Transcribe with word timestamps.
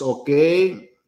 Ok, 0.00 0.30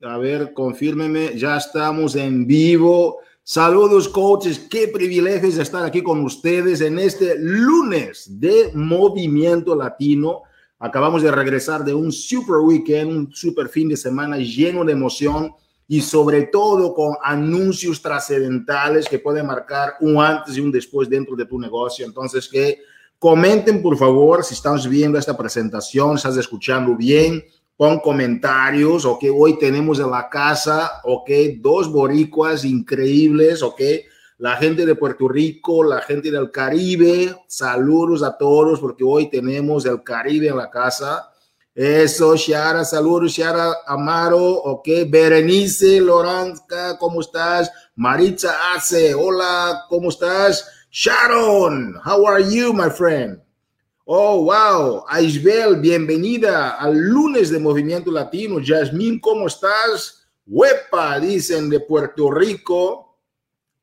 a 0.02 0.18
ver, 0.18 0.52
confírmeme, 0.52 1.36
ya 1.36 1.56
estamos 1.56 2.16
en 2.16 2.46
vivo. 2.46 3.18
Saludos, 3.42 4.08
coaches. 4.08 4.66
Qué 4.70 4.88
privilegio 4.88 5.48
es 5.48 5.58
estar 5.58 5.84
aquí 5.84 6.02
con 6.02 6.24
ustedes 6.24 6.80
en 6.80 6.98
este 6.98 7.36
lunes 7.38 8.40
de 8.40 8.70
Movimiento 8.74 9.76
Latino. 9.76 10.42
Acabamos 10.78 11.22
de 11.22 11.30
regresar 11.30 11.84
de 11.84 11.94
un 11.94 12.10
super 12.10 12.56
weekend, 12.56 13.10
un 13.10 13.32
super 13.32 13.68
fin 13.68 13.88
de 13.88 13.96
semana 13.96 14.38
lleno 14.38 14.84
de 14.84 14.92
emoción 14.92 15.52
y 15.86 16.00
sobre 16.00 16.44
todo 16.44 16.94
con 16.94 17.16
anuncios 17.22 18.00
trascendentales 18.00 19.08
que 19.08 19.18
pueden 19.18 19.46
marcar 19.46 19.94
un 20.00 20.22
antes 20.22 20.56
y 20.56 20.60
un 20.60 20.72
después 20.72 21.08
dentro 21.08 21.36
de 21.36 21.46
tu 21.46 21.58
negocio. 21.58 22.06
Entonces, 22.06 22.48
que 22.48 22.78
comenten 23.18 23.82
por 23.82 23.98
favor 23.98 24.42
si 24.42 24.54
estamos 24.54 24.88
viendo 24.88 25.18
esta 25.18 25.36
presentación, 25.36 26.16
estás 26.16 26.36
escuchando 26.36 26.96
bien, 26.96 27.44
pon 27.80 27.98
comentarios, 27.98 29.06
ok, 29.06 29.24
hoy 29.34 29.58
tenemos 29.58 29.98
en 30.00 30.10
la 30.10 30.28
casa, 30.28 31.00
ok, 31.02 31.30
dos 31.60 31.90
boricuas 31.90 32.62
increíbles, 32.62 33.62
ok, 33.62 33.80
la 34.36 34.58
gente 34.58 34.84
de 34.84 34.94
Puerto 34.94 35.26
Rico, 35.26 35.82
la 35.82 36.02
gente 36.02 36.30
del 36.30 36.50
Caribe, 36.50 37.34
saludos 37.48 38.22
a 38.22 38.36
todos 38.36 38.80
porque 38.80 39.02
hoy 39.02 39.30
tenemos 39.30 39.86
el 39.86 40.02
Caribe 40.02 40.48
en 40.48 40.58
la 40.58 40.68
casa. 40.68 41.30
Eso, 41.74 42.36
Shara, 42.36 42.84
saludos, 42.84 43.32
Shara 43.32 43.72
Amaro, 43.86 44.46
ok, 44.46 44.86
Berenice 45.08 46.02
Loranca, 46.02 46.98
¿cómo 46.98 47.22
estás? 47.22 47.72
Maritza 47.96 48.74
Ace, 48.76 49.14
hola, 49.14 49.86
¿cómo 49.88 50.10
estás? 50.10 50.68
Sharon, 50.90 51.94
how 52.04 52.26
are 52.26 52.44
you, 52.44 52.74
my 52.74 52.90
friend? 52.90 53.40
Oh, 54.12 54.42
wow, 54.42 55.04
Aisbel, 55.06 55.76
bienvenida 55.76 56.70
al 56.70 56.98
lunes 56.98 57.48
de 57.48 57.60
Movimiento 57.60 58.10
Latino. 58.10 58.56
Jasmine, 58.60 59.20
¿cómo 59.20 59.46
estás? 59.46 60.26
Huepa, 60.44 61.20
dicen 61.20 61.70
de 61.70 61.78
Puerto 61.78 62.28
Rico. 62.28 63.20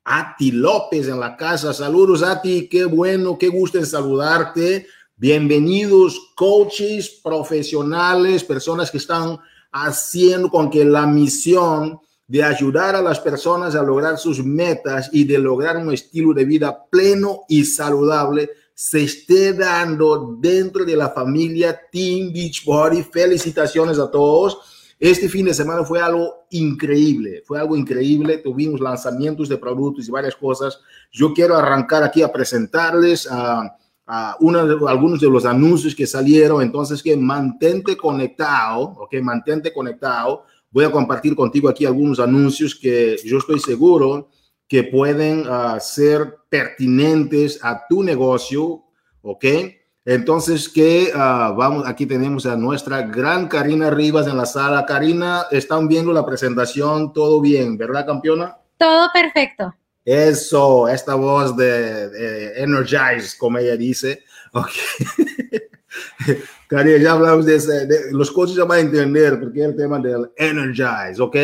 Ati 0.04 0.52
López 0.52 1.08
en 1.08 1.22
la 1.22 1.38
casa, 1.38 1.74
saludos 1.74 2.24
Ati, 2.24 2.68
qué 2.68 2.84
bueno, 2.84 3.38
qué 3.38 3.48
gusto 3.48 3.78
en 3.78 3.86
saludarte. 3.86 4.88
Bienvenidos 5.16 6.34
coaches 6.36 7.22
profesionales, 7.24 8.44
personas 8.44 8.92
que 8.92 8.98
están 8.98 9.40
haciendo 9.72 10.50
con 10.50 10.70
que 10.70 10.84
la 10.84 11.08
misión 11.08 12.02
de 12.28 12.44
ayudar 12.44 12.98
a 12.98 13.02
las 13.02 13.22
personas 13.22 13.76
a 13.76 13.82
lograr 13.82 14.18
sus 14.18 14.44
metas 14.44 15.10
y 15.14 15.24
de 15.24 15.38
lograr 15.38 15.78
un 15.78 15.94
estilo 15.94 16.34
de 16.34 16.44
vida 16.44 16.86
pleno 16.92 17.46
y 17.48 17.64
saludable 17.64 18.50
se 18.78 19.04
esté 19.04 19.54
dando 19.54 20.38
dentro 20.38 20.86
de 20.86 20.96
la 20.96 21.10
familia 21.10 21.82
Team 21.92 22.32
Beachbody. 22.32 23.02
Felicitaciones 23.02 23.98
a 23.98 24.12
todos. 24.12 24.60
Este 25.00 25.28
fin 25.28 25.48
de 25.48 25.56
semana 25.56 25.84
fue 25.84 26.00
algo 26.00 26.46
increíble, 26.52 27.42
fue 27.44 27.60
algo 27.60 27.76
increíble. 27.76 28.38
Tuvimos 28.38 28.80
lanzamientos 28.80 29.50
de 29.50 29.58
productos 29.58 30.08
y 30.08 30.12
varias 30.12 30.36
cosas. 30.36 30.80
Yo 31.12 31.34
quiero 31.34 31.58
arrancar 31.58 32.04
aquí 32.04 32.22
a 32.22 32.32
presentarles 32.32 33.28
a 33.32 33.80
uh, 34.08 34.46
una 34.46 34.64
de, 34.64 34.78
algunos 34.88 35.20
de 35.22 35.30
los 35.32 35.46
anuncios 35.46 35.96
que 35.96 36.06
salieron. 36.06 36.62
Entonces, 36.62 37.02
que 37.02 37.18
mantente 37.18 37.98
conectado, 37.98 38.94
ok, 39.00 39.16
mantente 39.24 39.74
conectado. 39.74 40.44
Voy 40.70 40.86
a 40.86 40.92
compartir 40.92 41.36
contigo 41.36 41.68
aquí 41.68 41.84
algunos 41.84 42.20
anuncios 42.20 42.76
que 42.76 43.18
yo 43.26 43.40
estoy 43.40 43.60
seguro 43.60 44.30
que 44.68 44.84
pueden 44.84 45.48
uh, 45.48 45.80
ser 45.80 46.40
pertinentes 46.50 47.60
a 47.64 47.86
tu 47.88 48.04
negocio, 48.04 48.84
ok. 49.22 49.46
Entonces, 50.06 50.70
que 50.70 51.12
uh, 51.14 51.54
vamos, 51.56 51.86
aquí 51.86 52.06
tenemos 52.06 52.46
a 52.46 52.56
nuestra 52.56 53.02
gran 53.02 53.48
Karina 53.48 53.90
Rivas 53.90 54.28
en 54.28 54.38
la 54.38 54.46
sala. 54.46 54.86
Karina, 54.86 55.46
están 55.52 55.88
viendo 55.88 56.14
la 56.14 56.26
presentación, 56.26 57.12
todo 57.14 57.42
bien, 57.42 57.78
¿verdad, 57.78 58.06
campeona? 58.06 58.58
Todo 58.78 59.10
perfecto. 59.14 59.74
Eso, 60.06 60.88
esta 60.88 61.16
voz 61.16 61.56
de, 61.58 62.10
de 62.10 62.62
Energize, 62.62 63.38
como 63.38 63.58
ella 63.58 63.76
dice. 63.76 64.24
Okay. 64.54 65.62
Karina, 66.68 66.98
ya 66.98 67.12
hablamos 67.14 67.46
de, 67.46 67.56
ese, 67.56 67.86
de, 67.86 68.12
los 68.12 68.32
coaches 68.32 68.56
ya 68.56 68.66
van 68.66 68.78
a 68.78 68.82
entender 68.82 69.40
porque 69.40 69.60
es 69.62 69.66
el 69.68 69.76
tema 69.76 70.00
del 70.00 70.32
Energize, 70.36 71.22
¿ok? 71.22 71.36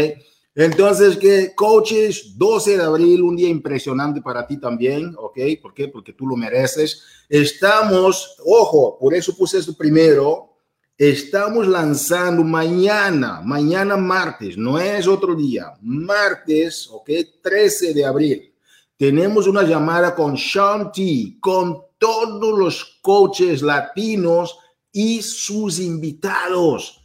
Entonces, 0.55 1.17
que 1.17 1.53
coaches, 1.55 2.37
12 2.37 2.77
de 2.77 2.83
abril, 2.83 3.23
un 3.23 3.35
día 3.35 3.49
impresionante 3.49 4.21
para 4.21 4.45
ti 4.45 4.57
también, 4.57 5.15
¿ok? 5.17 5.39
¿Por 5.61 5.73
qué? 5.73 5.87
Porque 5.87 6.13
tú 6.13 6.27
lo 6.27 6.35
mereces. 6.35 7.03
Estamos, 7.27 8.35
ojo, 8.45 8.97
por 8.99 9.13
eso 9.13 9.35
puse 9.35 9.57
esto 9.57 9.73
primero, 9.73 10.53
estamos 10.97 11.67
lanzando 11.67 12.43
mañana, 12.43 13.41
mañana 13.43 13.97
martes, 13.97 14.57
no 14.57 14.77
es 14.79 15.07
otro 15.07 15.33
día, 15.33 15.73
martes, 15.81 16.87
¿ok? 16.91 17.09
13 17.41 17.93
de 17.93 18.05
abril 18.05 18.53
tenemos 19.03 19.47
una 19.47 19.63
llamada 19.63 20.15
con 20.15 20.35
Shanti, 20.35 21.37
con 21.41 21.77
todos 21.97 22.57
los 22.57 22.99
coaches 23.01 23.61
latinos 23.61 24.57
y 24.93 25.21
sus 25.21 25.79
invitados. 25.79 27.02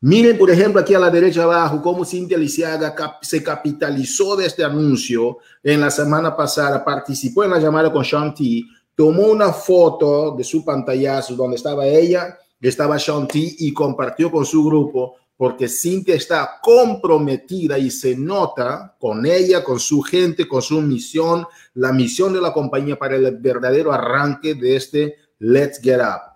Miren, 0.00 0.36
por 0.36 0.50
ejemplo, 0.50 0.80
aquí 0.80 0.94
a 0.94 0.98
la 0.98 1.10
derecha 1.10 1.44
abajo, 1.44 1.80
cómo 1.80 2.04
Cintia 2.04 2.36
Lisiaga 2.36 2.94
se 3.22 3.42
capitalizó 3.42 4.36
de 4.36 4.46
este 4.46 4.62
anuncio 4.62 5.38
en 5.62 5.80
la 5.80 5.90
semana 5.90 6.36
pasada, 6.36 6.84
participó 6.84 7.44
en 7.44 7.50
la 7.50 7.58
llamada 7.58 7.92
con 7.92 8.02
Shanti, 8.02 8.68
tomó 8.94 9.24
una 9.28 9.52
foto 9.52 10.34
de 10.36 10.44
su 10.44 10.64
pantallazo 10.64 11.34
donde 11.34 11.56
estaba 11.56 11.86
ella, 11.86 12.38
estaba 12.60 12.96
Shanti 12.98 13.56
y 13.60 13.72
compartió 13.72 14.30
con 14.30 14.44
su 14.44 14.64
grupo 14.64 15.16
porque 15.36 15.68
Cintia 15.68 16.14
está 16.14 16.58
comprometida 16.62 17.78
y 17.78 17.90
se 17.90 18.16
nota 18.16 18.94
con 18.98 19.26
ella, 19.26 19.62
con 19.62 19.78
su 19.78 20.00
gente, 20.00 20.48
con 20.48 20.62
su 20.62 20.80
misión, 20.80 21.46
la 21.74 21.92
misión 21.92 22.32
de 22.32 22.40
la 22.40 22.52
compañía 22.52 22.98
para 22.98 23.16
el 23.16 23.36
verdadero 23.36 23.92
arranque 23.92 24.54
de 24.54 24.76
este 24.76 25.16
Let's 25.38 25.78
Get 25.82 26.00
Up. 26.00 26.35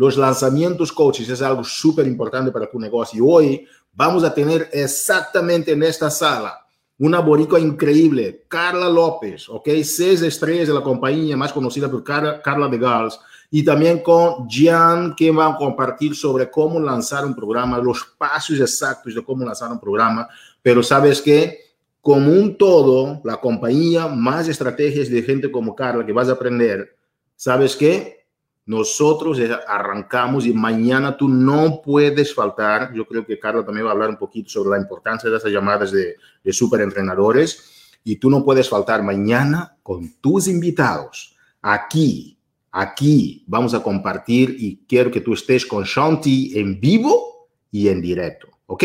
Los 0.00 0.16
lanzamientos 0.16 0.92
coaches 0.92 1.28
es 1.28 1.42
algo 1.42 1.62
súper 1.62 2.06
importante 2.06 2.50
para 2.50 2.70
tu 2.70 2.80
negocio. 2.80 3.18
Y 3.18 3.28
hoy 3.30 3.68
vamos 3.92 4.24
a 4.24 4.32
tener 4.32 4.70
exactamente 4.72 5.72
en 5.72 5.82
esta 5.82 6.08
sala 6.08 6.58
una 7.00 7.20
boricua 7.20 7.60
increíble, 7.60 8.46
Carla 8.48 8.88
López, 8.88 9.46
ok, 9.50 9.68
seis 9.84 10.22
estrellas 10.22 10.68
de 10.68 10.72
la 10.72 10.80
compañía 10.80 11.36
más 11.36 11.52
conocida 11.52 11.90
por 11.90 12.02
Carla, 12.02 12.68
de 12.70 12.78
Gals 12.78 13.20
y 13.50 13.62
también 13.62 13.98
con 13.98 14.48
Jan, 14.48 15.14
que 15.14 15.30
va 15.30 15.48
a 15.48 15.56
compartir 15.58 16.16
sobre 16.16 16.50
cómo 16.50 16.80
lanzar 16.80 17.26
un 17.26 17.34
programa, 17.34 17.76
los 17.76 18.02
pasos 18.16 18.58
exactos 18.58 19.14
de 19.14 19.22
cómo 19.22 19.44
lanzar 19.44 19.70
un 19.70 19.80
programa. 19.80 20.26
Pero 20.62 20.82
sabes 20.82 21.20
que, 21.20 21.58
como 22.00 22.32
un 22.32 22.56
todo, 22.56 23.20
la 23.22 23.36
compañía, 23.36 24.06
más 24.08 24.48
estrategias 24.48 25.10
de 25.10 25.22
gente 25.22 25.52
como 25.52 25.76
Carla 25.76 26.06
que 26.06 26.12
vas 26.14 26.30
a 26.30 26.32
aprender, 26.32 26.96
sabes 27.36 27.76
que 27.76 28.19
nosotros 28.66 29.38
arrancamos 29.66 30.46
y 30.46 30.52
mañana 30.52 31.16
tú 31.16 31.28
no 31.28 31.80
puedes 31.82 32.34
faltar. 32.34 32.92
Yo 32.94 33.06
creo 33.06 33.26
que 33.26 33.38
Carla 33.38 33.64
también 33.64 33.86
va 33.86 33.90
a 33.90 33.92
hablar 33.92 34.10
un 34.10 34.18
poquito 34.18 34.48
sobre 34.48 34.70
la 34.70 34.78
importancia 34.78 35.28
de 35.28 35.36
esas 35.36 35.50
llamadas 35.50 35.90
de, 35.92 36.16
de 36.44 36.52
superentrenadores. 36.52 37.98
Y 38.04 38.16
tú 38.16 38.30
no 38.30 38.44
puedes 38.44 38.68
faltar 38.68 39.02
mañana 39.02 39.76
con 39.82 40.14
tus 40.20 40.48
invitados 40.48 41.36
aquí 41.60 42.38
Aquí 42.72 43.44
vamos 43.48 43.74
a 43.74 43.82
compartir 43.82 44.56
y 44.58 44.84
quiero 44.86 45.10
que 45.10 45.20
tú 45.20 45.34
estés 45.34 45.66
con 45.66 45.82
Shanti 45.82 46.56
en 46.56 46.78
vivo 46.78 47.48
y 47.70 47.88
en 47.88 48.00
directo, 48.00 48.48
¿ok? 48.66 48.84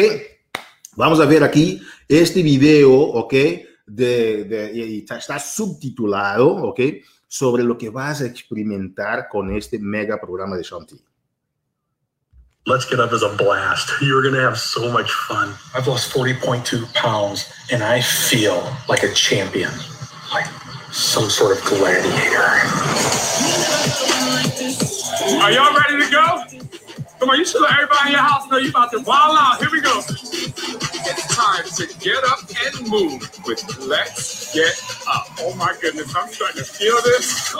Vamos 0.95 1.19
a 1.19 1.25
ver 1.25 1.43
aquí 1.43 1.79
este 2.07 2.41
video, 2.41 2.91
¿ok? 2.93 3.33
De, 3.85 4.43
de, 4.45 4.97
está 4.97 5.37
subtitulado, 5.37 6.47
¿ok? 6.47 6.79
Sobre 7.37 7.63
lo 7.63 7.77
que 7.77 7.89
vas 7.89 8.21
a 8.21 8.27
experimentar 8.27 9.27
con 9.27 9.53
este 9.53 9.77
mega 9.77 10.17
programa 10.21 10.55
de 10.55 10.63
Shanti. 10.63 11.03
Let's 12.65 12.89
Get 12.89 13.01
Up 13.01 13.11
is 13.11 13.23
a 13.23 13.35
blast. 13.35 13.91
You're 14.01 14.21
going 14.21 14.35
to 14.35 14.39
have 14.39 14.57
so 14.57 14.89
much 14.89 15.11
fun. 15.11 15.53
I've 15.73 15.85
lost 15.85 16.13
40.2 16.13 16.93
pounds 16.93 17.51
and 17.73 17.83
I 17.83 17.99
feel 17.99 18.63
like 18.87 19.03
a 19.03 19.11
champion. 19.13 19.69
Like 20.31 20.45
some 20.93 21.29
sort 21.29 21.57
of 21.57 21.63
gladiator. 21.65 22.39
Are 25.41 25.51
y'all 25.51 25.75
ready 25.75 26.05
to 26.05 26.09
go? 26.09 26.41
Come 27.19 27.29
on, 27.29 27.39
you 27.39 27.45
should 27.45 27.61
let 27.61 27.71
everybody 27.73 28.07
in 28.07 28.11
your 28.11 28.21
house 28.21 28.49
know 28.49 28.57
you 28.57 28.69
about 28.69 28.91
to 28.91 28.99
wild 29.01 29.37
out. 29.39 29.59
Here 29.59 29.69
we 29.71 29.79
go. 29.79 29.99
It's 29.99 31.35
time 31.35 31.63
to 31.63 31.99
get 31.99 32.23
up 32.25 32.39
and 32.65 32.89
move 32.89 33.21
with 33.45 33.77
Let's 33.79 34.53
Get 34.53 34.75
Up. 35.07 35.27
Oh 35.39 35.55
my 35.55 35.75
goodness, 35.81 36.13
I'm 36.15 36.27
starting 36.29 36.57
to 36.57 36.65
feel 36.65 36.95
this. 37.03 37.53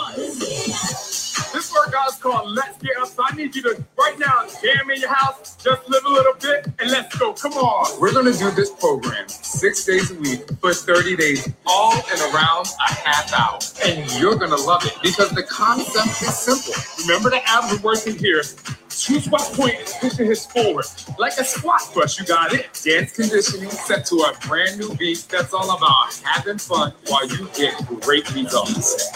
This 1.54 1.74
workout 1.74 2.10
is 2.10 2.16
called 2.18 2.52
Let's 2.52 2.78
Get 2.80 2.98
Up. 2.98 3.08
So 3.08 3.24
I 3.26 3.34
need 3.36 3.56
you 3.56 3.62
to 3.64 3.84
right 3.98 4.20
now 4.20 4.46
jam 4.62 4.90
in 4.92 5.00
your 5.00 5.14
house, 5.14 5.56
just 5.56 5.88
live 5.88 6.04
a 6.04 6.10
little 6.10 6.34
bit, 6.34 6.68
and 6.80 6.92
let's 6.92 7.16
go. 7.18 7.34
Come 7.34 7.54
on. 7.54 8.00
We're 8.02 8.12
to 8.12 8.38
do 8.38 8.52
this 8.52 8.72
program 8.72 9.30
six 9.30 9.86
days 9.86 10.12
a 10.12 10.16
week 10.16 10.50
for 10.60 10.74
30 10.74 11.16
days, 11.16 11.50
all 11.66 11.94
in 11.94 12.34
around 12.34 12.68
a 12.88 12.94
half 12.94 13.34
hour. 13.34 13.60
And 13.86 14.12
you're 14.20 14.38
to 14.38 14.48
love 14.48 14.86
it 14.86 14.98
because 15.02 15.30
the 15.32 15.44
concept 15.44 16.08
is 16.08 16.38
simple. 16.38 16.74
Remember 17.08 17.30
the 17.30 17.42
abs 17.48 17.74
are 17.74 17.82
working 17.82 18.18
here. 18.18 18.44
True 18.98 19.20
squat 19.20 19.42
point 19.54 19.76
is 19.76 19.94
pushing 20.00 20.28
his 20.28 20.46
forward. 20.46 20.86
Like 21.20 21.34
a 21.38 21.44
squat 21.44 21.82
brush, 21.94 22.18
you 22.18 22.26
got 22.26 22.54
it. 22.54 22.68
Dance 22.84 23.12
conditioning 23.12 23.70
set 23.70 24.06
to 24.08 24.16
a 24.16 24.34
brand 24.48 24.80
new 24.80 24.96
beat 24.96 25.26
that's 25.30 25.54
all 25.54 25.76
about 25.76 26.14
having 26.24 26.58
fun 26.58 26.94
while 27.08 27.28
you 27.28 27.50
get 27.56 27.76
great 28.02 28.34
results. 28.34 29.12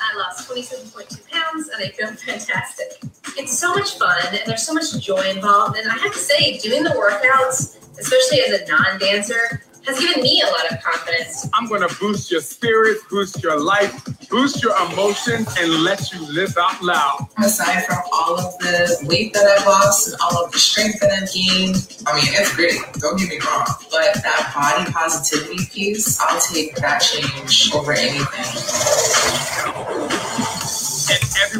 I 0.00 0.16
lost 0.16 0.48
27.2 0.48 1.30
pounds 1.30 1.68
and 1.68 1.84
I 1.84 1.88
feel 1.90 2.08
fantastic. 2.08 3.02
It's 3.36 3.58
so 3.58 3.74
much 3.74 3.98
fun 3.98 4.18
and 4.30 4.40
there's 4.46 4.66
so 4.66 4.72
much 4.72 4.98
joy 4.98 5.28
involved. 5.28 5.76
And 5.76 5.90
I 5.90 5.98
have 5.98 6.12
to 6.12 6.18
say, 6.18 6.58
doing 6.58 6.82
the 6.82 6.90
workouts, 6.90 7.76
especially 7.98 8.40
as 8.40 8.60
a 8.60 8.66
non 8.66 8.98
dancer, 8.98 9.62
has 9.86 9.98
given 9.98 10.22
me 10.22 10.42
a 10.42 10.46
lot 10.46 10.70
of 10.70 10.82
confidence. 10.82 11.48
I'm 11.54 11.68
going 11.68 11.86
to 11.86 11.94
boost 11.98 12.30
your 12.30 12.40
spirits, 12.40 13.02
boost 13.10 13.42
your 13.42 13.58
life, 13.58 13.92
boost 14.28 14.62
your 14.62 14.74
emotions, 14.90 15.48
and 15.58 15.82
let 15.82 16.12
you 16.12 16.20
live 16.32 16.56
out 16.58 16.82
loud. 16.82 17.28
Aside 17.38 17.84
from 17.84 17.98
all 18.12 18.38
of 18.38 18.58
the 18.58 19.06
weight 19.08 19.32
that 19.34 19.44
I've 19.46 19.66
lost 19.66 20.08
and 20.08 20.16
all 20.22 20.44
of 20.44 20.52
the 20.52 20.58
strength 20.58 21.00
that 21.00 21.10
I've 21.10 21.32
gained, 21.32 22.02
I 22.06 22.14
mean, 22.14 22.28
it's 22.28 22.54
great. 22.54 22.78
Don't 22.94 23.18
get 23.18 23.28
me 23.28 23.38
wrong. 23.46 23.66
But 23.90 24.14
that 24.22 24.52
body 24.54 24.92
positivity 24.92 25.66
piece, 25.66 26.20
I'll 26.20 26.40
take 26.40 26.76
that 26.76 26.98
change 27.00 27.72
over 27.74 27.92
anything. 27.92 28.26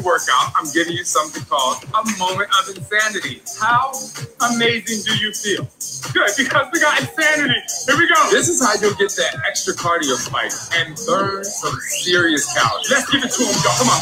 In 0.01 0.07
workout, 0.07 0.53
I'm 0.57 0.65
giving 0.73 0.97
you 0.97 1.05
something 1.05 1.45
called 1.45 1.85
a 1.85 2.19
moment 2.19 2.49
of 2.57 2.75
insanity. 2.75 3.43
How 3.61 3.93
amazing 4.53 5.05
do 5.05 5.19
you 5.21 5.33
feel? 5.33 5.69
Good, 6.13 6.31
because 6.37 6.69
we 6.73 6.81
got 6.81 7.01
insanity. 7.01 7.61
Here 7.87 7.97
we 7.97 8.09
go. 8.09 8.31
This 8.31 8.49
is 8.49 8.65
how 8.65 8.73
you'll 8.81 8.97
get 8.97 9.13
that 9.17 9.37
extra 9.47 9.75
cardio 9.75 10.17
spike 10.17 10.53
and 10.75 10.97
burn 11.07 11.45
some 11.45 11.77
serious 12.01 12.51
calories. 12.57 12.91
Let's 12.91 13.11
give 13.11 13.23
it 13.23 13.31
to 13.31 13.45
them, 13.45 13.55
y'all. 13.61 13.77
Come 13.77 13.89
on. 13.89 14.01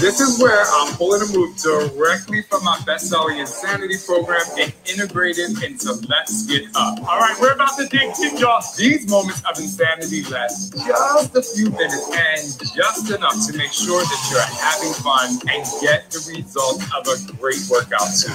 This 0.00 0.20
is 0.20 0.42
where 0.42 0.64
I'm 0.66 0.96
pulling 0.96 1.22
a 1.22 1.30
move 1.30 1.56
directly 1.58 2.42
from 2.42 2.64
my 2.64 2.80
best-selling 2.84 3.38
Insanity 3.38 3.96
program 4.04 4.42
and 4.58 4.72
integrated 4.86 5.62
into 5.62 5.94
Let's 6.08 6.46
Get 6.46 6.66
Up. 6.74 6.98
All 7.06 7.20
right, 7.20 7.36
we're 7.40 7.52
about 7.52 7.76
to 7.78 7.86
dig 7.86 8.14
deep, 8.18 8.40
y'all. 8.40 8.62
These 8.76 9.08
moments 9.08 9.42
of 9.48 9.58
insanity 9.58 10.24
last 10.24 10.74
just 10.74 11.36
a 11.36 11.42
few 11.42 11.70
minutes 11.70 12.10
and 12.10 12.74
just 12.74 13.10
enough 13.10 13.46
to 13.46 13.56
make 13.56 13.72
sure 13.72 14.02
that 14.02 14.20
you're 14.30 14.42
having 14.58 14.92
fun 15.04 15.35
and 15.48 15.64
get 15.80 16.10
the 16.10 16.32
results 16.34 16.84
of 16.96 17.06
a 17.06 17.36
great 17.36 17.62
workout 17.70 18.08
too. 18.16 18.32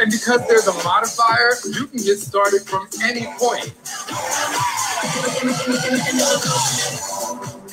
And 0.00 0.10
because 0.10 0.46
there's 0.48 0.66
a 0.66 0.74
modifier, 0.84 1.54
you 1.72 1.86
can 1.86 1.98
get 1.98 2.18
started 2.18 2.62
from 2.62 2.88
any 3.02 3.26
point. 3.38 3.74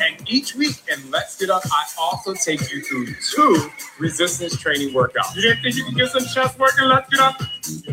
And 0.02 0.30
each 0.30 0.56
week 0.56 0.76
in 0.92 1.12
Let's 1.12 1.38
Get 1.38 1.50
Up, 1.50 1.62
I 1.66 1.86
also 2.00 2.34
take 2.34 2.72
you 2.72 2.82
through 2.82 3.14
two 3.32 3.70
resistance 4.00 4.58
training 4.58 4.90
workouts. 4.90 5.36
You 5.36 5.44
didn't 5.44 5.62
think 5.62 5.76
you 5.76 5.86
could 5.86 5.96
get 5.96 6.10
some 6.10 6.26
chest 6.26 6.58
work 6.58 6.72
in 6.82 6.90
Let's 6.90 7.10
Get 7.10 7.20
Up? 7.20 7.40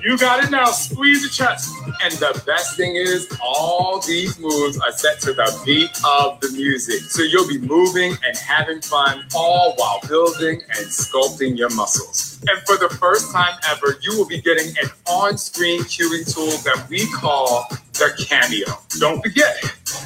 You 0.03 0.17
got 0.17 0.43
it 0.43 0.51
now. 0.51 0.67
Squeeze 0.67 1.23
the 1.23 1.29
chest. 1.29 1.71
And 2.03 2.13
the 2.15 2.43
best 2.47 2.77
thing 2.77 2.95
is, 2.97 3.29
all 3.43 4.01
these 4.01 4.39
moves 4.39 4.81
are 4.81 4.93
set 4.93 5.21
to 5.21 5.35
the 5.35 5.63
beat 5.67 5.91
of 6.07 6.41
the 6.41 6.51
music. 6.53 7.01
So 7.11 7.23
you'll 7.23 7.49
be 7.49 7.59
moving 7.59 8.17
and 8.25 8.37
having 8.37 8.81
fun 8.81 9.27
all 9.35 9.75
while 9.77 10.01
building 10.09 10.63
and 10.63 10.87
sculpting 10.87 11.59
your 11.59 11.71
muscles. 11.75 12.38
And 12.46 12.61
for 12.67 12.76
the 12.76 12.88
first 13.00 13.32
time 13.32 13.58
ever, 13.69 13.99
you 14.00 14.17
will 14.17 14.26
be 14.26 14.40
getting 14.40 14.69
an 14.82 14.90
on 15.06 15.37
screen 15.37 15.81
cueing 15.82 16.32
tool 16.32 16.50
that 16.62 16.87
we 16.88 17.06
call 17.12 17.67
the 17.94 18.14
Cameo. 18.29 18.67
Don't 19.00 19.20
forget, 19.23 19.56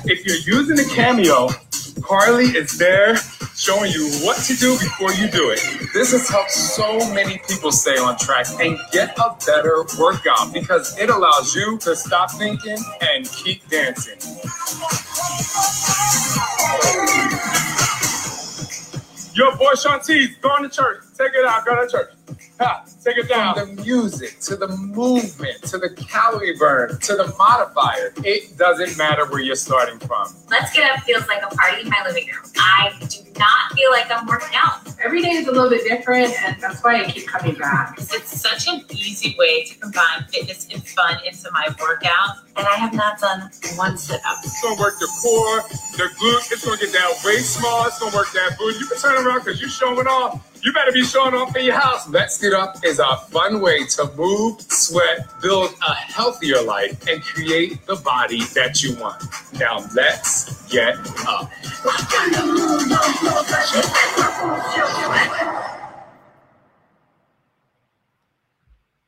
if 0.04 0.24
you're 0.24 0.56
using 0.56 0.76
the 0.76 0.90
Cameo, 0.94 1.48
Carly 2.02 2.46
is 2.46 2.78
there 2.78 3.16
showing 3.54 3.92
you 3.92 4.08
what 4.24 4.38
to 4.44 4.56
do 4.56 4.72
before 4.78 5.12
you 5.12 5.30
do 5.30 5.50
it. 5.50 5.60
This 5.92 6.12
has 6.12 6.28
helped 6.28 6.50
so 6.50 6.98
many 7.12 7.38
people 7.48 7.70
stay 7.70 7.98
on 7.98 8.16
track 8.16 8.46
and 8.60 8.78
get 8.90 9.16
a 9.18 9.36
better 9.46 9.84
workout 10.00 10.52
because 10.52 10.98
it 10.98 11.10
allows 11.10 11.54
you 11.54 11.78
to 11.78 11.94
stop 11.94 12.30
thinking 12.32 12.78
and 13.02 13.28
keep 13.30 13.68
dancing. 13.68 14.18
Your 19.34 19.56
boy 19.56 19.72
Shantiz, 19.74 20.40
going 20.40 20.62
to 20.62 20.68
church. 20.68 21.11
Take 21.16 21.32
it 21.34 21.44
out. 21.44 21.64
Go 21.64 21.84
to 21.84 21.90
church. 21.90 22.10
Ha, 22.60 22.84
take 23.04 23.16
it 23.18 23.28
down. 23.28 23.54
From 23.54 23.76
the 23.76 23.82
music 23.82 24.40
to 24.40 24.56
the 24.56 24.68
movement 24.68 25.62
to 25.64 25.78
the 25.78 25.90
calorie 25.90 26.56
burn 26.56 26.98
to 27.00 27.16
the 27.16 27.34
modifier, 27.38 28.12
it 28.24 28.56
doesn't 28.56 28.96
matter 28.96 29.26
where 29.26 29.40
you're 29.40 29.56
starting 29.56 29.98
from. 29.98 30.28
Let's 30.48 30.72
Get 30.72 30.90
Up 30.90 31.02
feels 31.04 31.26
like 31.28 31.42
a 31.42 31.54
party 31.54 31.82
in 31.82 31.88
my 31.88 32.02
living 32.06 32.26
room. 32.26 32.50
I 32.56 32.92
do 33.08 33.18
not 33.38 33.72
feel 33.74 33.90
like 33.90 34.10
I'm 34.10 34.26
working 34.26 34.56
out. 34.56 34.80
Every 35.04 35.20
day 35.20 35.30
is 35.30 35.48
a 35.48 35.50
little 35.50 35.68
bit 35.68 35.84
different, 35.84 36.32
and 36.42 36.60
that's 36.60 36.82
why 36.82 37.02
I 37.02 37.10
keep 37.10 37.26
coming 37.26 37.56
back. 37.56 37.96
It's 37.98 38.40
such 38.40 38.68
an 38.68 38.84
easy 38.90 39.34
way 39.38 39.64
to 39.64 39.78
combine 39.78 40.24
fitness 40.30 40.68
and 40.72 40.86
fun 40.86 41.18
into 41.26 41.50
my 41.52 41.66
workout, 41.80 42.36
and 42.56 42.66
I 42.66 42.76
have 42.76 42.94
not 42.94 43.18
done 43.18 43.50
one 43.76 43.98
sit 43.98 44.20
up. 44.26 44.38
It's 44.44 44.62
gonna 44.62 44.80
work 44.80 44.98
the 45.00 45.08
core, 45.20 45.62
the 45.98 46.08
glute. 46.14 46.52
It's 46.52 46.64
gonna 46.64 46.78
get 46.78 46.92
that 46.92 47.22
waist 47.24 47.56
small. 47.56 47.86
It's 47.86 47.98
gonna 47.98 48.14
work 48.16 48.30
that 48.32 48.56
booty. 48.58 48.78
You 48.78 48.86
can 48.86 48.98
turn 48.98 49.26
around 49.26 49.44
because 49.44 49.60
you're 49.60 49.70
showing 49.70 50.06
off. 50.06 50.51
You 50.64 50.72
better 50.72 50.92
be 50.92 51.02
showing 51.02 51.34
off 51.34 51.56
in 51.56 51.64
your 51.64 51.74
house. 51.74 52.08
Let's 52.08 52.38
Get 52.38 52.52
Up 52.52 52.76
is 52.84 53.00
a 53.00 53.16
fun 53.32 53.60
way 53.60 53.84
to 53.96 54.12
move, 54.16 54.60
sweat, 54.60 55.26
build 55.42 55.74
a 55.82 55.92
healthier 55.92 56.62
life, 56.62 57.04
and 57.08 57.20
create 57.20 57.84
the 57.86 57.96
body 57.96 58.44
that 58.54 58.80
you 58.80 58.94
want. 58.94 59.20
Now 59.58 59.84
let's 59.92 60.64
get 60.70 60.94
up. 61.26 61.50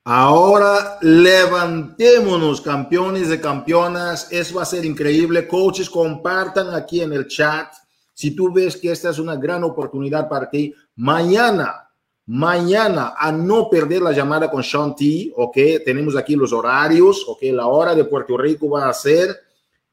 Ahora 0.06 0.98
levantémonos, 1.02 2.60
campeones 2.62 3.30
y 3.30 3.38
campeonas. 3.38 4.26
Eso 4.32 4.56
va 4.56 4.62
a 4.62 4.66
ser 4.66 4.84
increíble. 4.84 5.46
Coaches, 5.46 5.88
compartan 5.88 6.74
aquí 6.74 7.00
en 7.00 7.12
el 7.12 7.28
chat. 7.28 7.72
Si 8.12 8.32
tú 8.32 8.52
ves 8.52 8.76
que 8.76 8.90
esta 8.90 9.10
es 9.10 9.18
una 9.20 9.36
gran 9.36 9.62
oportunidad 9.64 10.28
para 10.28 10.50
ti, 10.50 10.74
mañana, 10.96 11.90
mañana, 12.26 13.14
a 13.16 13.30
no 13.32 13.68
perder 13.68 14.02
la 14.02 14.12
llamada 14.12 14.50
con 14.50 14.62
Sean 14.62 14.94
T, 14.96 15.32
ok, 15.36 15.56
tenemos 15.84 16.16
aquí 16.16 16.36
los 16.36 16.52
horarios, 16.52 17.24
ok, 17.28 17.42
la 17.52 17.66
hora 17.66 17.94
de 17.94 18.04
Puerto 18.04 18.36
Rico 18.36 18.68
va 18.70 18.88
a 18.88 18.94
ser 18.94 19.36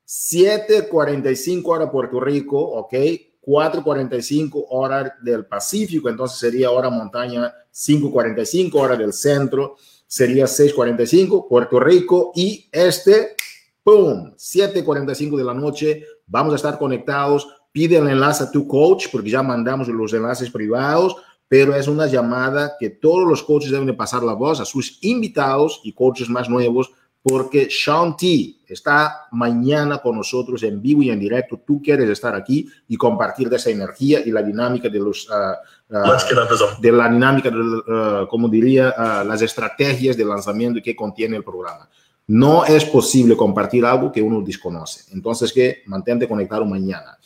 7.45 0.07 1.61
hora 1.65 1.91
Puerto 1.91 2.19
Rico, 2.19 2.59
ok, 2.59 2.93
4.45 3.41 4.65
hora 4.69 5.17
del 5.21 5.45
Pacífico, 5.45 6.09
entonces 6.09 6.37
sería 6.37 6.71
hora 6.71 6.89
montaña 6.89 7.53
5.45 7.73 8.75
hora 8.75 8.95
del 8.95 9.13
centro, 9.13 9.75
sería 10.05 10.45
6.45 10.45 11.47
Puerto 11.47 11.79
Rico 11.79 12.31
y 12.35 12.67
este, 12.71 13.35
¡pum! 13.83 14.33
7.45 14.35 15.37
de 15.37 15.43
la 15.43 15.53
noche, 15.53 16.05
vamos 16.27 16.53
a 16.53 16.57
estar 16.57 16.77
conectados 16.77 17.47
pide 17.71 17.97
el 17.97 18.07
enlace 18.07 18.43
a 18.43 18.51
tu 18.51 18.67
coach, 18.67 19.07
porque 19.11 19.29
ya 19.29 19.41
mandamos 19.41 19.87
los 19.87 20.13
enlaces 20.13 20.49
privados, 20.49 21.15
pero 21.47 21.75
es 21.75 21.87
una 21.87 22.07
llamada 22.07 22.73
que 22.79 22.89
todos 22.89 23.27
los 23.27 23.43
coaches 23.43 23.71
deben 23.71 23.87
de 23.87 23.93
pasar 23.93 24.23
la 24.23 24.33
voz 24.33 24.59
a 24.59 24.65
sus 24.65 24.99
invitados 25.01 25.81
y 25.83 25.93
coaches 25.93 26.29
más 26.29 26.49
nuevos, 26.49 26.91
porque 27.23 27.67
Sean 27.69 28.17
T 28.17 28.55
está 28.67 29.27
mañana 29.31 29.99
con 29.99 30.15
nosotros 30.15 30.63
en 30.63 30.81
vivo 30.81 31.03
y 31.03 31.11
en 31.11 31.19
directo. 31.19 31.61
Tú 31.67 31.79
quieres 31.79 32.09
estar 32.09 32.33
aquí 32.35 32.67
y 32.87 32.97
compartir 32.97 33.47
de 33.47 33.57
esa 33.57 33.69
energía 33.69 34.21
y 34.25 34.31
la 34.31 34.41
dinámica 34.41 34.89
de 34.89 34.99
los, 34.99 35.29
uh, 35.29 35.95
uh, 35.95 36.81
de 36.81 36.91
la 36.91 37.09
dinámica, 37.09 37.51
de, 37.51 37.57
uh, 37.59 38.27
como 38.27 38.47
diría, 38.47 38.95
las 39.23 39.41
estrategias 39.41 40.17
de 40.17 40.25
lanzamiento 40.25 40.79
que 40.83 40.95
contiene 40.95 41.37
el 41.37 41.43
programa. 41.43 41.87
No 42.27 42.65
es 42.65 42.85
posible 42.85 43.35
compartir 43.35 43.85
algo 43.85 44.11
que 44.11 44.21
uno 44.21 44.41
desconoce. 44.41 45.13
Entonces, 45.13 45.51
que 45.51 45.83
mantente 45.85 46.27
conectado 46.27 46.65
mañana. 46.65 47.17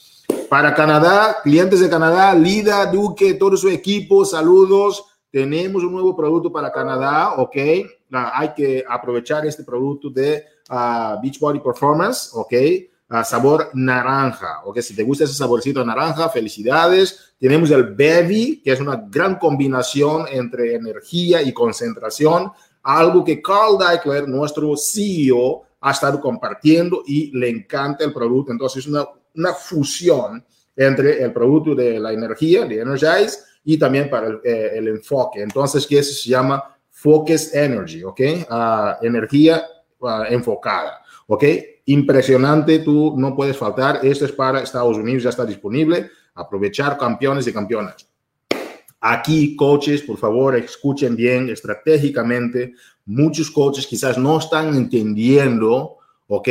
Para 0.50 0.74
Canadá, 0.74 1.38
clientes 1.44 1.80
de 1.80 1.90
Canadá, 1.90 2.34
Lida, 2.34 2.86
Duque, 2.86 3.34
todo 3.34 3.58
su 3.58 3.68
equipo, 3.70 4.24
saludos. 4.24 5.04
Tenemos 5.32 5.84
un 5.84 5.92
nuevo 5.92 6.16
producto 6.16 6.52
para 6.52 6.72
Canadá, 6.72 7.34
¿ok? 7.38 7.58
Ah, 8.14 8.32
hay 8.36 8.54
que 8.54 8.84
aprovechar 8.88 9.46
este 9.46 9.64
producto 9.64 10.10
de 10.10 10.46
uh, 10.70 11.22
Beachbody 11.22 11.60
Performance, 11.60 12.30
¿ok? 12.34 12.54
Uh, 13.10 13.24
sabor 13.24 13.70
naranja, 13.74 14.62
¿ok? 14.64 14.80
Si 14.80 14.96
te 14.96 15.04
gusta 15.04 15.26
ese 15.26 15.34
saborcito 15.34 15.84
naranja, 15.84 16.30
felicidades. 16.30 17.34
Tenemos 17.38 17.70
el 17.72 17.84
Bevi, 17.96 18.62
que 18.64 18.72
es 18.72 18.80
una 18.80 19.04
gran 19.10 19.38
combinación 19.38 20.26
entre 20.32 20.76
energía 20.76 21.42
y 21.42 21.52
concentración, 21.52 22.52
algo 22.84 23.24
que 23.26 23.42
Carl 23.42 23.78
Deichler, 23.78 24.30
nuestro 24.30 24.78
CEO, 24.78 25.64
ha 25.82 25.92
estado 25.92 26.22
compartiendo 26.22 27.04
y 27.06 27.38
le 27.38 27.50
encanta 27.50 28.06
el 28.06 28.14
producto. 28.14 28.52
Entonces, 28.52 28.86
es 28.86 28.88
una 28.88 29.06
una 29.36 29.54
fusión 29.54 30.44
entre 30.76 31.24
el 31.24 31.32
producto 31.32 31.74
de 31.74 32.00
la 32.00 32.12
energía, 32.12 32.66
de 32.66 32.80
Energize, 32.80 33.40
y 33.64 33.78
también 33.78 34.10
para 34.10 34.28
el, 34.28 34.40
eh, 34.44 34.78
enfoque. 34.78 35.42
Entonces, 35.42 35.88
que 35.88 36.04
se 36.04 36.30
llama 36.30 36.64
Focus 36.92 37.54
Energy, 37.54 38.04
¿ok? 38.04 38.22
Uh, 38.50 39.06
energía 39.06 39.64
uh, 40.00 40.24
enfocada, 40.30 41.02
¿ok? 41.28 41.44
Impresionante, 41.86 42.80
tú 42.80 43.16
no 43.18 43.36
puedes 43.36 43.58
faltar. 43.58 44.00
Esto 44.04 44.26
es 44.26 44.32
para 44.32 44.62
Estados 44.62 44.98
Unidos, 44.98 45.24
ya 45.24 45.30
está 45.30 45.46
disponible. 45.46 46.10
Aprovechar 46.36 46.98
campeones 46.98 47.48
y 47.48 47.54
campeonas. 47.54 48.08
Aquí, 49.00 49.56
coaches, 49.56 50.02
por 50.02 50.18
favor, 50.18 50.56
escuchen 50.56 51.16
bien 51.16 51.50
estratégicamente. 51.50 52.74
Muchos 53.06 53.52
coaches 53.52 53.86
quizás 53.86 54.18
no 54.18 54.40
están 54.40 54.76
entendiendo, 54.76 55.98
¿ok? 56.28 56.50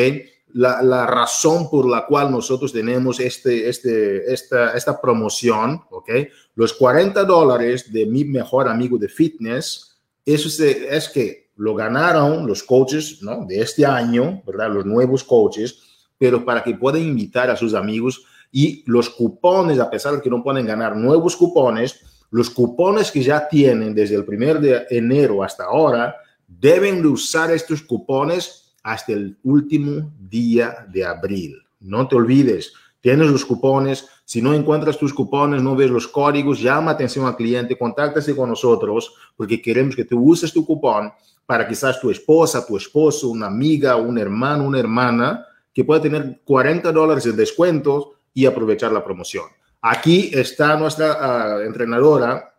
La, 0.54 0.82
la, 0.82 1.04
razón 1.04 1.68
por 1.68 1.88
la 1.88 2.06
cual 2.06 2.30
nosotros 2.30 2.72
tenemos 2.72 3.18
este, 3.18 3.68
este, 3.68 4.32
esta, 4.32 4.72
esta 4.74 5.00
promoción, 5.00 5.82
¿ok? 5.90 6.10
Los 6.54 6.72
40 6.74 7.24
dólares 7.24 7.92
de 7.92 8.06
mi 8.06 8.24
mejor 8.24 8.68
amigo 8.68 8.96
de 8.96 9.08
fitness, 9.08 9.96
eso 10.24 10.48
es, 10.48 10.60
es 10.60 11.08
que 11.08 11.44
lo 11.56 11.74
ganaron 11.74 12.46
los 12.46 12.62
coaches 12.62 13.22
¿no? 13.22 13.44
de 13.46 13.60
este 13.60 13.84
año, 13.84 14.42
¿verdad? 14.46 14.72
Los 14.72 14.86
nuevos 14.86 15.24
coaches, 15.24 15.78
pero 16.18 16.44
para 16.44 16.62
que 16.62 16.74
puedan 16.74 17.02
invitar 17.02 17.50
a 17.50 17.56
sus 17.56 17.74
amigos 17.74 18.24
y 18.50 18.82
los 18.86 19.10
cupones, 19.10 19.78
a 19.78 19.90
pesar 19.90 20.14
de 20.14 20.22
que 20.22 20.30
no 20.30 20.42
pueden 20.42 20.66
ganar 20.66 20.96
nuevos 20.96 21.36
cupones, 21.36 22.00
los 22.30 22.50
cupones 22.50 23.10
que 23.10 23.22
ya 23.22 23.48
tienen 23.48 23.94
desde 23.94 24.16
el 24.16 24.24
primer 24.24 24.60
de 24.60 24.86
enero 24.90 25.42
hasta 25.42 25.64
ahora, 25.64 26.16
deben 26.46 27.02
de 27.02 27.08
usar 27.08 27.50
estos 27.50 27.82
cupones 27.82 28.63
hasta 28.84 29.12
el 29.12 29.36
último 29.42 30.12
día 30.20 30.86
de 30.88 31.04
abril. 31.04 31.56
No 31.80 32.06
te 32.06 32.14
olvides, 32.14 32.72
tienes 33.00 33.28
los 33.30 33.44
cupones. 33.44 34.08
Si 34.24 34.40
no 34.40 34.54
encuentras 34.54 34.96
tus 34.96 35.12
cupones, 35.12 35.62
no 35.62 35.74
ves 35.74 35.90
los 35.90 36.06
códigos, 36.06 36.60
llama 36.60 36.92
atención 36.92 37.26
al 37.26 37.36
cliente, 37.36 37.76
contáctase 37.76 38.36
con 38.36 38.48
nosotros 38.48 39.14
porque 39.36 39.60
queremos 39.60 39.96
que 39.96 40.04
tú 40.04 40.22
uses 40.22 40.52
tu 40.52 40.64
cupón 40.64 41.12
para 41.44 41.66
quizás 41.66 42.00
tu 42.00 42.10
esposa, 42.10 42.66
tu 42.66 42.76
esposo, 42.76 43.28
una 43.28 43.46
amiga, 43.46 43.96
un 43.96 44.18
hermano, 44.18 44.64
una 44.64 44.78
hermana 44.78 45.44
que 45.72 45.84
pueda 45.84 46.00
tener 46.00 46.40
40 46.44 46.92
dólares 46.92 47.24
de 47.24 47.32
descuentos 47.32 48.08
y 48.32 48.46
aprovechar 48.46 48.92
la 48.92 49.04
promoción. 49.04 49.44
Aquí 49.80 50.30
está 50.32 50.76
nuestra 50.76 51.58
uh, 51.58 51.60
entrenadora, 51.60 52.53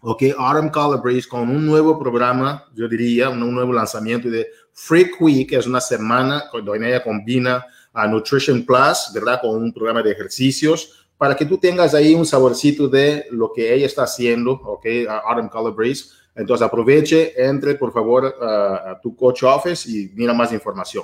ok, 0.00 0.22
Autumn 0.36 0.70
Calabrese, 0.70 1.28
con 1.28 1.48
un 1.48 1.66
nuevo 1.66 1.98
programa, 1.98 2.64
yo 2.74 2.88
diría, 2.88 3.28
un, 3.28 3.40
nuevo 3.54 3.72
lanzamiento 3.72 4.28
de 4.28 4.48
Freak 4.72 5.20
Week, 5.20 5.52
es 5.52 5.66
una 5.66 5.80
semana 5.80 6.44
donde 6.52 6.88
ella 6.88 7.02
combina 7.02 7.64
a 7.92 8.06
Nutrition 8.06 8.64
Plus, 8.64 9.10
¿verdad? 9.12 9.40
Con 9.40 9.62
un 9.62 9.72
programa 9.72 10.02
de 10.02 10.12
ejercicios 10.12 11.06
para 11.16 11.34
que 11.34 11.44
tú 11.44 11.58
tengas 11.58 11.94
ahí 11.94 12.14
un 12.14 12.24
saborcito 12.24 12.86
de 12.88 13.26
lo 13.32 13.52
que 13.52 13.74
ella 13.74 13.86
está 13.86 14.04
haciendo, 14.04 14.52
ok, 14.52 14.86
Autumn 15.26 15.48
Calabrese. 15.48 16.10
Entonces 16.36 16.64
aproveche, 16.64 17.32
entre 17.36 17.74
por 17.74 17.92
favor 17.92 18.24
uh, 18.40 18.90
a 18.90 19.00
tu 19.02 19.16
coach 19.16 19.42
office 19.42 19.90
y 19.90 20.12
mira 20.14 20.32
más 20.32 20.52
información. 20.52 21.02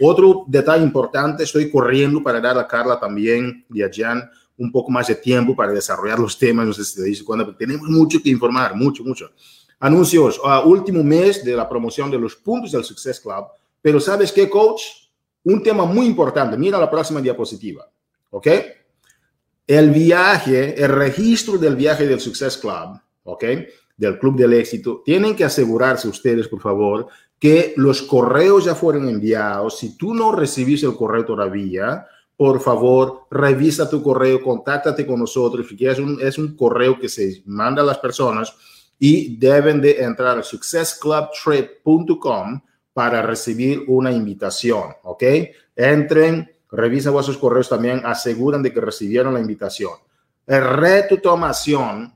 Otro 0.00 0.44
detalle 0.46 0.82
importante, 0.82 1.42
estoy 1.42 1.70
corriendo 1.70 2.22
para 2.22 2.40
dar 2.40 2.58
a 2.58 2.66
Carla 2.66 2.98
también 2.98 3.66
y 3.68 3.82
a 3.82 3.90
Jan 3.92 4.30
un 4.60 4.70
poco 4.70 4.90
más 4.90 5.06
de 5.06 5.14
tiempo 5.14 5.56
para 5.56 5.72
desarrollar 5.72 6.18
los 6.18 6.38
temas, 6.38 6.66
no 6.66 6.72
sé 6.74 6.84
si 6.84 6.96
te 6.96 7.02
dice 7.02 7.24
cuándo, 7.24 7.56
tenemos 7.56 7.88
mucho 7.88 8.22
que 8.22 8.28
informar, 8.28 8.76
mucho, 8.76 9.02
mucho. 9.02 9.30
Anuncios, 9.78 10.38
uh, 10.38 10.68
último 10.68 11.02
mes 11.02 11.42
de 11.42 11.56
la 11.56 11.66
promoción 11.66 12.10
de 12.10 12.18
los 12.18 12.36
puntos 12.36 12.72
del 12.72 12.84
Success 12.84 13.18
Club, 13.20 13.46
pero 13.80 13.98
¿sabes 13.98 14.30
qué, 14.30 14.50
coach? 14.50 14.82
Un 15.44 15.62
tema 15.62 15.86
muy 15.86 16.04
importante, 16.04 16.58
mira 16.58 16.78
la 16.78 16.90
próxima 16.90 17.22
diapositiva, 17.22 17.90
¿ok? 18.28 18.48
El 19.66 19.90
viaje, 19.90 20.82
el 20.82 20.90
registro 20.90 21.56
del 21.56 21.74
viaje 21.74 22.06
del 22.06 22.20
Success 22.20 22.58
Club, 22.58 23.00
¿ok? 23.24 23.44
Del 23.96 24.18
Club 24.18 24.36
del 24.36 24.52
Éxito, 24.52 25.00
tienen 25.02 25.34
que 25.34 25.44
asegurarse 25.44 26.06
ustedes, 26.06 26.48
por 26.48 26.60
favor, 26.60 27.06
que 27.38 27.72
los 27.78 28.02
correos 28.02 28.66
ya 28.66 28.74
fueron 28.74 29.08
enviados. 29.08 29.78
Si 29.78 29.96
tú 29.96 30.12
no 30.12 30.32
recibiste 30.32 30.84
el 30.84 30.94
correo 30.94 31.24
todavía, 31.24 32.06
por 32.40 32.56
favor, 32.58 33.26
revisa 33.30 33.90
tu 33.90 34.02
correo, 34.02 34.42
contáctate 34.42 35.06
con 35.06 35.20
nosotros, 35.20 35.66
es 35.78 35.98
un, 35.98 36.18
es 36.22 36.38
un 36.38 36.56
correo 36.56 36.98
que 36.98 37.06
se 37.06 37.42
manda 37.44 37.82
a 37.82 37.84
las 37.84 37.98
personas 37.98 38.54
y 38.98 39.36
deben 39.36 39.82
de 39.82 40.02
entrar 40.02 40.38
a 40.38 40.42
successclubtrip.com 40.42 42.62
para 42.94 43.20
recibir 43.20 43.84
una 43.88 44.10
invitación, 44.10 44.84
¿ok? 45.02 45.22
Entren, 45.76 46.50
revisen 46.70 47.12
vuestros 47.12 47.36
correos 47.36 47.68
también, 47.68 48.00
aseguran 48.06 48.62
de 48.62 48.72
que 48.72 48.80
recibieron 48.80 49.34
la 49.34 49.40
invitación. 49.40 49.92
El 50.46 50.64
reto 50.64 51.20
tomación 51.20 52.10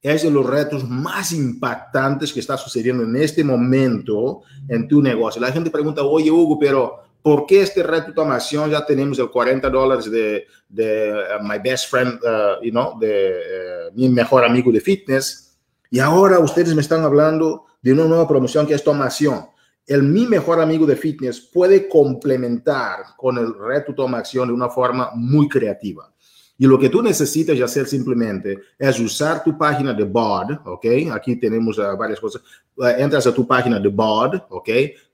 es 0.00 0.22
de 0.22 0.30
los 0.30 0.46
retos 0.46 0.88
más 0.88 1.32
impactantes 1.32 2.32
que 2.32 2.38
está 2.38 2.56
sucediendo 2.56 3.02
en 3.02 3.16
este 3.16 3.42
momento 3.42 4.42
en 4.68 4.86
tu 4.86 5.02
negocio. 5.02 5.40
La 5.40 5.50
gente 5.50 5.68
pregunta, 5.68 6.04
oye, 6.04 6.30
Hugo, 6.30 6.60
pero 6.60 7.10
¿Por 7.22 7.46
qué 7.46 7.64
reto 7.64 8.12
tomación 8.12 8.70
ya 8.70 8.84
tenemos 8.84 9.18
el 9.20 9.30
40 9.30 9.70
dólares 9.70 10.10
de, 10.10 10.44
de 10.68 11.12
uh, 11.12 11.42
my 11.42 11.58
best 11.62 11.88
friend, 11.88 12.18
uh, 12.24 12.62
you 12.62 12.72
know, 12.72 12.98
de 12.98 13.90
uh, 13.90 13.94
mi 13.94 14.08
mejor 14.08 14.44
amigo 14.44 14.72
de 14.72 14.80
fitness? 14.80 15.56
Y 15.88 16.00
ahora 16.00 16.40
ustedes 16.40 16.74
me 16.74 16.80
están 16.80 17.04
hablando 17.04 17.66
de 17.80 17.92
una 17.92 18.04
nueva 18.04 18.26
promoción 18.26 18.66
que 18.66 18.74
es 18.74 18.82
tomación. 18.82 19.46
El 19.86 20.02
mi 20.02 20.26
mejor 20.26 20.60
amigo 20.60 20.84
de 20.84 20.96
fitness 20.96 21.40
puede 21.40 21.88
complementar 21.88 23.00
con 23.16 23.38
el 23.38 23.54
reto 23.54 23.94
tomación 23.94 24.48
de 24.48 24.54
una 24.54 24.68
forma 24.68 25.10
muy 25.14 25.48
creativa. 25.48 26.12
Y 26.58 26.66
lo 26.66 26.78
que 26.78 26.88
tú 26.88 27.02
necesitas 27.02 27.60
hacer 27.60 27.86
simplemente 27.86 28.58
es 28.78 29.00
usar 29.00 29.42
tu 29.42 29.58
página 29.58 29.92
de 29.92 30.04
BOD, 30.04 30.58
¿ok? 30.64 30.86
Aquí 31.12 31.36
tenemos 31.36 31.76
uh, 31.78 31.96
varias 31.96 32.20
cosas. 32.20 32.42
Uh, 32.76 32.86
entras 32.86 33.26
a 33.26 33.34
tu 33.34 33.46
página 33.46 33.80
de 33.80 33.88
BOD, 33.88 34.42
¿ok? 34.48 34.68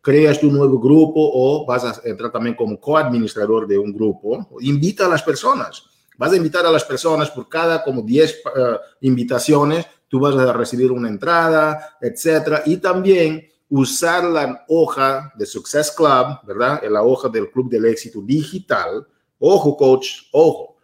Creas 0.08 0.40
tu 0.40 0.50
nuevo 0.50 0.78
grupo 0.80 1.20
o 1.20 1.66
vas 1.66 1.84
a 1.84 2.00
entrar 2.08 2.32
también 2.32 2.56
como 2.56 2.80
coadministrador 2.80 3.66
de 3.66 3.76
un 3.76 3.92
grupo. 3.92 4.48
Invita 4.60 5.04
a 5.04 5.08
las 5.08 5.22
personas. 5.22 5.82
Vas 6.16 6.32
a 6.32 6.36
invitar 6.36 6.64
a 6.64 6.72
las 6.72 6.82
personas 6.84 7.30
por 7.30 7.46
cada 7.46 7.84
como 7.84 8.00
10 8.00 8.36
uh, 8.46 8.60
invitaciones. 9.02 9.84
Tú 10.08 10.20
vas 10.20 10.34
a 10.34 10.52
recibir 10.54 10.90
una 10.90 11.10
entrada, 11.10 11.98
etcétera. 12.00 12.62
Y 12.64 12.78
también 12.78 13.46
usar 13.68 14.24
la 14.24 14.64
hoja 14.68 15.30
de 15.36 15.44
Success 15.44 15.90
Club, 15.90 16.38
¿verdad? 16.46 16.80
La 16.88 17.02
hoja 17.02 17.28
del 17.28 17.50
Club 17.50 17.68
del 17.68 17.84
Éxito 17.84 18.22
digital. 18.22 19.06
Ojo, 19.38 19.76
coach, 19.76 20.06
ojo 20.32 20.78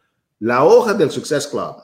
la 0.44 0.62
hoja 0.62 0.92
del 0.92 1.10
Success 1.10 1.46
Club 1.46 1.76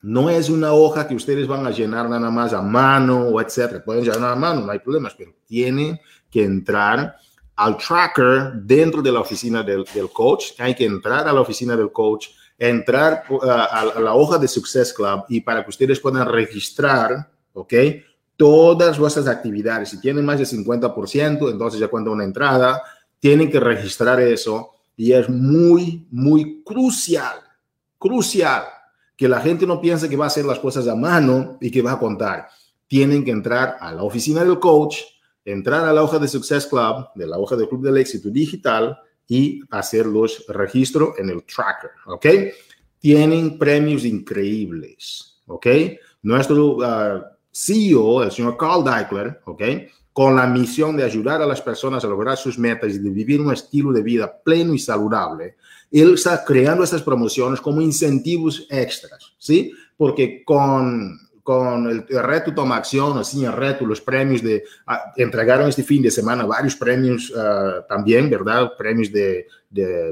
no 0.00 0.30
es 0.30 0.48
una 0.48 0.72
hoja 0.72 1.08
que 1.08 1.14
ustedes 1.14 1.46
van 1.46 1.66
a 1.66 1.70
llenar 1.70 2.08
nada 2.08 2.30
más 2.30 2.52
a 2.52 2.62
mano 2.62 3.28
o 3.28 3.40
etcétera. 3.40 3.84
Pueden 3.84 4.04
llenar 4.04 4.32
a 4.32 4.36
mano, 4.36 4.60
no 4.60 4.72
hay 4.72 4.78
problemas, 4.78 5.14
pero 5.16 5.34
tienen 5.46 6.00
que 6.30 6.44
entrar 6.44 7.16
al 7.56 7.76
tracker 7.76 8.52
dentro 8.54 9.02
de 9.02 9.10
la 9.10 9.20
oficina 9.20 9.62
del, 9.62 9.84
coach. 10.12 10.52
Hay 10.58 10.74
que 10.74 10.84
entrar 10.84 11.26
a 11.26 11.32
la 11.32 11.40
oficina 11.40 11.76
del 11.76 11.90
coach, 11.90 12.28
entrar 12.56 13.24
uh, 13.28 13.40
a, 13.42 14.00
la 14.00 14.14
hoja 14.14 14.38
de 14.38 14.46
Success 14.46 14.92
Club 14.92 15.24
y 15.28 15.40
para 15.40 15.64
que 15.64 15.70
ustedes 15.70 15.98
puedan 15.98 16.26
registrar, 16.30 17.28
¿ok? 17.52 17.74
Todas 18.36 18.98
vuestras 18.98 19.26
actividades. 19.26 19.88
Si 19.88 20.00
tienen 20.00 20.24
más 20.24 20.38
del 20.38 20.46
50%, 20.46 21.50
entonces 21.50 21.80
ya 21.80 21.88
cuenta 21.88 22.10
una 22.10 22.22
entrada. 22.22 22.80
Tienen 23.18 23.50
que 23.50 23.58
registrar 23.58 24.20
eso 24.20 24.70
y 24.96 25.12
es 25.12 25.28
muy, 25.28 26.06
muy 26.12 26.62
crucial 26.62 27.40
crucial 27.98 28.62
que 29.18 29.28
la 29.28 29.40
gente 29.40 29.66
no 29.66 29.80
piense 29.80 30.08
que 30.08 30.16
va 30.16 30.26
a 30.26 30.28
hacer 30.28 30.44
las 30.44 30.60
cosas 30.60 30.86
a 30.86 30.94
mano 30.94 31.58
y 31.60 31.72
que 31.72 31.82
va 31.82 31.92
a 31.92 31.98
contar. 31.98 32.48
Tienen 32.86 33.24
que 33.24 33.32
entrar 33.32 33.76
a 33.80 33.92
la 33.92 34.04
oficina 34.04 34.44
del 34.44 34.60
coach, 34.60 34.98
entrar 35.44 35.84
a 35.84 35.92
la 35.92 36.04
hoja 36.04 36.20
de 36.20 36.28
Success 36.28 36.68
Club, 36.68 37.08
de 37.16 37.26
la 37.26 37.36
hoja 37.36 37.56
del 37.56 37.68
Club 37.68 37.82
del 37.82 37.98
Éxito 37.98 38.30
Digital 38.30 38.96
y 39.26 39.60
hacer 39.70 40.06
los 40.06 40.46
registros 40.46 41.18
en 41.18 41.30
el 41.30 41.42
tracker, 41.42 41.90
¿ok? 42.06 42.26
Tienen 43.00 43.58
premios 43.58 44.04
increíbles, 44.04 45.40
¿ok? 45.48 45.66
Nuestro 46.22 46.76
uh, 46.76 47.22
CEO, 47.50 48.22
el 48.22 48.30
señor 48.30 48.56
Carl 48.56 48.84
Deichler, 48.84 49.40
¿ok? 49.46 49.62
Con 50.12 50.36
la 50.36 50.46
misión 50.46 50.96
de 50.96 51.02
ayudar 51.02 51.42
a 51.42 51.46
las 51.46 51.60
personas 51.60 52.04
a 52.04 52.08
lograr 52.08 52.36
sus 52.36 52.56
metas 52.56 52.94
y 52.94 52.98
de 53.00 53.10
vivir 53.10 53.40
un 53.40 53.52
estilo 53.52 53.90
de 53.90 54.02
vida 54.02 54.32
pleno 54.44 54.74
y 54.74 54.78
saludable, 54.78 55.56
él 55.90 56.14
está 56.14 56.44
creando 56.44 56.84
estas 56.84 57.02
promociones 57.02 57.60
como 57.60 57.80
incentivos 57.80 58.66
extras, 58.70 59.32
¿sí? 59.38 59.72
Porque 59.96 60.42
con, 60.44 61.18
con 61.42 61.88
el, 61.88 62.06
reto 62.06 62.54
Toma 62.54 62.76
Acción, 62.76 63.16
así 63.18 63.44
el 63.44 63.52
reto, 63.52 63.86
los 63.86 64.00
premios 64.00 64.42
de, 64.42 64.64
ah, 64.86 65.12
entregaron 65.16 65.68
este 65.68 65.82
fin 65.82 66.02
de 66.02 66.10
semana 66.10 66.44
varios 66.44 66.76
premios 66.76 67.30
uh, 67.30 67.86
también, 67.88 68.28
¿verdad? 68.28 68.72
Premios 68.76 69.10
de 69.10 69.46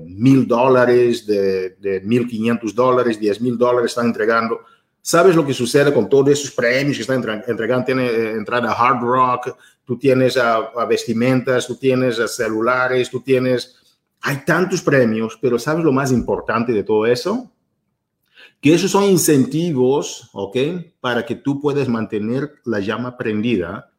mil 0.04 0.46
dólares, 0.46 1.26
de 1.26 2.00
mil 2.04 2.26
quinientos 2.26 2.74
dólares, 2.74 3.18
diez 3.18 3.40
mil 3.40 3.56
dólares 3.56 3.92
están 3.92 4.06
entregando. 4.06 4.60
¿Sabes 5.06 5.36
lo 5.36 5.46
que 5.46 5.54
sucede 5.54 5.94
con 5.94 6.08
todos 6.08 6.30
esos 6.30 6.50
premios 6.50 6.96
que 6.96 7.02
están 7.02 7.22
entregando? 7.46 7.84
Tiene 7.84 8.06
eh, 8.06 8.30
entrada 8.32 8.72
Hard 8.72 9.00
Rock, 9.00 9.56
tú 9.84 9.96
tienes 9.96 10.36
a, 10.36 10.56
a 10.56 10.84
vestimentas, 10.84 11.64
tú 11.64 11.76
tienes 11.76 12.18
a 12.18 12.26
celulares, 12.26 13.08
tú 13.08 13.20
tienes 13.20 13.76
hay 14.20 14.44
tantos 14.44 14.82
premios, 14.82 15.38
pero 15.40 15.58
¿sabes 15.58 15.84
lo 15.84 15.92
más 15.92 16.12
importante 16.12 16.72
de 16.72 16.82
todo 16.82 17.06
eso? 17.06 17.50
Que 18.60 18.74
esos 18.74 18.90
son 18.90 19.04
incentivos, 19.04 20.30
¿ok? 20.32 20.56
Para 21.00 21.24
que 21.24 21.36
tú 21.36 21.60
puedas 21.60 21.88
mantener 21.88 22.54
la 22.64 22.80
llama 22.80 23.16
prendida. 23.16 23.92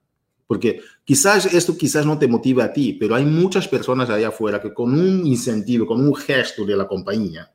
Porque 0.45 0.81
quizás 1.03 1.53
esto 1.53 1.77
quizás 1.77 2.05
no 2.05 2.17
te 2.17 2.27
motiva 2.27 2.65
a 2.65 2.73
ti, 2.73 2.93
pero 2.93 3.15
hay 3.15 3.25
muchas 3.25 3.67
personas 3.67 4.09
allá 4.09 4.29
afuera 4.29 4.61
que 4.61 4.73
con 4.73 4.93
un 4.93 5.25
incentivo, 5.25 5.85
con 5.85 6.01
un 6.01 6.15
gesto 6.15 6.65
de 6.65 6.77
la 6.77 6.87
compañía, 6.87 7.51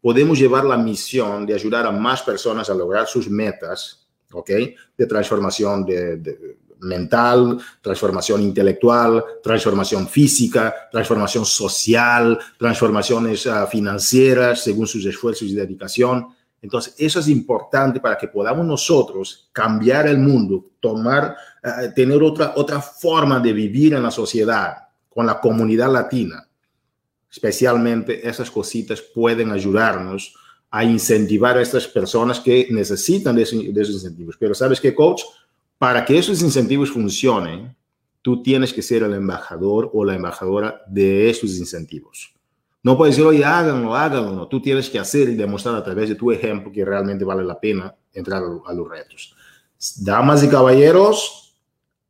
podemos 0.00 0.38
llevar 0.38 0.64
la 0.64 0.76
misión 0.76 1.46
de 1.46 1.54
ayudar 1.54 1.86
a 1.86 1.90
más 1.90 2.22
personas 2.22 2.68
a 2.68 2.74
lograr 2.74 3.06
sus 3.06 3.28
metas, 3.28 4.06
¿ok? 4.32 4.50
De 4.96 5.06
transformación 5.06 5.84
de, 5.84 6.16
de 6.18 6.56
mental, 6.80 7.58
transformación 7.80 8.42
intelectual, 8.42 9.24
transformación 9.42 10.08
física, 10.08 10.74
transformación 10.90 11.44
social, 11.44 12.38
transformaciones 12.58 13.46
uh, 13.46 13.66
financieras 13.70 14.62
según 14.62 14.86
sus 14.86 15.04
esfuerzos 15.06 15.48
y 15.48 15.54
dedicación. 15.54 16.28
Entonces, 16.60 16.94
eso 16.98 17.20
es 17.20 17.28
importante 17.28 18.00
para 18.00 18.16
que 18.16 18.28
podamos 18.28 18.66
nosotros 18.66 19.48
cambiar 19.52 20.06
el 20.06 20.18
mundo, 20.18 20.70
tomar, 20.80 21.36
uh, 21.64 21.92
tener 21.94 22.22
otra, 22.22 22.54
otra 22.56 22.80
forma 22.80 23.40
de 23.40 23.52
vivir 23.52 23.94
en 23.94 24.02
la 24.02 24.10
sociedad 24.10 24.76
con 25.08 25.26
la 25.26 25.40
comunidad 25.40 25.92
latina. 25.92 26.46
Especialmente 27.30 28.26
esas 28.28 28.50
cositas 28.50 29.00
pueden 29.00 29.50
ayudarnos 29.50 30.34
a 30.70 30.84
incentivar 30.84 31.56
a 31.56 31.62
estas 31.62 31.86
personas 31.86 32.40
que 32.40 32.68
necesitan 32.70 33.34
de, 33.34 33.42
ese, 33.42 33.56
de 33.72 33.82
esos 33.82 33.94
incentivos. 33.94 34.36
Pero 34.38 34.54
¿sabes 34.54 34.80
qué, 34.80 34.94
coach? 34.94 35.22
Para 35.78 36.04
que 36.04 36.18
esos 36.18 36.42
incentivos 36.42 36.90
funcionen, 36.90 37.76
tú 38.22 38.42
tienes 38.42 38.72
que 38.72 38.82
ser 38.82 39.02
el 39.02 39.14
embajador 39.14 39.90
o 39.92 40.04
la 40.04 40.14
embajadora 40.14 40.82
de 40.86 41.30
esos 41.30 41.56
incentivos. 41.58 42.34
No 42.82 42.96
puedes 42.96 43.16
decir, 43.16 43.28
oye, 43.28 43.44
háganlo, 43.44 43.94
háganlo. 43.94 44.32
No, 44.32 44.48
tú 44.48 44.62
tienes 44.62 44.88
que 44.88 44.98
hacer 44.98 45.28
y 45.28 45.34
demostrar 45.34 45.74
a 45.74 45.84
través 45.84 46.08
de 46.08 46.14
tu 46.14 46.30
ejemplo 46.30 46.72
que 46.72 46.84
realmente 46.84 47.24
vale 47.24 47.44
la 47.44 47.58
pena 47.58 47.94
entrar 48.12 48.42
a, 48.42 48.72
los 48.72 48.88
retos. 48.88 49.34
Damas 49.98 50.42
y 50.42 50.48
caballeros, 50.48 51.54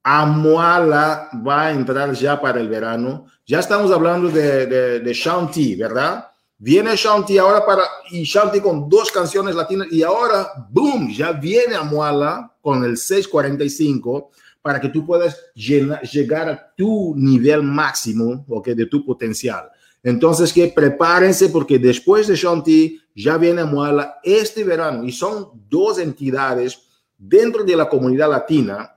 Amuala 0.03 1.31
va 1.47 1.67
a 1.67 1.73
entrar 1.73 2.13
ya 2.13 2.41
para 2.41 2.61
el 2.61 2.69
verano. 2.69 3.27
Ya 3.47 3.59
estamos 3.59 3.91
hablando 3.91 4.29
de, 4.29 4.67
de, 4.67 5.01
de 5.01 5.15
Shanti, 5.15 5.77
¿verdad? 5.77 6.27
Viene 6.59 6.97
Shanti 6.97 7.37
ahora 7.37 7.65
para, 7.67 7.83
y 8.11 8.25
Shanti 8.25 8.61
con 8.61 8.89
dos 8.89 9.13
canciones 9.13 9.55
latinas, 9.55 9.89
y 9.91 10.03
ahora, 10.03 10.53
boom, 10.71 11.13
ya 11.13 11.33
viene 11.33 11.75
Amuala 11.75 12.55
con 12.63 12.83
el 12.83 12.97
645 12.97 14.31
para 14.63 14.81
que 14.81 14.89
tú 14.89 15.05
puedas 15.07 15.39
llegar 15.55 16.49
a 16.49 16.75
tu 16.75 17.15
nivel 17.17 17.63
máximo, 17.63 18.45
¿ok? 18.49 18.69
De 18.69 18.87
tu 18.87 19.05
potencial. 19.05 19.71
Entonces, 20.03 20.53
que 20.53 20.69
prepárense 20.69 21.51
porque 21.51 21.79
después 21.79 22.27
de 22.27 22.37
Shanti 22.37 23.01
ya 23.15 23.37
viene 23.37 23.61
Amuala 23.61 24.19
este 24.23 24.65
verano 24.65 25.05
y 25.05 25.13
son 25.13 25.51
dos 25.69 25.99
entidades 25.99 26.81
dentro 27.19 27.65
de 27.65 27.77
la 27.77 27.89
comunidad 27.89 28.31
latina 28.31 28.97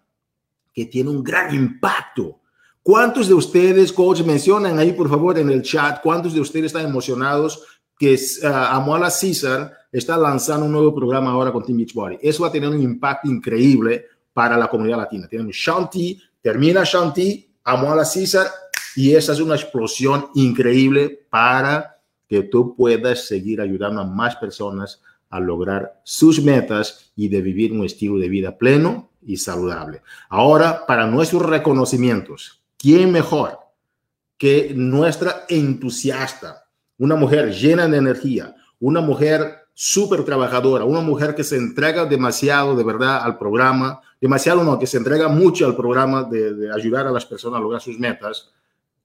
que 0.74 0.86
tienen 0.86 1.16
un 1.16 1.24
gran 1.24 1.54
impacto 1.54 2.39
¿Cuántos 2.90 3.28
de 3.28 3.36
ustedes, 3.36 3.94
coach, 3.94 4.22
mencionan 4.22 4.80
ahí, 4.80 4.94
por 4.94 5.08
favor, 5.08 5.38
en 5.38 5.52
el 5.52 5.62
chat, 5.62 6.02
cuántos 6.02 6.34
de 6.34 6.42
ustedes 6.42 6.66
están 6.66 6.88
emocionados 6.88 7.64
que 7.96 8.16
uh, 8.16 8.48
Amuala 8.48 9.12
César 9.12 9.72
está 9.92 10.18
lanzando 10.18 10.66
un 10.66 10.72
nuevo 10.72 10.96
programa 10.96 11.30
ahora 11.30 11.52
con 11.52 11.64
Team 11.64 11.78
Beachbody? 11.78 12.18
Eso 12.20 12.42
va 12.42 12.50
a 12.50 12.52
tener 12.52 12.68
un 12.68 12.82
impacto 12.82 13.30
increíble 13.30 14.08
para 14.34 14.58
la 14.58 14.68
comunidad 14.68 14.98
latina. 14.98 15.28
Tenemos 15.28 15.56
Shanti, 15.56 16.20
termina 16.42 16.82
Shanti, 16.84 17.54
Amuala 17.64 18.06
César, 18.06 18.48
y 18.96 19.14
esa 19.14 19.34
es 19.34 19.40
una 19.40 19.54
explosión 19.54 20.30
increíble 20.34 21.28
para 21.30 22.02
que 22.28 22.42
tú 22.42 22.76
puedas 22.76 23.28
seguir 23.28 23.62
ayudando 23.62 24.02
a 24.02 24.06
más 24.06 24.36
personas 24.38 25.00
a 25.30 25.40
lograr 25.40 26.02
sus 26.04 26.42
metas 26.42 27.12
y 27.16 27.28
de 27.28 27.40
vivir 27.44 27.72
un 27.72 27.86
estilo 27.86 28.18
de 28.18 28.30
vida 28.30 28.58
pleno 28.58 29.12
y 29.22 29.38
saludable. 29.38 30.02
Ahora, 30.28 30.88
para 30.88 31.06
nuestros 31.06 31.44
reconocimientos, 31.44 32.60
¿Quién 32.80 33.12
mejor 33.12 33.60
que 34.38 34.72
nuestra 34.74 35.46
entusiasta? 35.50 36.66
Una 36.98 37.16
mujer 37.16 37.52
llena 37.52 37.90
de 37.90 37.98
energía, 37.98 38.56
una 38.80 39.02
mujer 39.02 39.66
súper 39.74 40.24
trabajadora, 40.24 40.86
una 40.86 41.02
mujer 41.02 41.36
que 41.36 41.44
se 41.44 41.58
entrega 41.58 42.06
demasiado 42.06 42.78
de 42.78 42.86
verdad 42.86 43.22
al 43.22 43.38
programa, 43.38 44.00
demasiado 44.22 44.64
no, 44.64 44.80
que 44.80 44.88
se 44.88 44.96
entrega 44.96 45.28
mucho 45.28 45.66
al 45.66 45.76
programa 45.76 46.24
de, 46.24 46.54
de 46.54 46.74
ayudar 46.74 47.06
a 47.06 47.12
las 47.12 47.26
personas 47.26 47.60
a 47.60 47.62
lograr 47.62 47.82
sus 47.82 48.00
metas, 48.00 48.52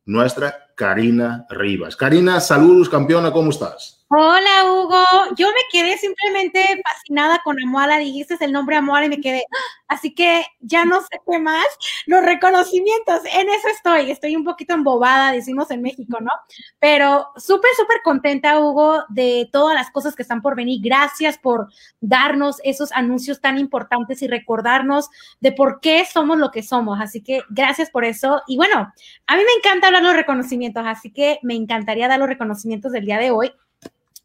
nuestra 0.05 0.71
Karina 0.77 1.45
Rivas. 1.51 1.97
Karina, 1.97 2.39
saludos, 2.41 2.89
campeona, 2.89 3.33
¿cómo 3.33 3.51
estás? 3.51 4.04
Hola 4.09 4.71
Hugo, 4.71 5.35
yo 5.37 5.49
me 5.49 5.63
quedé 5.73 5.97
simplemente 5.97 6.81
fascinada 6.85 7.41
con 7.43 7.61
Amuala, 7.61 7.99
dijiste 7.99 8.37
el 8.41 8.53
nombre 8.53 8.77
Amuala 8.77 9.07
y 9.07 9.09
me 9.09 9.21
quedé, 9.21 9.45
¡ah! 9.51 9.85
así 9.89 10.15
que 10.15 10.45
ya 10.61 10.85
no 10.85 11.01
sé 11.01 11.21
qué 11.29 11.39
más, 11.39 11.65
los 12.07 12.23
reconocimientos, 12.23 13.23
en 13.25 13.49
eso 13.49 13.69
estoy, 13.75 14.11
estoy 14.11 14.37
un 14.37 14.45
poquito 14.45 14.75
embobada, 14.75 15.33
decimos 15.33 15.71
en 15.71 15.83
México, 15.83 16.19
¿no? 16.21 16.31
Pero 16.79 17.29
súper, 17.37 17.71
súper 17.77 18.03
contenta 18.05 18.61
Hugo 18.61 19.05
de 19.09 19.49
todas 19.51 19.75
las 19.75 19.91
cosas 19.91 20.15
que 20.15 20.23
están 20.23 20.43
por 20.43 20.55
venir, 20.55 20.81
gracias 20.83 21.39
por 21.39 21.69
darnos 22.01 22.61
esos 22.63 22.93
anuncios 22.93 23.41
tan 23.41 23.59
importantes 23.59 24.23
y 24.23 24.29
recordarnos 24.29 25.09
de 25.41 25.51
por 25.53 25.81
qué 25.81 26.05
somos 26.05 26.39
lo 26.39 26.51
que 26.51 26.63
somos, 26.63 27.01
así 27.01 27.23
que 27.23 27.43
gracias 27.49 27.91
por 27.91 28.05
eso. 28.05 28.43
Y 28.47 28.59
bueno, 28.59 28.93
a 29.27 29.37
mí 29.37 29.43
me 29.43 29.53
encanta 29.59 29.89
hablar 29.89 30.03
los 30.03 30.15
reconocimientos, 30.15 30.85
así 30.87 31.11
que 31.11 31.39
me 31.43 31.55
encantaría 31.55 32.07
dar 32.07 32.21
los 32.21 32.29
reconocimientos 32.29 32.93
del 32.93 33.07
día 33.07 33.19
de 33.19 33.31
hoy 33.31 33.51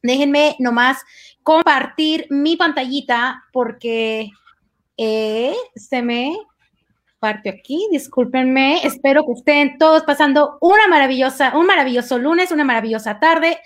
Déjenme 0.01 0.55
nomás 0.59 0.99
compartir 1.43 2.27
mi 2.29 2.55
pantallita 2.55 3.43
porque 3.51 4.29
eh, 4.97 5.53
se 5.75 6.01
me 6.01 6.37
parte 7.19 7.49
aquí. 7.49 7.87
Discúlpenme. 7.91 8.85
Espero 8.85 9.25
que 9.25 9.33
estén 9.33 9.77
todos 9.77 10.03
pasando 10.03 10.57
una 10.61 10.87
maravillosa, 10.87 11.57
un 11.57 11.65
maravilloso 11.65 12.17
lunes, 12.17 12.51
una 12.51 12.63
maravillosa 12.63 13.19
tarde. 13.19 13.59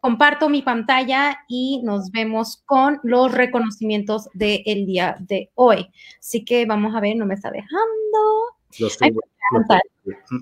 Comparto 0.00 0.48
mi 0.48 0.62
pantalla 0.62 1.40
y 1.46 1.82
nos 1.82 2.10
vemos 2.10 2.62
con 2.64 3.00
los 3.02 3.32
reconocimientos 3.32 4.30
del 4.32 4.86
día 4.86 5.16
de 5.20 5.50
hoy. 5.54 5.90
Así 6.18 6.42
que 6.44 6.64
vamos 6.64 6.94
a 6.94 7.00
ver, 7.00 7.16
no 7.16 7.26
me 7.26 7.34
está 7.34 7.50
dejando. 7.50 8.56
Lo 8.78 8.88
subo, 8.88 9.20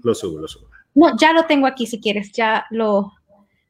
lo 0.05 0.15
subo, 0.15 0.39
lo 0.39 0.49
subo. 0.49 0.69
No, 0.95 1.17
ya 1.17 1.33
lo 1.33 1.47
tengo 1.47 1.67
aquí 1.67 1.87
si 1.87 2.01
quieres, 2.01 2.31
ya 2.33 2.67
lo, 2.71 3.13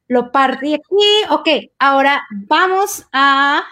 lo 0.09 0.31
partí 0.31 0.73
aquí. 0.73 1.29
Ok, 1.29 1.47
ahora 1.77 2.27
vamos 2.31 3.07
a, 3.13 3.63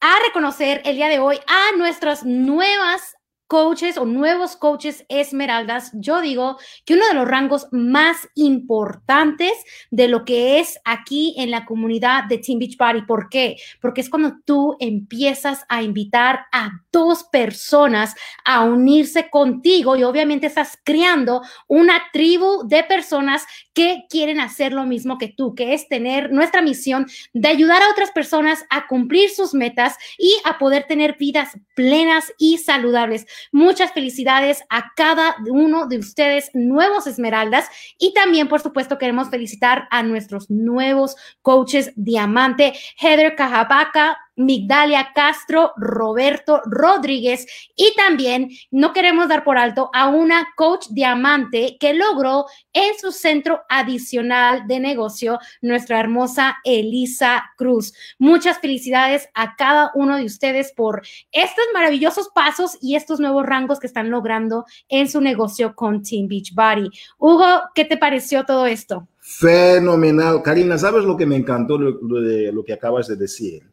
a 0.00 0.18
reconocer 0.26 0.82
el 0.84 0.94
día 0.94 1.08
de 1.08 1.18
hoy 1.18 1.40
a 1.48 1.76
nuestras 1.76 2.24
nuevas 2.24 3.16
coaches 3.52 3.98
o 3.98 4.06
nuevos 4.06 4.56
coaches 4.56 5.04
esmeraldas, 5.10 5.90
yo 5.92 6.22
digo 6.22 6.56
que 6.86 6.94
uno 6.94 7.06
de 7.06 7.12
los 7.12 7.28
rangos 7.28 7.66
más 7.70 8.16
importantes 8.34 9.52
de 9.90 10.08
lo 10.08 10.24
que 10.24 10.58
es 10.58 10.80
aquí 10.86 11.34
en 11.36 11.50
la 11.50 11.66
comunidad 11.66 12.24
de 12.24 12.38
Team 12.38 12.60
Beach 12.60 12.78
Party. 12.78 13.02
¿Por 13.02 13.28
qué? 13.28 13.56
Porque 13.82 14.00
es 14.00 14.08
cuando 14.08 14.36
tú 14.46 14.74
empiezas 14.80 15.66
a 15.68 15.82
invitar 15.82 16.46
a 16.50 16.70
dos 16.90 17.24
personas 17.24 18.14
a 18.42 18.64
unirse 18.64 19.28
contigo 19.28 19.96
y 19.96 20.02
obviamente 20.02 20.46
estás 20.46 20.78
creando 20.82 21.42
una 21.68 22.00
tribu 22.10 22.66
de 22.66 22.84
personas 22.84 23.44
que 23.74 24.04
quieren 24.08 24.40
hacer 24.40 24.72
lo 24.72 24.86
mismo 24.86 25.18
que 25.18 25.28
tú, 25.28 25.54
que 25.54 25.74
es 25.74 25.88
tener 25.88 26.32
nuestra 26.32 26.62
misión 26.62 27.06
de 27.34 27.48
ayudar 27.48 27.82
a 27.82 27.90
otras 27.90 28.12
personas 28.12 28.64
a 28.70 28.86
cumplir 28.86 29.28
sus 29.28 29.52
metas 29.52 29.96
y 30.16 30.34
a 30.44 30.58
poder 30.58 30.84
tener 30.84 31.16
vidas 31.18 31.50
plenas 31.74 32.32
y 32.38 32.56
saludables. 32.56 33.26
Muchas 33.50 33.92
felicidades 33.92 34.62
a 34.68 34.92
cada 34.94 35.36
uno 35.48 35.86
de 35.86 35.98
ustedes, 35.98 36.50
nuevos 36.54 37.06
Esmeraldas. 37.06 37.68
Y 37.98 38.14
también, 38.14 38.48
por 38.48 38.60
supuesto, 38.60 38.98
queremos 38.98 39.30
felicitar 39.30 39.88
a 39.90 40.02
nuestros 40.02 40.50
nuevos 40.50 41.16
coaches 41.42 41.92
Diamante, 41.96 42.74
Heather 42.98 43.34
Cajabaca, 43.34 44.18
Migdalia 44.36 45.12
Castro, 45.14 45.72
Roberto 45.76 46.62
Rodríguez 46.64 47.46
y 47.76 47.94
también 47.96 48.50
no 48.70 48.92
queremos 48.92 49.28
dar 49.28 49.44
por 49.44 49.58
alto 49.58 49.90
a 49.92 50.08
una 50.08 50.48
coach 50.56 50.86
diamante 50.90 51.76
que 51.78 51.94
logró 51.94 52.46
en 52.72 52.98
su 52.98 53.12
centro 53.12 53.62
adicional 53.68 54.66
de 54.66 54.80
negocio 54.80 55.38
nuestra 55.60 56.00
hermosa 56.00 56.56
Elisa 56.64 57.44
Cruz. 57.56 57.92
Muchas 58.18 58.58
felicidades 58.58 59.28
a 59.34 59.54
cada 59.56 59.90
uno 59.94 60.16
de 60.16 60.24
ustedes 60.24 60.72
por 60.72 61.02
estos 61.30 61.64
maravillosos 61.74 62.30
pasos 62.34 62.78
y 62.80 62.96
estos 62.96 63.20
nuevos 63.20 63.44
rangos 63.44 63.80
que 63.80 63.86
están 63.86 64.10
logrando 64.10 64.64
en 64.88 65.08
su 65.08 65.20
negocio 65.20 65.74
con 65.74 66.02
Team 66.02 66.28
Beach 66.28 66.54
Body. 66.54 66.90
Hugo, 67.18 67.62
¿qué 67.74 67.84
te 67.84 67.96
pareció 67.96 68.44
todo 68.44 68.66
esto? 68.66 69.08
Fenomenal. 69.20 70.42
Karina, 70.42 70.76
¿sabes 70.78 71.04
lo 71.04 71.16
que 71.16 71.26
me 71.26 71.36
encantó 71.36 71.78
de 71.78 72.50
lo 72.52 72.64
que 72.64 72.72
acabas 72.72 73.06
de 73.06 73.16
decir? 73.16 73.71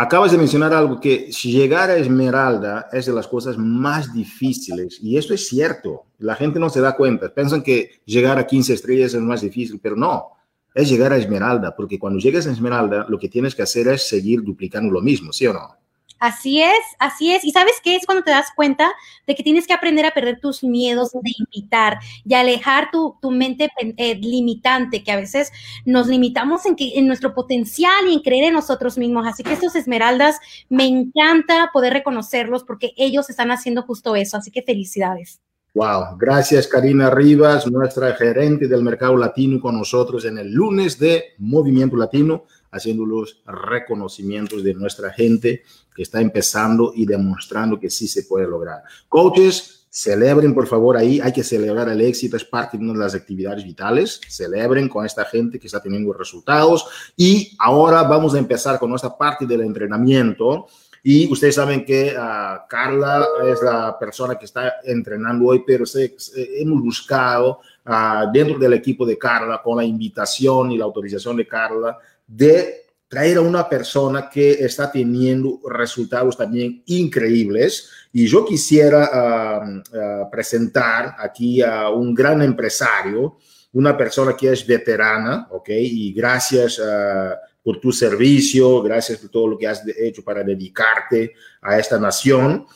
Acabas 0.00 0.30
de 0.30 0.38
mencionar 0.38 0.72
algo 0.72 1.00
que 1.00 1.28
llegar 1.32 1.90
a 1.90 1.96
Esmeralda 1.96 2.88
es 2.92 3.06
de 3.06 3.12
las 3.12 3.26
cosas 3.26 3.58
más 3.58 4.14
difíciles 4.14 5.00
y 5.02 5.18
esto 5.18 5.34
es 5.34 5.48
cierto. 5.48 6.04
La 6.18 6.36
gente 6.36 6.60
no 6.60 6.70
se 6.70 6.80
da 6.80 6.94
cuenta. 6.94 7.34
Piensan 7.34 7.64
que 7.64 8.00
llegar 8.04 8.38
a 8.38 8.46
15 8.46 8.74
estrellas 8.74 9.12
es 9.14 9.20
más 9.20 9.40
difícil, 9.40 9.80
pero 9.82 9.96
no. 9.96 10.28
Es 10.72 10.88
llegar 10.88 11.12
a 11.12 11.16
Esmeralda, 11.16 11.74
porque 11.74 11.98
cuando 11.98 12.20
llegas 12.20 12.46
a 12.46 12.52
Esmeralda 12.52 13.06
lo 13.08 13.18
que 13.18 13.28
tienes 13.28 13.56
que 13.56 13.62
hacer 13.62 13.88
es 13.88 14.08
seguir 14.08 14.44
duplicando 14.44 14.92
lo 14.92 15.00
mismo, 15.00 15.32
¿sí 15.32 15.48
o 15.48 15.52
no? 15.52 15.76
Así 16.18 16.60
es, 16.60 16.78
así 16.98 17.32
es. 17.32 17.44
¿Y 17.44 17.52
sabes 17.52 17.74
qué 17.82 17.96
es 17.96 18.04
cuando 18.04 18.24
te 18.24 18.30
das 18.30 18.48
cuenta 18.56 18.92
de 19.26 19.34
que 19.34 19.42
tienes 19.42 19.66
que 19.66 19.72
aprender 19.72 20.04
a 20.04 20.10
perder 20.10 20.40
tus 20.40 20.64
miedos 20.64 21.12
de 21.12 21.32
invitar 21.38 21.98
y 22.24 22.34
alejar 22.34 22.90
tu, 22.90 23.16
tu 23.22 23.30
mente 23.30 23.70
eh, 23.96 24.16
limitante, 24.16 25.04
que 25.04 25.12
a 25.12 25.16
veces 25.16 25.52
nos 25.84 26.08
limitamos 26.08 26.66
en, 26.66 26.74
que, 26.74 26.98
en 26.98 27.06
nuestro 27.06 27.34
potencial 27.34 28.08
y 28.08 28.14
en 28.14 28.20
creer 28.20 28.44
en 28.44 28.54
nosotros 28.54 28.98
mismos? 28.98 29.26
Así 29.26 29.42
que 29.42 29.52
estos 29.52 29.76
esmeraldas, 29.76 30.38
me 30.68 30.86
encanta 30.86 31.70
poder 31.72 31.92
reconocerlos 31.92 32.64
porque 32.64 32.92
ellos 32.96 33.30
están 33.30 33.50
haciendo 33.50 33.82
justo 33.82 34.16
eso. 34.16 34.36
Así 34.36 34.50
que 34.50 34.62
felicidades. 34.62 35.40
Wow, 35.74 36.16
gracias 36.18 36.66
Karina 36.66 37.10
Rivas, 37.10 37.70
nuestra 37.70 38.14
gerente 38.14 38.66
del 38.66 38.82
mercado 38.82 39.16
latino 39.16 39.60
con 39.60 39.76
nosotros 39.76 40.24
en 40.24 40.38
el 40.38 40.50
lunes 40.50 40.98
de 40.98 41.34
Movimiento 41.38 41.94
Latino 41.94 42.46
haciendo 42.70 43.06
los 43.06 43.42
reconocimientos 43.46 44.62
de 44.62 44.74
nuestra 44.74 45.12
gente 45.12 45.62
que 45.94 46.02
está 46.02 46.20
empezando 46.20 46.92
y 46.94 47.06
demostrando 47.06 47.78
que 47.78 47.90
sí 47.90 48.06
se 48.06 48.24
puede 48.24 48.46
lograr. 48.46 48.82
Coaches, 49.08 49.78
celebren 49.90 50.54
por 50.54 50.66
favor 50.66 50.96
ahí, 50.96 51.20
hay 51.20 51.32
que 51.32 51.42
celebrar 51.42 51.88
el 51.88 52.00
éxito, 52.00 52.36
es 52.36 52.44
parte 52.44 52.76
de 52.76 52.84
una 52.84 52.92
de 52.92 52.98
las 53.00 53.14
actividades 53.14 53.64
vitales, 53.64 54.20
celebren 54.28 54.88
con 54.88 55.04
esta 55.04 55.24
gente 55.24 55.58
que 55.58 55.66
está 55.66 55.80
teniendo 55.80 56.12
resultados 56.12 56.86
y 57.16 57.56
ahora 57.58 58.02
vamos 58.02 58.34
a 58.34 58.38
empezar 58.38 58.78
con 58.78 58.90
nuestra 58.90 59.16
parte 59.16 59.46
del 59.46 59.62
entrenamiento. 59.62 60.66
Y 61.02 61.30
ustedes 61.32 61.54
saben 61.54 61.84
que 61.84 62.14
uh, 62.16 62.68
Carla 62.68 63.26
es 63.46 63.62
la 63.62 63.96
persona 63.98 64.36
que 64.36 64.44
está 64.44 64.74
entrenando 64.84 65.46
hoy, 65.46 65.62
pero 65.66 65.86
se, 65.86 66.14
se, 66.18 66.60
hemos 66.60 66.82
buscado 66.82 67.60
uh, 67.86 68.30
dentro 68.32 68.58
del 68.58 68.74
equipo 68.74 69.06
de 69.06 69.16
Carla, 69.16 69.62
con 69.62 69.78
la 69.78 69.84
invitación 69.84 70.72
y 70.72 70.76
la 70.76 70.84
autorización 70.84 71.36
de 71.36 71.46
Carla, 71.46 71.96
de 72.28 72.78
traer 73.08 73.38
a 73.38 73.40
una 73.40 73.68
persona 73.68 74.28
que 74.28 74.52
está 74.52 74.92
teniendo 74.92 75.60
resultados 75.68 76.36
también 76.36 76.82
increíbles. 76.86 77.90
Y 78.12 78.26
yo 78.26 78.44
quisiera 78.44 79.82
presentar 80.30 81.16
aquí 81.18 81.62
a 81.62 81.88
un 81.88 82.14
gran 82.14 82.42
empresario, 82.42 83.38
una 83.72 83.96
persona 83.96 84.36
que 84.36 84.52
es 84.52 84.66
veterana, 84.66 85.48
¿ok? 85.50 85.70
Y 85.70 86.12
gracias 86.12 86.80
por 87.62 87.80
tu 87.80 87.92
servicio, 87.92 88.82
gracias 88.82 89.18
por 89.18 89.30
todo 89.30 89.48
lo 89.48 89.58
que 89.58 89.66
has 89.66 89.82
hecho 89.98 90.22
para 90.22 90.42
dedicarte 90.42 91.32
a 91.62 91.78
esta 91.78 91.98
nación. 91.98 92.66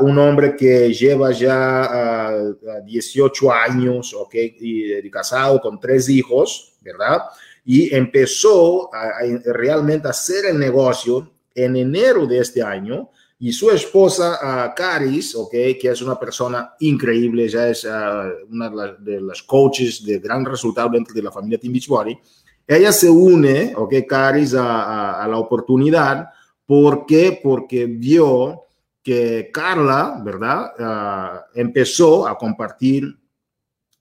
un 0.00 0.18
hombre 0.18 0.54
que 0.54 0.92
lleva 0.92 1.32
ya 1.32 2.36
18 2.84 3.52
años, 3.52 4.14
¿ok? 4.14 4.34
Y, 4.60 5.10
casado 5.10 5.60
con 5.60 5.80
tres 5.80 6.08
hijos, 6.08 6.74
¿verdad? 6.80 7.22
Y 7.70 7.94
empezó 7.94 8.88
a, 8.94 9.08
a, 9.08 9.52
realmente 9.52 10.06
a 10.06 10.12
hacer 10.12 10.46
el 10.46 10.58
negocio 10.58 11.30
en 11.54 11.76
enero 11.76 12.26
de 12.26 12.38
este 12.38 12.62
año 12.62 13.10
y 13.38 13.52
su 13.52 13.70
esposa 13.70 14.38
uh, 14.42 14.74
Caris, 14.74 15.34
okay, 15.34 15.76
que 15.78 15.90
es 15.90 16.00
una 16.00 16.18
persona 16.18 16.72
increíble, 16.80 17.46
ya 17.46 17.68
es 17.68 17.84
uh, 17.84 18.50
una 18.50 18.70
de 18.98 19.20
las 19.20 19.42
coaches 19.42 20.02
de 20.02 20.18
gran 20.18 20.46
resultado 20.46 20.88
dentro 20.88 21.12
de 21.12 21.20
la 21.20 21.30
familia 21.30 21.58
Team 21.58 21.74
Beachbody, 21.74 22.18
ella 22.66 22.90
se 22.90 23.10
une, 23.10 23.74
okay, 23.76 24.06
Caris, 24.06 24.54
a, 24.54 24.84
a, 24.84 25.24
a 25.24 25.28
la 25.28 25.36
oportunidad. 25.36 26.30
¿Por 26.64 27.04
qué? 27.04 27.38
Porque 27.42 27.84
vio 27.84 28.62
que 29.02 29.50
Carla, 29.52 30.22
¿verdad? 30.24 30.72
Uh, 30.78 31.60
empezó 31.60 32.26
a 32.26 32.38
compartir 32.38 33.14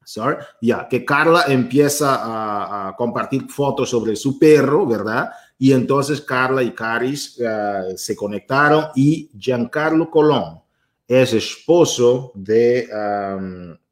Sorry. 0.07 0.37
Ya, 0.61 0.87
que 0.87 1.03
Carla 1.03 1.43
empieza 1.49 2.87
a, 2.87 2.95
compartir 2.95 3.49
fotos 3.49 3.89
sobre 3.89 4.15
su 4.15 4.39
perro, 4.39 4.85
¿verdad? 4.85 5.31
Y 5.59 5.73
entonces 5.73 6.21
Carla 6.21 6.63
y 6.63 6.71
Caris 6.71 7.37
uh, 7.41 7.97
se 7.97 8.15
conectaron 8.15 8.85
y 8.95 9.29
Giancarlo 9.37 10.09
Colón 10.09 10.61
es 11.05 11.33
esposo 11.33 12.31
de, 12.35 12.87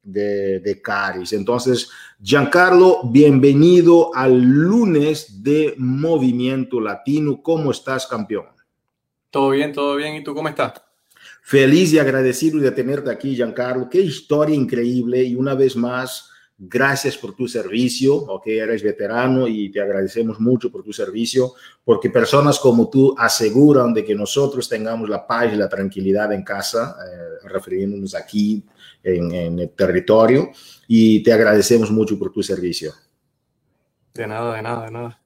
de, 0.04 0.60
de, 0.62 0.82
Caris. 0.82 1.34
Entonces, 1.34 1.89
Giancarlo, 2.21 3.01
bienvenido 3.04 4.15
al 4.15 4.39
lunes 4.39 5.43
de 5.43 5.75
Movimiento 5.78 6.80
Latino. 6.80 7.41
¿Cómo 7.43 7.71
estás, 7.71 8.08
campeón? 8.08 8.45
Todo 9.30 9.49
bien, 9.49 9.73
todo 9.73 9.97
bien. 9.97 10.15
¿Y 10.15 10.23
tú 10.23 10.34
cómo 10.34 10.47
estás? 10.47 10.85
Feliz 11.48 11.94
y 11.94 12.00
agradecido 12.00 12.60
de 12.60 12.72
tenerte 12.72 13.12
aquí, 13.12 13.36
Giancarlo. 13.36 13.88
Qué 13.88 14.02
historia 14.02 14.56
increíble 14.56 15.22
y 15.22 15.36
una 15.36 15.54
vez 15.54 15.76
más, 15.76 16.32
gracias 16.58 17.16
por 17.16 17.36
tu 17.36 17.48
servicio, 17.48 18.16
ok, 18.16 18.48
eres 18.48 18.82
veterano 18.82 19.48
y 19.48 19.72
te 19.72 19.80
agradecemos 19.80 20.40
mucho 20.40 20.72
por 20.72 20.82
tu 20.82 20.92
servicio, 20.92 21.54
porque 21.84 22.10
personas 22.10 22.58
como 22.58 22.90
tú 22.90 23.14
aseguran 23.16 23.94
de 23.94 24.04
que 24.04 24.16
nosotros 24.16 24.68
tengamos 24.68 25.08
la 25.08 25.28
paz 25.28 25.54
y 25.54 25.56
la 25.56 25.70
tranquilidad 25.70 26.34
en 26.34 26.44
casa, 26.44 26.96
eh, 27.06 27.48
refiriéndonos 27.48 28.16
aquí 28.16 28.64
en, 29.04 29.32
en 29.32 29.60
el 29.60 29.70
territorio, 29.70 30.50
y 30.88 31.22
te 31.22 31.32
agradecemos 31.32 31.92
mucho 31.92 32.18
por 32.18 32.32
tu 32.32 32.42
servicio. 32.42 32.92
De 34.16 34.26
nada, 34.26 34.56
de 34.56 34.64
nada, 34.64 34.86
de 34.86 34.92
nada. 34.92 35.25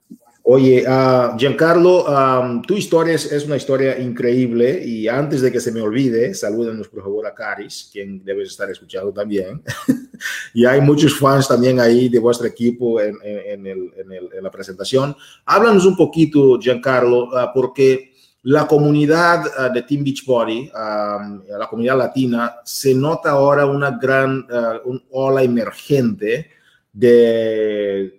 Oye, 0.52 0.84
uh, 0.84 1.38
Giancarlo, 1.38 2.06
um, 2.06 2.64
tu 2.64 2.74
historia 2.74 3.14
es, 3.14 3.32
es, 3.32 3.46
una 3.46 3.56
historia 3.56 4.00
increíble 4.00 4.84
y 4.84 5.08
antes 5.08 5.42
de 5.42 5.52
que 5.52 5.60
se 5.60 5.72
me 5.72 5.80
olvide, 5.80 6.34
salúdanos 6.34 6.88
por 6.88 7.04
favor 7.04 7.28
a 7.28 7.36
Caris, 7.36 7.88
quien 7.94 8.26
debes 8.26 8.50
estar 8.50 8.68
escuchando 8.68 9.14
también. 9.14 9.62
y 10.56 10.66
hay 10.66 10.82
muchos 10.82 11.20
fans 11.20 11.48
también 11.48 11.80
ahí 11.80 12.10
de 12.10 12.18
vuestro 12.18 12.48
equipo 12.48 13.00
en, 13.00 13.16
en, 13.24 13.68
el, 13.68 13.94
en, 13.96 14.12
el, 14.12 14.30
en 14.34 14.44
la 14.44 14.50
presentación. 14.50 15.16
Háblanos 15.46 15.86
un 15.86 15.96
poquito, 15.96 16.58
Giancarlo, 16.60 17.26
uh, 17.26 17.54
porque 17.54 18.14
la 18.42 18.66
comunidad 18.66 19.46
uh, 19.46 19.72
de 19.72 19.84
Team 19.84 20.04
Beachbody, 20.04 20.72
la 20.74 21.68
comunidad 21.70 21.96
latina, 22.00 22.56
se 22.66 22.96
nota 22.96 23.30
ahora 23.30 23.68
una 23.68 23.92
gran 23.92 24.48
un 24.86 25.04
ola 25.12 25.44
emergente 25.44 26.50
de 26.92 28.19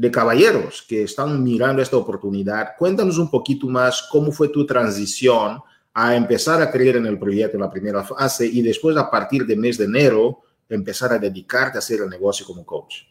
de 0.00 0.10
caballeros 0.10 0.82
que 0.88 1.02
están 1.02 1.44
mirando 1.44 1.82
esta 1.82 1.98
oportunidad. 1.98 2.70
Cuéntanos 2.78 3.18
un 3.18 3.30
poquito 3.30 3.66
más 3.66 4.08
cómo 4.10 4.32
fue 4.32 4.48
tu 4.48 4.64
transición 4.64 5.60
a 5.92 6.16
empezar 6.16 6.62
a 6.62 6.70
creer 6.70 6.96
en 6.96 7.04
el 7.04 7.18
proyecto 7.18 7.58
en 7.58 7.60
la 7.60 7.70
primera 7.70 8.02
fase 8.02 8.46
y 8.46 8.62
después 8.62 8.96
a 8.96 9.10
partir 9.10 9.44
del 9.44 9.58
mes 9.58 9.76
de 9.76 9.84
enero 9.84 10.40
empezar 10.70 11.12
a 11.12 11.18
dedicarte 11.18 11.76
a 11.76 11.80
hacer 11.80 12.00
el 12.00 12.08
negocio 12.08 12.46
como 12.46 12.64
coach. 12.64 13.02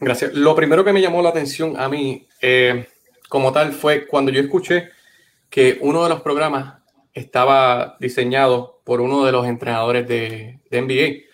Gracias. 0.00 0.32
Lo 0.32 0.54
primero 0.54 0.82
que 0.82 0.94
me 0.94 1.02
llamó 1.02 1.20
la 1.20 1.28
atención 1.28 1.78
a 1.78 1.90
mí 1.90 2.26
eh, 2.40 2.88
como 3.28 3.52
tal 3.52 3.74
fue 3.74 4.06
cuando 4.06 4.32
yo 4.32 4.40
escuché 4.40 4.88
que 5.50 5.78
uno 5.82 6.02
de 6.04 6.08
los 6.08 6.22
programas 6.22 6.80
estaba 7.12 7.98
diseñado 8.00 8.80
por 8.82 9.02
uno 9.02 9.26
de 9.26 9.32
los 9.32 9.46
entrenadores 9.46 10.08
de, 10.08 10.60
de 10.70 10.80
NBA 10.80 11.29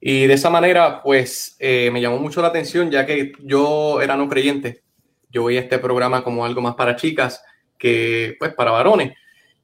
y 0.00 0.26
de 0.26 0.34
esa 0.34 0.50
manera, 0.50 1.02
pues 1.02 1.56
eh, 1.58 1.90
me 1.92 2.00
llamó 2.00 2.18
mucho 2.18 2.40
la 2.40 2.48
atención, 2.48 2.90
ya 2.90 3.04
que 3.04 3.32
yo 3.40 4.00
era 4.00 4.16
no 4.16 4.28
creyente. 4.28 4.82
Yo 5.30 5.44
veía 5.44 5.60
este 5.60 5.78
programa 5.78 6.22
como 6.22 6.44
algo 6.44 6.60
más 6.60 6.74
para 6.76 6.96
chicas 6.96 7.42
que 7.76 8.36
pues 8.38 8.54
para 8.54 8.70
varones. 8.70 9.14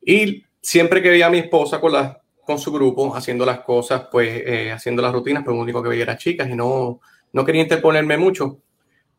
Y 0.02 0.44
siempre 0.60 1.02
que 1.02 1.10
veía 1.10 1.26
a 1.26 1.30
mi 1.30 1.38
esposa 1.38 1.80
con, 1.80 1.92
la, 1.92 2.20
con 2.44 2.58
su 2.58 2.72
grupo 2.72 3.14
haciendo 3.14 3.46
las 3.46 3.60
cosas, 3.60 4.08
pues 4.10 4.42
eh, 4.44 4.72
haciendo 4.72 5.02
las 5.02 5.12
rutinas, 5.12 5.44
pues 5.44 5.54
lo 5.54 5.62
único 5.62 5.82
que 5.82 5.88
veía 5.88 6.02
era 6.02 6.18
chicas 6.18 6.48
y 6.48 6.56
no, 6.56 7.00
no 7.32 7.44
quería 7.44 7.62
interponerme 7.62 8.16
mucho. 8.16 8.58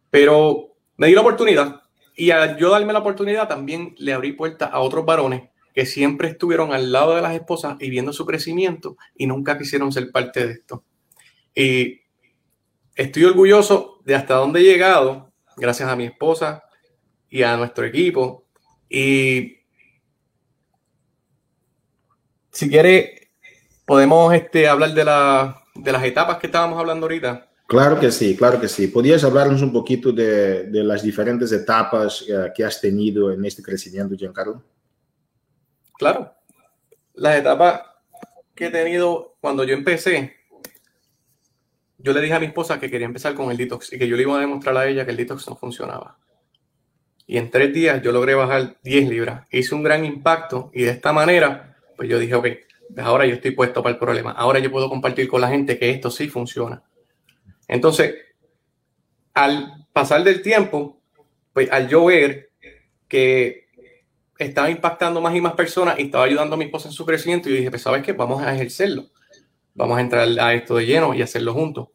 Pero 0.10 0.76
me 0.98 1.08
di 1.08 1.14
la 1.14 1.22
oportunidad 1.22 1.82
y 2.16 2.32
al 2.32 2.58
yo 2.58 2.70
darme 2.70 2.94
la 2.94 3.00
oportunidad 3.00 3.48
también 3.48 3.96
le 3.98 4.14
abrí 4.14 4.34
puerta 4.34 4.66
a 4.66 4.80
otros 4.80 5.06
varones 5.06 5.44
que 5.74 5.86
siempre 5.86 6.30
estuvieron 6.30 6.72
al 6.74 6.92
lado 6.92 7.16
de 7.16 7.22
las 7.22 7.34
esposas 7.34 7.76
y 7.82 7.90
viendo 7.90 8.14
su 8.14 8.26
crecimiento 8.26 8.96
y 9.16 9.28
nunca 9.28 9.58
quisieron 9.58 9.92
ser 9.92 10.12
parte 10.12 10.46
de 10.48 10.54
esto. 10.54 10.84
Y 11.56 12.02
estoy 12.94 13.24
orgulloso 13.24 14.02
de 14.06 14.14
hasta 14.14 14.36
dónde 14.36 14.60
he 14.60 14.64
llegado, 14.64 15.32
gracias 15.56 15.90
a 15.90 15.96
mi 15.96 16.06
esposa 16.06 16.64
y 17.30 17.44
a 17.44 17.56
nuestro 17.56 17.86
equipo. 17.86 18.46
Y 18.90 19.60
si 22.52 22.70
quiere, 22.70 23.32
podemos 23.86 24.34
este, 24.34 24.68
hablar 24.68 24.94
de, 24.94 25.06
la, 25.06 25.64
de 25.74 25.92
las 25.92 26.04
etapas 26.04 26.38
que 26.38 26.48
estábamos 26.48 26.78
hablando 26.78 27.06
ahorita. 27.06 27.50
Claro 27.68 28.00
que 28.00 28.12
sí, 28.12 28.36
claro 28.38 28.62
que 28.62 28.68
sí. 28.68 28.88
¿Podrías 28.88 29.24
hablarnos 29.24 29.62
un 29.62 29.74
poquito 29.74 30.12
de, 30.12 30.66
de 30.66 30.84
las 30.84 31.02
diferentes 31.02 31.52
etapas 31.52 32.22
uh, 32.24 32.54
que 32.54 32.64
has 32.64 32.80
tenido 32.80 33.32
en 33.32 33.44
este 33.44 33.64
crecimiento, 33.64 34.16
Giancarlo? 34.16 34.64
Claro. 35.98 36.32
Las 37.16 37.38
etapas 37.38 37.82
que 38.54 38.68
he 38.68 38.70
tenido 38.70 39.36
cuando 39.42 39.64
yo 39.64 39.74
empecé, 39.74 40.36
yo 41.98 42.14
le 42.14 42.22
dije 42.22 42.34
a 42.34 42.40
mi 42.40 42.48
esposa 42.48 42.80
que 42.80 42.90
quería 42.90 43.08
empezar 43.08 43.34
con 43.34 43.52
el 43.52 43.58
detox 43.58 43.94
y 43.94 43.98
que 43.98 44.08
yo 44.08 44.16
le 44.16 44.24
iba 44.24 44.38
a 44.38 44.42
demostrar 44.42 44.78
a 44.78 44.88
ella 44.88 45.06
que 45.06 45.12
el 45.12 45.18
detox 45.18 45.48
no 45.48 45.56
funcionaba. 45.56 46.18
Y 47.28 47.38
en 47.38 47.50
tres 47.50 47.74
días 47.74 48.02
yo 48.02 48.12
logré 48.12 48.36
bajar 48.36 48.78
10 48.84 49.10
libras. 49.10 49.48
Hice 49.50 49.74
un 49.74 49.84
gran 49.84 50.06
impacto 50.06 50.70
y 50.74 50.84
de 50.84 50.92
esta 50.92 51.12
manera, 51.12 51.78
pues 51.98 52.08
yo 52.08 52.20
dije, 52.20 52.36
ok, 52.36 52.48
pues 52.94 53.06
ahora 53.06 53.26
yo 53.26 53.36
estoy 53.36 53.52
puesto 53.52 53.82
para 53.82 53.94
el 53.94 54.00
problema. 54.00 54.32
Ahora 54.32 54.60
yo 54.60 54.72
puedo 54.72 54.90
compartir 54.90 55.28
con 55.28 55.42
la 55.42 55.50
gente 55.50 55.80
que 55.80 55.90
esto 55.90 56.12
sí 56.12 56.28
funciona. 56.28 56.84
Entonces, 57.68 58.16
al 59.34 59.88
pasar 59.92 60.24
del 60.24 60.42
tiempo, 60.42 61.02
pues 61.54 61.72
al 61.72 61.88
yo 61.88 62.06
ver 62.06 62.52
que 63.08 63.66
estaba 64.38 64.70
impactando 64.70 65.22
más 65.22 65.36
y 65.36 65.42
más 65.42 65.54
personas 65.54 65.98
y 65.98 66.04
estaba 66.04 66.26
ayudando 66.26 66.56
a 66.56 66.58
mi 66.58 66.66
esposa 66.66 66.90
en 66.90 66.94
su 66.94 67.06
crecimiento. 67.06 67.50
Yo 67.50 67.56
dije, 67.56 67.70
pues 67.70 67.82
sabes 67.82 68.04
qué, 68.04 68.14
vamos 68.14 68.42
a 68.42 68.54
ejercerlo. 68.54 69.06
Vamos 69.76 69.98
a 69.98 70.02
entrar 70.02 70.28
a 70.40 70.54
esto 70.54 70.78
de 70.78 70.86
lleno 70.86 71.14
y 71.14 71.22
hacerlo 71.22 71.54
juntos. 71.54 71.90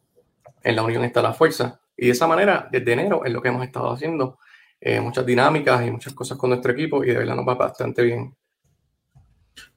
En 0.63 0.75
la 0.75 0.83
unión 0.83 1.03
está 1.03 1.21
la 1.21 1.33
fuerza. 1.33 1.81
Y 1.97 2.05
de 2.05 2.11
esa 2.11 2.27
manera, 2.27 2.69
desde 2.71 2.93
enero 2.93 3.25
es 3.25 3.33
lo 3.33 3.41
que 3.41 3.49
hemos 3.49 3.65
estado 3.65 3.91
haciendo. 3.91 4.37
Eh, 4.79 4.99
muchas 4.99 5.25
dinámicas 5.25 5.85
y 5.85 5.91
muchas 5.91 6.13
cosas 6.13 6.37
con 6.37 6.49
nuestro 6.49 6.71
equipo 6.71 7.03
y 7.03 7.07
de 7.07 7.17
verdad 7.17 7.35
nos 7.35 7.47
va 7.47 7.55
bastante 7.55 8.01
bien. 8.01 8.35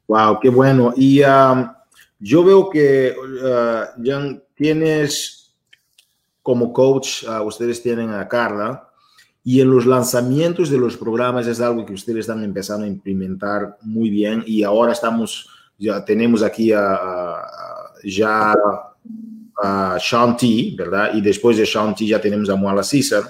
Wow, 0.07 0.39
qué 0.41 0.49
bueno. 0.49 0.93
Y 0.97 1.23
um, 1.23 1.71
yo 2.19 2.45
veo 2.45 2.71
que, 2.71 3.15
uh, 3.15 4.03
Jan, 4.03 4.43
tienes 4.55 5.55
como 6.43 6.73
coach, 6.73 7.25
uh, 7.25 7.43
ustedes 7.43 7.83
tienen 7.83 8.11
a 8.11 8.29
Carla, 8.29 8.89
y 9.43 9.61
en 9.61 9.71
los 9.71 9.85
lanzamientos 9.85 10.71
de 10.71 10.79
los 10.79 10.97
programas 10.97 11.47
es 11.47 11.61
algo 11.61 11.85
que 11.85 11.93
ustedes 11.93 12.21
están 12.21 12.43
empezando 12.43 12.87
a 12.87 12.89
implementar 12.89 13.77
muy 13.83 14.09
bien 14.09 14.43
y 14.47 14.63
ahora 14.63 14.93
estamos, 14.93 15.51
ya 15.79 16.03
tenemos 16.03 16.43
aquí 16.43 16.73
a, 16.73 16.95
a 16.95 17.64
ya 18.05 18.55
a 19.57 19.99
Shanti, 20.01 20.75
¿verdad? 20.77 21.15
Y 21.15 21.21
después 21.21 21.57
de 21.57 21.65
Shanti 21.65 22.09
ya 22.09 22.21
tenemos 22.21 22.49
a 22.51 22.57
Moala 22.57 22.83
César. 22.83 23.25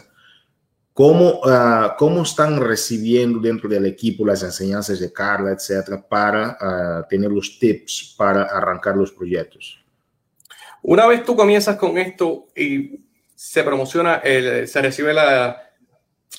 ¿Cómo, 0.93 1.41
uh, 1.41 1.97
¿Cómo 1.99 2.23
están 2.23 2.61
recibiendo 2.61 3.41
dentro 3.41 3.69
del 3.69 3.85
equipo 3.87 4.25
las 4.25 4.43
enseñanzas 4.45 5.01
de 5.01 5.13
Carla, 5.13 5.51
etcétera, 5.51 6.01
para 6.09 6.57
uh, 6.61 7.09
tener 7.09 7.33
los 7.33 7.59
tips 7.59 8.15
para 8.17 8.45
arrancar 8.45 8.97
los 8.97 9.11
proyectos? 9.11 9.83
Una 10.83 11.07
vez 11.07 11.25
tú 11.25 11.35
comienzas 11.35 11.77
con 11.77 11.99
esto 11.99 12.47
y 12.55 13.01
se 13.35 13.65
promociona, 13.65 14.23
se 14.23 14.83
recibe 14.83 15.13
la, 15.13 15.65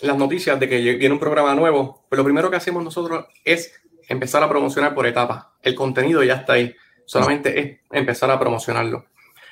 las 0.01 0.17
noticias 0.17 0.59
de 0.59 0.69
que 0.69 0.79
viene 0.79 1.13
un 1.13 1.19
programa 1.19 1.53
nuevo, 1.55 2.05
pues 2.07 2.17
lo 2.17 2.23
primero 2.23 2.49
que 2.49 2.55
hacemos 2.55 2.83
nosotros 2.83 3.25
es 3.43 3.73
empezar 4.07 4.43
a 4.43 4.49
promocionar 4.49 4.93
por 4.93 5.07
etapas. 5.07 5.45
El 5.61 5.75
contenido 5.75 6.23
ya 6.23 6.35
está 6.35 6.53
ahí, 6.53 6.75
solamente 7.05 7.59
es 7.59 7.79
empezar 7.91 8.29
a 8.31 8.39
promocionarlo. 8.39 9.05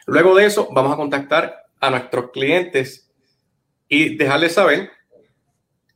Luego 0.05 0.35
de 0.35 0.45
eso, 0.45 0.69
vamos 0.71 0.93
a 0.93 0.97
contactar 0.97 1.63
a 1.79 1.89
nuestros 1.89 2.31
clientes 2.31 3.11
y 3.87 4.15
dejarles 4.15 4.53
saber 4.53 4.91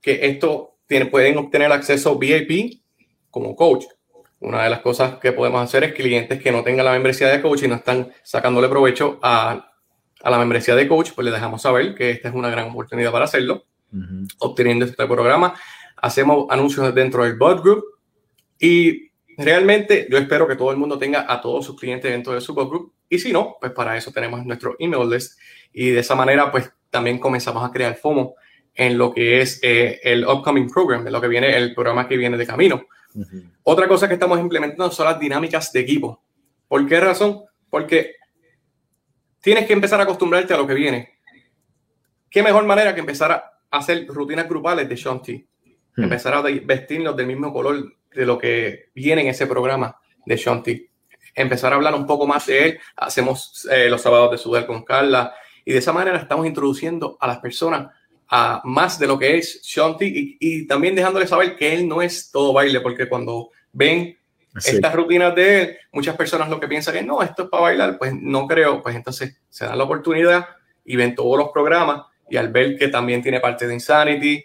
que 0.01 0.27
esto 0.27 0.77
tiene, 0.85 1.07
pueden 1.07 1.37
obtener 1.37 1.71
acceso 1.71 2.17
VIP 2.17 2.81
como 3.29 3.55
coach. 3.55 3.85
Una 4.39 4.63
de 4.63 4.69
las 4.69 4.81
cosas 4.81 5.17
que 5.19 5.31
podemos 5.31 5.61
hacer 5.61 5.83
es 5.83 5.93
clientes 5.93 6.41
que 6.41 6.51
no 6.51 6.63
tengan 6.63 6.85
la 6.85 6.91
membresía 6.91 7.27
de 7.27 7.41
coach 7.41 7.63
y 7.63 7.67
no 7.67 7.75
están 7.75 8.13
sacándole 8.23 8.69
provecho 8.69 9.19
a, 9.21 9.71
a 10.21 10.29
la 10.29 10.37
membresía 10.37 10.75
de 10.75 10.87
coach, 10.87 11.11
pues 11.13 11.25
les 11.25 11.33
dejamos 11.33 11.61
saber 11.61 11.95
que 11.95 12.11
esta 12.11 12.29
es 12.29 12.35
una 12.35 12.49
gran 12.49 12.69
oportunidad 12.69 13.11
para 13.11 13.25
hacerlo, 13.25 13.65
uh 13.91 13.97
-huh. 13.97 14.27
obteniendo 14.39 14.85
este 14.85 15.05
programa. 15.07 15.55
Hacemos 15.97 16.45
anuncios 16.49 16.93
dentro 16.93 17.23
del 17.23 17.35
bot 17.35 17.63
group 17.63 17.83
y 18.59 19.06
realmente 19.37 20.07
yo 20.09 20.17
espero 20.17 20.47
que 20.47 20.55
todo 20.55 20.71
el 20.71 20.77
mundo 20.77 20.97
tenga 20.97 21.31
a 21.31 21.39
todos 21.39 21.65
sus 21.65 21.79
clientes 21.79 22.11
dentro 22.11 22.33
de 22.33 22.41
su 22.41 22.53
group 22.53 22.93
y 23.07 23.19
si 23.19 23.31
no, 23.31 23.57
pues 23.59 23.71
para 23.71 23.95
eso 23.95 24.11
tenemos 24.11 24.43
nuestro 24.45 24.75
email 24.79 25.09
list 25.09 25.39
y 25.71 25.91
de 25.91 25.99
esa 25.99 26.15
manera 26.15 26.51
pues 26.51 26.71
también 26.89 27.19
comenzamos 27.19 27.63
a 27.63 27.71
crear 27.71 27.95
FOMO 27.95 28.35
en 28.73 28.97
lo 28.97 29.13
que 29.13 29.41
es 29.41 29.59
eh, 29.63 29.99
el 30.03 30.25
upcoming 30.25 30.69
program, 30.69 31.05
en 31.05 31.13
lo 31.13 31.21
que 31.21 31.27
viene, 31.27 31.55
el 31.55 31.73
programa 31.73 32.07
que 32.07 32.17
viene 32.17 32.37
de 32.37 32.45
camino. 32.45 32.85
Uh 33.13 33.21
-huh. 33.21 33.51
Otra 33.63 33.87
cosa 33.87 34.07
que 34.07 34.13
estamos 34.13 34.39
implementando 34.39 34.91
son 34.91 35.05
las 35.07 35.19
dinámicas 35.19 35.71
de 35.71 35.79
equipo. 35.79 36.21
¿Por 36.67 36.85
qué 36.87 36.99
razón? 36.99 37.43
Porque 37.69 38.15
tienes 39.41 39.65
que 39.65 39.73
empezar 39.73 39.99
a 39.99 40.03
acostumbrarte 40.03 40.53
a 40.53 40.57
lo 40.57 40.67
que 40.67 40.75
viene. 40.75 41.19
¿Qué 42.29 42.43
mejor 42.43 42.65
manera 42.65 42.93
que 42.93 42.99
empezar 42.99 43.31
a 43.31 43.59
hacer 43.71 44.05
rutinas 44.07 44.47
grupales 44.47 44.87
de 44.87 44.95
Shanti? 44.95 45.33
Uh 45.33 45.69
-huh. 45.69 46.03
Empezar 46.03 46.33
a 46.35 46.41
vestirnos 46.41 47.15
del 47.15 47.27
mismo 47.27 47.51
color 47.51 47.96
de 48.17 48.25
lo 48.25 48.37
que 48.37 48.89
viene 48.95 49.21
en 49.21 49.27
ese 49.27 49.47
programa 49.47 49.95
de 50.25 50.35
Shanti. 50.35 50.89
Empezar 51.35 51.71
a 51.71 51.75
hablar 51.75 51.93
un 51.93 52.07
poco 52.07 52.25
más 52.25 52.47
de 52.47 52.65
él. 52.65 52.79
Hacemos 52.95 53.67
eh, 53.71 53.89
los 53.89 54.01
sábados 54.01 54.31
de 54.31 54.37
sudar 54.39 54.65
con 54.65 54.83
Carla, 54.83 55.33
y 55.63 55.73
de 55.73 55.79
esa 55.79 55.93
manera 55.93 56.17
estamos 56.17 56.47
introduciendo 56.47 57.17
a 57.19 57.27
las 57.27 57.39
personas 57.39 57.91
a 58.29 58.61
más 58.63 58.97
de 58.99 59.07
lo 59.07 59.19
que 59.19 59.37
es 59.37 59.61
Shanti 59.63 60.05
y, 60.05 60.37
y 60.39 60.67
también 60.67 60.95
dejándoles 60.95 61.29
saber 61.29 61.55
que 61.55 61.73
él 61.73 61.87
no 61.87 62.01
es 62.01 62.31
todo 62.31 62.53
baile, 62.53 62.79
porque 62.79 63.07
cuando 63.07 63.51
ven 63.71 64.17
sí. 64.57 64.71
estas 64.71 64.95
rutinas 64.95 65.35
de 65.35 65.61
él, 65.61 65.77
muchas 65.91 66.15
personas 66.15 66.49
lo 66.49 66.59
que 66.59 66.67
piensan 66.67 66.93
que 66.93 67.03
no, 67.03 67.21
esto 67.21 67.43
es 67.43 67.49
para 67.49 67.63
bailar, 67.63 67.97
pues 67.97 68.13
no 68.13 68.47
creo, 68.47 68.81
pues 68.81 68.95
entonces 68.95 69.37
se 69.49 69.65
dan 69.65 69.77
la 69.77 69.83
oportunidad 69.83 70.47
y 70.85 70.95
ven 70.95 71.13
todos 71.13 71.37
los 71.37 71.49
programas 71.49 72.03
y 72.29 72.37
al 72.37 72.49
ver 72.49 72.77
que 72.77 72.87
también 72.87 73.21
tiene 73.21 73.39
parte 73.39 73.67
de 73.67 73.73
Insanity, 73.73 74.43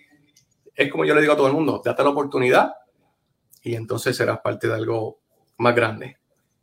es 0.74 0.90
como 0.90 1.04
yo 1.04 1.14
le 1.14 1.20
digo 1.20 1.32
a 1.32 1.36
todo 1.36 1.46
el 1.46 1.52
mundo, 1.52 1.80
date 1.84 2.02
la 2.02 2.10
oportunidad 2.10 2.72
y 3.62 3.74
entonces 3.74 4.16
serás 4.16 4.40
parte 4.40 4.68
de 4.68 4.74
algo 4.74 5.20
más 5.58 5.74
grande. 5.74 6.16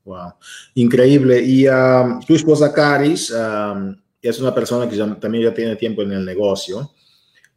Wow, 0.06 0.34
increíble. 0.76 1.42
Y 1.42 1.68
um, 1.68 2.20
tu 2.22 2.36
esposa 2.36 2.74
Caris, 2.74 3.32
um, 3.32 3.96
es 4.22 4.40
una 4.40 4.54
persona 4.54 4.90
que 4.90 4.96
ya, 4.96 5.20
también 5.20 5.46
ya 5.46 5.54
tiene 5.54 5.76
tiempo 5.76 6.02
en 6.02 6.12
el 6.12 6.26
negocio 6.26 6.92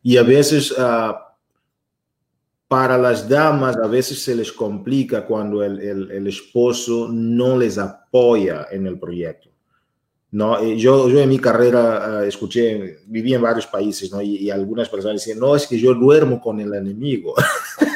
y 0.02 0.16
a 0.16 0.22
veces 0.22 0.70
uh, 0.72 1.14
para 2.68 2.96
las 2.96 3.28
damas 3.28 3.76
a 3.76 3.86
veces 3.86 4.22
se 4.22 4.34
les 4.34 4.52
complica 4.52 5.26
cuando 5.26 5.62
el, 5.62 5.80
el, 5.80 6.10
el, 6.10 6.26
esposo 6.26 7.08
no 7.10 7.58
les 7.58 7.78
apoya 7.78 8.66
en 8.70 8.86
el 8.86 8.98
proyecto. 8.98 9.50
¿no? 10.30 10.62
Yo, 10.74 11.08
yo 11.08 11.20
en 11.20 11.28
mi 11.28 11.38
carrera 11.38 12.20
uh, 12.20 12.24
escuché, 12.24 13.00
viví 13.06 13.34
en 13.34 13.42
varios 13.42 13.66
países 13.66 14.10
¿no? 14.10 14.22
y, 14.22 14.36
y, 14.36 14.50
algunas 14.50 14.88
personas 14.88 15.20
decían, 15.20 15.38
no, 15.38 15.54
es 15.54 15.66
que 15.66 15.78
yo 15.78 15.94
duermo 15.94 16.40
con 16.40 16.60
el 16.60 16.72
enemigo. 16.74 17.34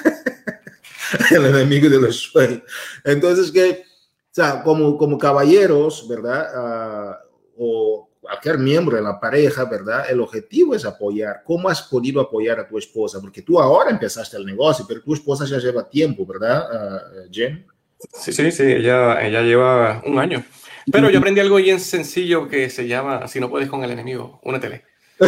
el 1.31 1.47
enemigo 1.47 1.89
de 1.89 2.01
los 2.01 2.17
sueños. 2.17 2.63
Entonces, 3.05 3.51
que, 3.51 3.83
o 3.83 4.35
sea, 4.35 4.63
como, 4.63 4.97
como 4.97 5.19
caballeros, 5.19 6.07
¿verdad? 6.09 6.49
Uh, 6.55 7.15
o 7.59 8.11
cualquier 8.21 8.59
miembro 8.59 8.97
de 8.97 9.03
la 9.03 9.19
pareja, 9.19 9.65
¿verdad? 9.65 10.11
El 10.11 10.21
objetivo 10.21 10.75
es 10.75 10.85
apoyar. 10.85 11.43
¿Cómo 11.45 11.69
has 11.69 11.83
podido 11.83 12.21
apoyar 12.21 12.61
a 12.61 12.67
tu 12.67 12.77
esposa? 12.77 13.21
Porque 13.21 13.43
tú 13.43 13.61
ahora 13.61 13.91
empezaste 13.91 14.37
el 14.37 14.45
negocio, 14.45 14.85
pero 14.87 15.03
tu 15.03 15.15
esposa 15.15 15.47
ya 15.47 15.59
lleva 15.59 15.89
tiempo, 15.89 16.27
¿verdad, 16.27 16.67
uh, 16.71 17.33
Jen? 17.33 17.67
Sí, 18.13 18.33
sí, 18.33 18.51
sí, 18.51 18.63
ella, 18.63 19.27
ella 19.27 19.43
lleva 19.43 20.03
un 20.05 20.19
año. 20.19 20.45
Pero 20.91 21.11
yo 21.11 21.19
aprendí 21.19 21.41
algo 21.41 21.57
bien 21.57 21.81
sencillo 21.81 22.49
que 22.49 22.71
se 22.71 22.87
llama, 22.87 23.27
si 23.27 23.41
no 23.41 23.51
puedes 23.51 23.69
con 23.69 23.83
el 23.83 23.91
enemigo, 23.91 24.41
únetele. 24.45 24.85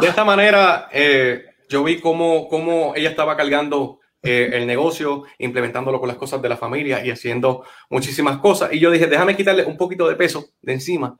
De 0.00 0.08
esta 0.08 0.24
manera, 0.24 0.88
eh, 0.92 1.44
yo 1.68 1.84
vi 1.84 2.00
cómo, 2.00 2.48
cómo 2.48 2.94
ella 2.96 3.10
estaba 3.10 3.36
cargando 3.36 3.97
eh, 4.22 4.50
el 4.52 4.66
negocio, 4.66 5.24
implementándolo 5.38 6.00
con 6.00 6.08
las 6.08 6.16
cosas 6.16 6.42
de 6.42 6.48
la 6.48 6.56
familia 6.56 7.04
y 7.04 7.10
haciendo 7.10 7.64
muchísimas 7.88 8.38
cosas. 8.38 8.72
Y 8.72 8.80
yo 8.80 8.90
dije, 8.90 9.06
déjame 9.06 9.36
quitarle 9.36 9.64
un 9.64 9.76
poquito 9.76 10.08
de 10.08 10.16
peso 10.16 10.46
de 10.60 10.72
encima 10.74 11.16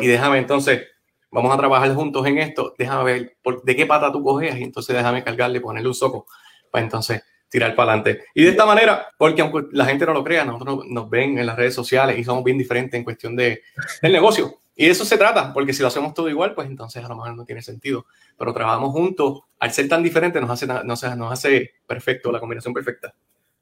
y 0.00 0.06
déjame 0.06 0.38
entonces, 0.38 0.86
vamos 1.30 1.52
a 1.52 1.58
trabajar 1.58 1.94
juntos 1.94 2.26
en 2.26 2.38
esto, 2.38 2.74
déjame 2.78 3.04
ver 3.04 3.36
por, 3.42 3.62
de 3.62 3.76
qué 3.76 3.84
pata 3.84 4.10
tú 4.10 4.22
cogeas 4.22 4.58
y 4.58 4.62
entonces 4.62 4.96
déjame 4.96 5.22
cargarle, 5.22 5.60
ponerle 5.60 5.88
un 5.88 5.94
soco 5.94 6.26
para 6.70 6.84
entonces 6.84 7.22
tirar 7.48 7.74
para 7.74 7.92
adelante. 7.92 8.24
Y 8.34 8.44
de 8.44 8.50
esta 8.50 8.64
manera, 8.64 9.08
porque 9.18 9.42
aunque 9.42 9.66
la 9.72 9.84
gente 9.84 10.06
no 10.06 10.12
lo 10.12 10.24
crea, 10.24 10.44
nosotros 10.44 10.84
nos 10.88 11.10
ven 11.10 11.38
en 11.38 11.46
las 11.46 11.56
redes 11.56 11.74
sociales 11.74 12.18
y 12.18 12.24
somos 12.24 12.42
bien 12.42 12.58
diferentes 12.58 12.96
en 12.96 13.04
cuestión 13.04 13.36
de, 13.36 13.62
del 14.02 14.12
negocio. 14.12 14.58
Y 14.76 14.84
de 14.84 14.90
eso 14.92 15.06
se 15.06 15.16
trata, 15.16 15.52
porque 15.54 15.72
si 15.72 15.80
lo 15.80 15.88
hacemos 15.88 16.12
todo 16.12 16.28
igual, 16.28 16.54
pues 16.54 16.68
entonces 16.68 17.02
a 17.02 17.08
lo 17.08 17.16
mejor 17.16 17.34
no 17.34 17.44
tiene 17.44 17.62
sentido. 17.62 18.06
Pero 18.38 18.52
trabajamos 18.52 18.92
juntos, 18.92 19.40
al 19.58 19.72
ser 19.72 19.88
tan 19.88 20.02
diferentes, 20.02 20.40
nos 20.40 20.50
hace, 20.50 20.66
nos, 20.66 21.02
nos 21.16 21.32
hace 21.32 21.70
perfecto, 21.86 22.30
la 22.30 22.38
combinación 22.38 22.74
perfecta. 22.74 23.14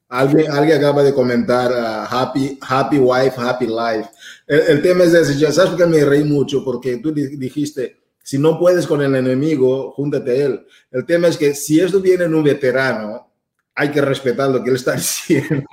Alguien, 0.09 0.51
alguien 0.51 0.77
acaba 0.77 1.01
de 1.01 1.13
comentar 1.13 1.71
uh, 1.71 2.13
happy, 2.13 2.59
happy 2.61 2.99
wife, 2.99 3.33
happy 3.37 3.65
life. 3.65 4.09
El, 4.45 4.59
el, 4.59 4.81
tema 4.81 5.05
es 5.05 5.13
ese, 5.13 5.37
ya 5.37 5.51
sabes 5.51 5.73
que 5.75 5.85
me 5.85 6.03
reí 6.05 6.23
mucho 6.23 6.63
porque 6.63 6.97
tú 6.97 7.11
dijiste, 7.11 7.97
si 8.21 8.37
no 8.37 8.59
puedes 8.59 8.85
con 8.85 9.01
el 9.01 9.15
enemigo, 9.15 9.91
júntate 9.93 10.31
a 10.31 10.45
él. 10.45 10.67
El 10.91 11.05
tema 11.05 11.27
es 11.27 11.37
que 11.37 11.55
si 11.55 11.79
esto 11.79 12.01
viene 12.01 12.25
en 12.25 12.35
un 12.35 12.43
veterano, 12.43 13.31
hay 13.75 13.91
que 13.91 14.01
respetar 14.01 14.49
lo 14.49 14.63
que 14.63 14.69
él 14.69 14.75
está 14.75 14.93
diciendo. 14.95 15.63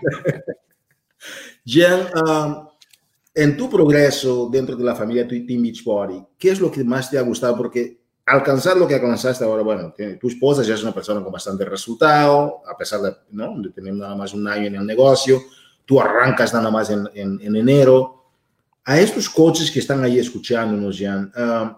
Jen, 1.64 2.00
um, 2.26 2.68
en 3.34 3.56
tu 3.56 3.70
progreso 3.70 4.48
dentro 4.50 4.76
de 4.76 4.84
la 4.84 4.94
familia 4.94 5.26
Team 5.26 5.62
Beachbody, 5.62 6.22
¿qué 6.38 6.50
es 6.50 6.60
lo 6.60 6.70
que 6.70 6.84
más 6.84 7.10
te 7.10 7.18
ha 7.18 7.22
gustado? 7.22 7.56
Porque 7.56 8.02
alcanzar 8.26 8.76
lo 8.76 8.86
que 8.86 8.94
alcanzaste 8.94 9.44
ahora, 9.44 9.62
bueno, 9.62 9.94
tu 10.20 10.28
esposa 10.28 10.62
ya 10.62 10.74
es 10.74 10.82
una 10.82 10.92
persona 10.92 11.22
con 11.22 11.32
bastante 11.32 11.64
resultado, 11.64 12.62
a 12.66 12.76
pesar 12.76 13.00
de, 13.00 13.14
¿no? 13.30 13.60
de 13.60 13.70
tener 13.70 13.94
nada 13.94 14.14
más 14.14 14.34
un 14.34 14.46
año 14.46 14.66
en 14.66 14.76
el 14.76 14.86
negocio, 14.86 15.42
tú 15.84 16.00
arrancas 16.00 16.52
nada 16.52 16.70
más 16.70 16.90
en, 16.90 17.08
en, 17.14 17.40
en 17.40 17.56
enero. 17.56 18.18
A 18.84 19.00
estos 19.00 19.28
coaches 19.28 19.70
que 19.70 19.78
están 19.78 20.02
ahí 20.02 20.18
escuchándonos, 20.18 20.98
Jan, 20.98 21.32
uh, 21.36 21.76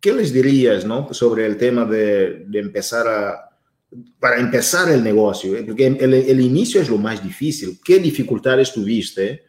¿qué 0.00 0.12
les 0.12 0.32
dirías 0.32 0.84
¿no? 0.84 1.12
sobre 1.12 1.46
el 1.46 1.56
tema 1.56 1.84
de, 1.84 2.44
de 2.46 2.58
empezar 2.58 3.06
a, 3.06 3.48
para 4.18 4.38
empezar 4.40 4.90
el 4.90 5.04
negocio? 5.04 5.54
Porque 5.66 5.86
el, 5.86 6.14
el, 6.14 6.40
inicio 6.40 6.80
es 6.80 6.88
lo 6.88 6.98
más 6.98 7.22
difícil. 7.22 7.78
¿Qué 7.84 7.98
dificultades 7.98 8.72
tuviste 8.72 9.47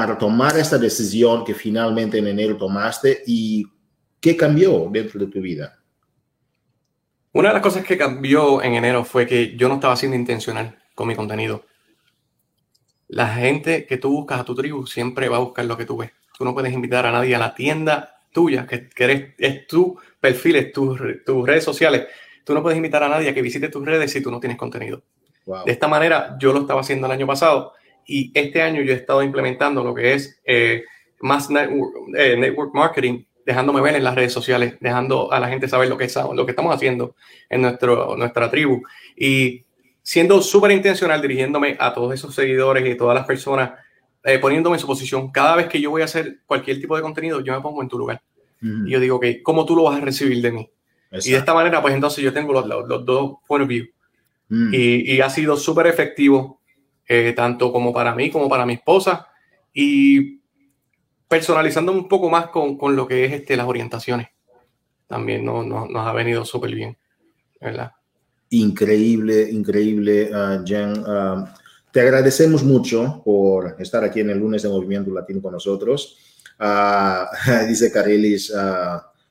para 0.00 0.16
tomar 0.16 0.56
esta 0.56 0.78
decisión 0.78 1.44
que 1.44 1.52
finalmente 1.52 2.16
en 2.16 2.26
enero 2.26 2.56
tomaste 2.56 3.22
y 3.26 3.66
qué 4.18 4.34
cambió 4.34 4.88
dentro 4.90 5.20
de 5.20 5.26
tu 5.26 5.42
vida? 5.42 5.78
Una 7.32 7.48
de 7.48 7.52
las 7.52 7.62
cosas 7.62 7.84
que 7.84 7.98
cambió 7.98 8.62
en 8.62 8.72
enero 8.72 9.04
fue 9.04 9.26
que 9.26 9.54
yo 9.58 9.68
no 9.68 9.74
estaba 9.74 9.94
siendo 9.96 10.16
intencional 10.16 10.78
con 10.94 11.06
mi 11.06 11.14
contenido. 11.14 11.66
La 13.08 13.28
gente 13.28 13.84
que 13.84 13.98
tú 13.98 14.10
buscas 14.10 14.40
a 14.40 14.44
tu 14.44 14.54
tribu 14.54 14.86
siempre 14.86 15.28
va 15.28 15.36
a 15.36 15.40
buscar 15.40 15.66
lo 15.66 15.76
que 15.76 15.84
tú 15.84 15.98
ves. 15.98 16.12
Tú 16.38 16.46
no 16.46 16.54
puedes 16.54 16.72
invitar 16.72 17.04
a 17.04 17.12
nadie 17.12 17.36
a 17.36 17.38
la 17.38 17.54
tienda 17.54 18.22
tuya, 18.32 18.66
que, 18.66 18.88
eres, 18.96 19.34
es 19.36 19.66
tu 19.66 20.00
perfil, 20.18 20.56
es 20.56 20.72
tus 20.72 20.98
redes 20.98 21.62
sociales. 21.62 22.06
Tú 22.42 22.54
no 22.54 22.62
puedes 22.62 22.78
invitar 22.78 23.02
a 23.02 23.08
nadie 23.10 23.28
a 23.28 23.34
que 23.34 23.42
visite 23.42 23.68
tus 23.68 23.84
redes 23.84 24.10
si 24.10 24.22
tú 24.22 24.30
no 24.30 24.40
tienes 24.40 24.56
contenido. 24.56 25.02
De 25.66 25.72
esta 25.72 25.88
manera, 25.88 26.38
yo 26.40 26.54
lo 26.54 26.60
estaba 26.60 26.80
haciendo 26.80 27.06
el 27.06 27.12
año 27.12 27.26
pasado 27.26 27.74
y 28.06 28.30
este 28.34 28.62
año 28.62 28.82
yo 28.82 28.92
he 28.92 28.96
estado 28.96 29.22
implementando 29.22 29.84
lo 29.84 29.94
que 29.94 30.14
es 30.14 30.40
eh, 30.44 30.84
más 31.20 31.48
eh, 31.50 32.36
network, 32.36 32.74
marketing, 32.74 33.24
dejándome 33.44 33.80
ver 33.80 33.96
en 33.96 34.04
las 34.04 34.14
redes 34.14 34.32
sociales, 34.32 34.74
dejando 34.80 35.32
a 35.32 35.40
la 35.40 35.48
gente 35.48 35.68
saber 35.68 35.88
lo 35.88 35.96
que, 35.96 36.08
lo 36.34 36.44
que 36.44 36.52
estamos 36.52 36.74
haciendo 36.74 37.14
en 37.48 37.62
nuestro, 37.62 38.16
nuestra 38.16 38.50
tribu 38.50 38.82
y 39.16 39.64
siendo 40.02 40.40
súper 40.42 40.72
intencional 40.72 41.20
dirigiéndome 41.20 41.76
a 41.78 41.92
todos 41.92 42.14
esos 42.14 42.34
seguidores 42.34 42.86
y 42.86 42.96
todas 42.96 43.14
las 43.14 43.26
personas, 43.26 43.72
eh, 44.24 44.38
poniéndome 44.38 44.76
en 44.76 44.80
su 44.80 44.86
posición. 44.86 45.30
Cada 45.30 45.56
vez 45.56 45.66
que 45.68 45.80
yo 45.80 45.90
voy 45.90 46.02
a 46.02 46.06
hacer 46.06 46.40
cualquier 46.46 46.80
tipo 46.80 46.96
de 46.96 47.02
contenido, 47.02 47.40
yo 47.40 47.54
me 47.54 47.60
pongo 47.60 47.82
en 47.82 47.88
tu 47.88 47.98
lugar. 47.98 48.22
Y 48.62 48.90
yo 48.90 49.00
digo, 49.00 49.16
ok, 49.16 49.26
¿cómo 49.42 49.64
tú 49.64 49.74
lo 49.74 49.84
vas 49.84 49.96
a 49.96 50.04
recibir 50.04 50.42
de 50.42 50.52
mí? 50.52 50.70
Y 51.12 51.30
de 51.30 51.38
esta 51.38 51.54
manera, 51.54 51.80
pues 51.80 51.94
entonces 51.94 52.22
yo 52.22 52.30
tengo 52.30 52.52
los, 52.52 52.66
los, 52.66 53.06
dos 53.06 53.38
point 53.46 53.62
of 53.62 53.68
view. 53.68 53.86
Mm. 54.50 54.74
Y, 54.74 55.14
y, 55.14 55.20
ha 55.22 55.30
sido 55.30 55.56
súper 55.56 55.86
efectivo, 55.86 56.59
eh, 57.12 57.32
tanto 57.32 57.72
como 57.72 57.92
para 57.92 58.14
mí 58.14 58.30
como 58.30 58.48
para 58.48 58.64
mi 58.64 58.74
esposa. 58.74 59.26
Y 59.74 60.38
personalizando 61.26 61.90
un 61.90 62.06
poco 62.06 62.30
más 62.30 62.50
con, 62.50 62.78
con 62.78 62.94
lo 62.94 63.08
que 63.08 63.24
es 63.24 63.32
este, 63.32 63.56
las 63.56 63.66
orientaciones. 63.66 64.28
También 65.08 65.44
no, 65.44 65.64
no, 65.64 65.88
nos 65.88 66.06
ha 66.06 66.12
venido 66.12 66.44
súper 66.44 66.72
bien, 66.72 66.96
¿verdad? 67.60 67.90
Increíble, 68.50 69.50
increíble, 69.50 70.30
uh, 70.32 70.64
Jen. 70.64 71.00
Uh, 71.00 71.46
te 71.90 72.00
agradecemos 72.00 72.62
mucho 72.62 73.22
por 73.24 73.74
estar 73.80 74.04
aquí 74.04 74.20
en 74.20 74.30
el 74.30 74.38
lunes 74.38 74.62
de 74.62 74.68
Movimiento 74.68 75.10
Latino 75.10 75.42
con 75.42 75.54
nosotros. 75.54 76.16
Uh, 76.60 77.66
dice 77.66 77.90
Carelis, 77.90 78.52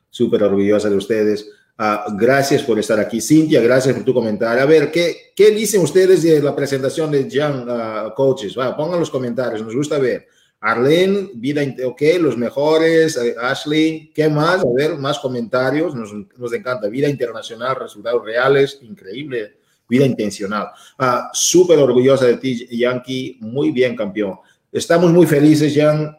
súper 0.10 0.44
orgullosa 0.44 0.90
de 0.90 0.98
ustedes. 0.98 1.50
Uh, 1.80 2.14
gracias 2.18 2.62
por 2.64 2.78
estar 2.78 3.00
aquí. 3.00 3.22
Cintia, 3.22 3.62
gracias 3.62 3.96
por 3.96 4.04
tu 4.04 4.14
comentario. 4.14 4.62
A 4.62 4.66
ver, 4.66 4.92
¿qué, 4.92 5.32
qué 5.34 5.50
dicen 5.52 5.80
ustedes 5.80 6.24
de 6.24 6.42
la 6.42 6.54
presentación 6.54 7.10
de 7.10 7.30
Young 7.30 7.70
uh, 7.70 8.14
Coaches? 8.14 8.58
Va, 8.60 8.76
pongan 8.76 9.00
los 9.00 9.10
comentarios, 9.10 9.62
nos 9.62 9.74
gusta 9.74 9.98
ver. 9.98 10.28
Arlene, 10.60 11.30
vida, 11.36 11.62
ok, 11.86 12.02
los 12.20 12.36
mejores. 12.36 13.16
Eh, 13.16 13.34
Ashley, 13.42 14.12
¿qué 14.14 14.28
más? 14.28 14.60
A 14.60 14.68
ver, 14.76 14.98
más 14.98 15.20
comentarios. 15.20 15.96
Nos, 15.96 16.12
nos 16.38 16.52
encanta. 16.52 16.90
Vida 16.90 17.08
internacional, 17.08 17.78
resultados 17.78 18.26
reales, 18.26 18.80
increíble. 18.82 19.54
Vida 19.88 20.06
intencional. 20.06 20.68
Uh, 21.00 21.30
Súper 21.32 21.80
orgullosa 21.80 22.26
de 22.26 22.36
ti, 22.36 22.68
Yankee. 22.78 23.38
Muy 23.40 23.72
bien, 23.72 23.96
campeón. 23.96 24.36
Estamos 24.70 25.14
muy 25.14 25.26
felices, 25.26 25.74
Jan, 25.74 26.14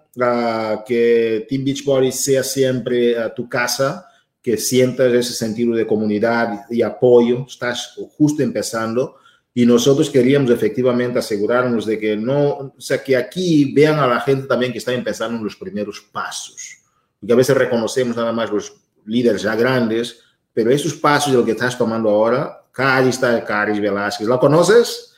que 0.87 1.45
Team 1.47 1.65
Beachbody 1.67 2.13
sea 2.13 2.43
siempre 2.43 3.15
tu 3.37 3.47
casa 3.47 4.07
que 4.43 4.57
sientas 4.57 5.13
ese 5.13 5.35
sentido 5.35 5.75
de 5.75 5.87
comunidad 5.87 6.65
y 6.71 6.83
apoyo, 6.83 7.45
estás 7.47 7.95
justo 8.17 8.43
empezando 8.43 9.17
y 9.53 9.67
nosotros 9.67 10.09
queríamos 10.09 10.51
efectivamente 10.51 11.19
asegurarnos 11.19 11.85
de 11.85 11.99
que 11.99 12.17
no, 12.17 12.49
o 12.49 12.75
sea, 12.79 13.03
que 13.03 13.17
aquí 13.17 13.73
vean 13.75 13.99
a 13.99 14.07
la 14.07 14.21
gente 14.21 14.47
también 14.47 14.73
que 14.73 14.79
está 14.79 14.93
empezando 14.93 15.39
en 15.39 15.45
los 15.45 15.57
primeros 15.57 16.01
pasos, 16.01 16.79
porque 17.19 17.33
a 17.33 17.37
veces 17.37 17.57
reconocemos 17.57 18.17
nada 18.17 18.33
más 18.33 18.51
los 18.51 18.75
líderes 19.05 19.43
ya 19.43 19.55
grandes, 19.57 20.23
pero 20.53 20.71
esos 20.71 20.95
pasos 20.95 21.33
de 21.33 21.39
lo 21.39 21.45
que 21.45 21.53
estás 21.53 21.77
tomando 21.77 22.09
ahora, 22.09 22.65
Caris 22.73 23.17
está 23.17 23.45
Caris 23.45 23.81
Velázquez, 23.81 24.29
¿la 24.29 24.39
conoces? 24.39 25.15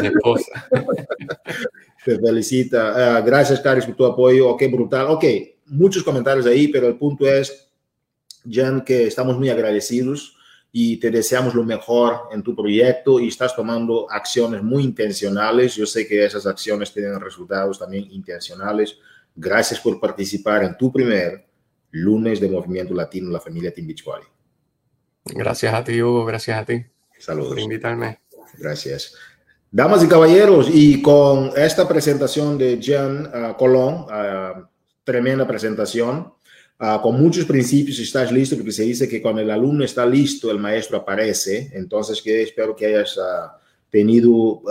Mi 0.00 0.08
esposa. 0.08 0.68
Te 2.04 2.18
felicita. 2.18 3.20
Uh, 3.20 3.26
gracias, 3.26 3.60
Caris, 3.60 3.84
por 3.84 3.94
tu 3.94 4.06
apoyo. 4.06 4.48
Ok, 4.48 4.62
brutal. 4.70 5.06
Ok, 5.08 5.24
muchos 5.66 6.02
comentarios 6.02 6.46
ahí, 6.46 6.68
pero 6.68 6.88
el 6.88 6.96
punto 6.96 7.26
es, 7.26 7.67
Jan, 8.48 8.84
que 8.84 9.06
estamos 9.06 9.38
muy 9.38 9.48
agradecidos 9.50 10.36
y 10.70 10.98
te 10.98 11.10
deseamos 11.10 11.54
lo 11.54 11.64
mejor 11.64 12.28
en 12.32 12.42
tu 12.42 12.54
proyecto 12.54 13.18
y 13.20 13.28
estás 13.28 13.56
tomando 13.56 14.10
acciones 14.10 14.62
muy 14.62 14.84
intencionales. 14.84 15.74
Yo 15.74 15.86
sé 15.86 16.06
que 16.06 16.24
esas 16.24 16.46
acciones 16.46 16.92
tienen 16.92 17.18
resultados 17.20 17.78
también 17.78 18.06
intencionales. 18.10 18.98
Gracias 19.34 19.80
por 19.80 19.98
participar 19.98 20.64
en 20.64 20.76
tu 20.76 20.92
primer 20.92 21.46
lunes 21.90 22.40
de 22.40 22.50
Movimiento 22.50 22.94
Latino, 22.94 23.30
la 23.30 23.40
familia 23.40 23.72
Team 23.72 23.86
Beachbody. 23.86 24.26
Gracias 25.24 25.74
a 25.74 25.84
ti, 25.84 26.02
Hugo. 26.02 26.24
Gracias 26.24 26.58
a 26.58 26.64
ti. 26.64 26.84
Saludos. 27.18 27.50
Por 27.50 27.60
invitarme. 27.60 28.20
Gracias. 28.58 29.14
Damas 29.70 30.02
y 30.02 30.08
caballeros, 30.08 30.68
y 30.72 31.02
con 31.02 31.52
esta 31.54 31.86
presentación 31.86 32.56
de 32.56 32.80
Jan 32.82 33.26
uh, 33.26 33.54
Colón, 33.56 34.06
uh, 34.06 34.66
tremenda 35.04 35.46
presentación, 35.46 36.32
Uh, 36.80 37.00
con 37.02 37.20
muchos 37.20 37.44
principios 37.44 37.98
estás 37.98 38.30
listo, 38.30 38.54
porque 38.56 38.70
se 38.70 38.84
dice 38.84 39.08
que 39.08 39.20
cuando 39.20 39.40
el 39.40 39.50
alumno 39.50 39.84
está 39.84 40.06
listo, 40.06 40.50
el 40.50 40.58
maestro 40.58 40.98
aparece. 40.98 41.70
Entonces, 41.72 42.22
que 42.22 42.42
espero 42.42 42.76
que 42.76 42.86
hayas 42.86 43.16
uh, 43.16 43.50
tenido 43.90 44.30
uh, 44.30 44.64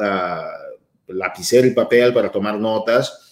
lapicero 1.08 1.68
y 1.68 1.72
papel 1.72 2.14
para 2.14 2.32
tomar 2.32 2.58
notas. 2.58 3.24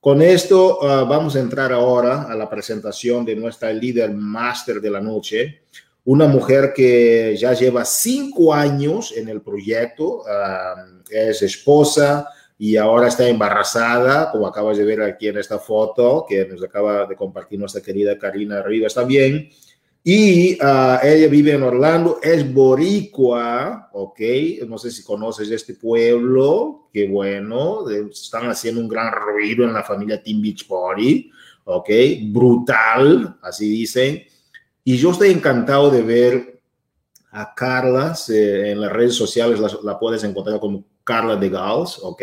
Con 0.00 0.20
esto 0.20 0.80
vamos 1.06 1.36
a 1.36 1.38
entrar 1.38 1.72
ahora 1.72 2.22
a 2.22 2.34
la 2.34 2.50
presentación 2.50 3.24
de 3.24 3.36
nuestra 3.36 3.72
líder 3.72 4.10
máster 4.12 4.80
de 4.80 4.90
la 4.90 5.00
noche, 5.00 5.62
una 6.04 6.26
mujer 6.26 6.72
que 6.74 7.36
ya 7.38 7.52
lleva 7.52 7.84
cinco 7.84 8.52
años 8.52 9.14
en 9.16 9.28
el 9.28 9.42
proyecto, 9.42 10.24
es 11.08 11.42
esposa, 11.42 12.28
y 12.64 12.76
ahora 12.76 13.08
está 13.08 13.28
embarazada, 13.28 14.30
como 14.30 14.46
acabas 14.46 14.78
de 14.78 14.84
ver 14.84 15.02
aquí 15.02 15.26
en 15.26 15.36
esta 15.36 15.58
foto 15.58 16.24
que 16.28 16.46
nos 16.46 16.62
acaba 16.62 17.06
de 17.06 17.16
compartir 17.16 17.58
nuestra 17.58 17.82
querida 17.82 18.16
Karina 18.16 18.62
Rivas 18.62 18.94
también. 18.94 19.50
Y 20.04 20.54
uh, 20.62 20.98
ella 21.02 21.26
vive 21.26 21.54
en 21.54 21.64
Orlando, 21.64 22.20
es 22.22 22.54
boricua, 22.54 23.90
ok, 23.92 24.20
no 24.68 24.78
sé 24.78 24.92
si 24.92 25.02
conoces 25.02 25.50
este 25.50 25.74
pueblo, 25.74 26.88
qué 26.92 27.08
bueno, 27.08 27.84
están 27.90 28.48
haciendo 28.48 28.80
un 28.80 28.86
gran 28.86 29.10
ruido 29.10 29.64
en 29.64 29.72
la 29.72 29.82
familia 29.82 30.22
Team 30.22 30.40
Beach 30.40 30.68
Party, 30.68 31.32
ok, 31.64 31.90
brutal, 32.26 33.38
así 33.42 33.68
dicen. 33.68 34.22
Y 34.84 34.98
yo 34.98 35.10
estoy 35.10 35.30
encantado 35.30 35.90
de 35.90 36.02
ver 36.02 36.62
a 37.32 37.52
Carla, 37.56 38.16
en 38.28 38.80
las 38.80 38.92
redes 38.92 39.16
sociales 39.16 39.58
la, 39.58 39.68
la 39.82 39.98
puedes 39.98 40.22
encontrar 40.22 40.60
como 40.60 40.91
Carla 41.04 41.36
de 41.36 41.48
Gals, 41.48 41.98
¿ok? 42.02 42.22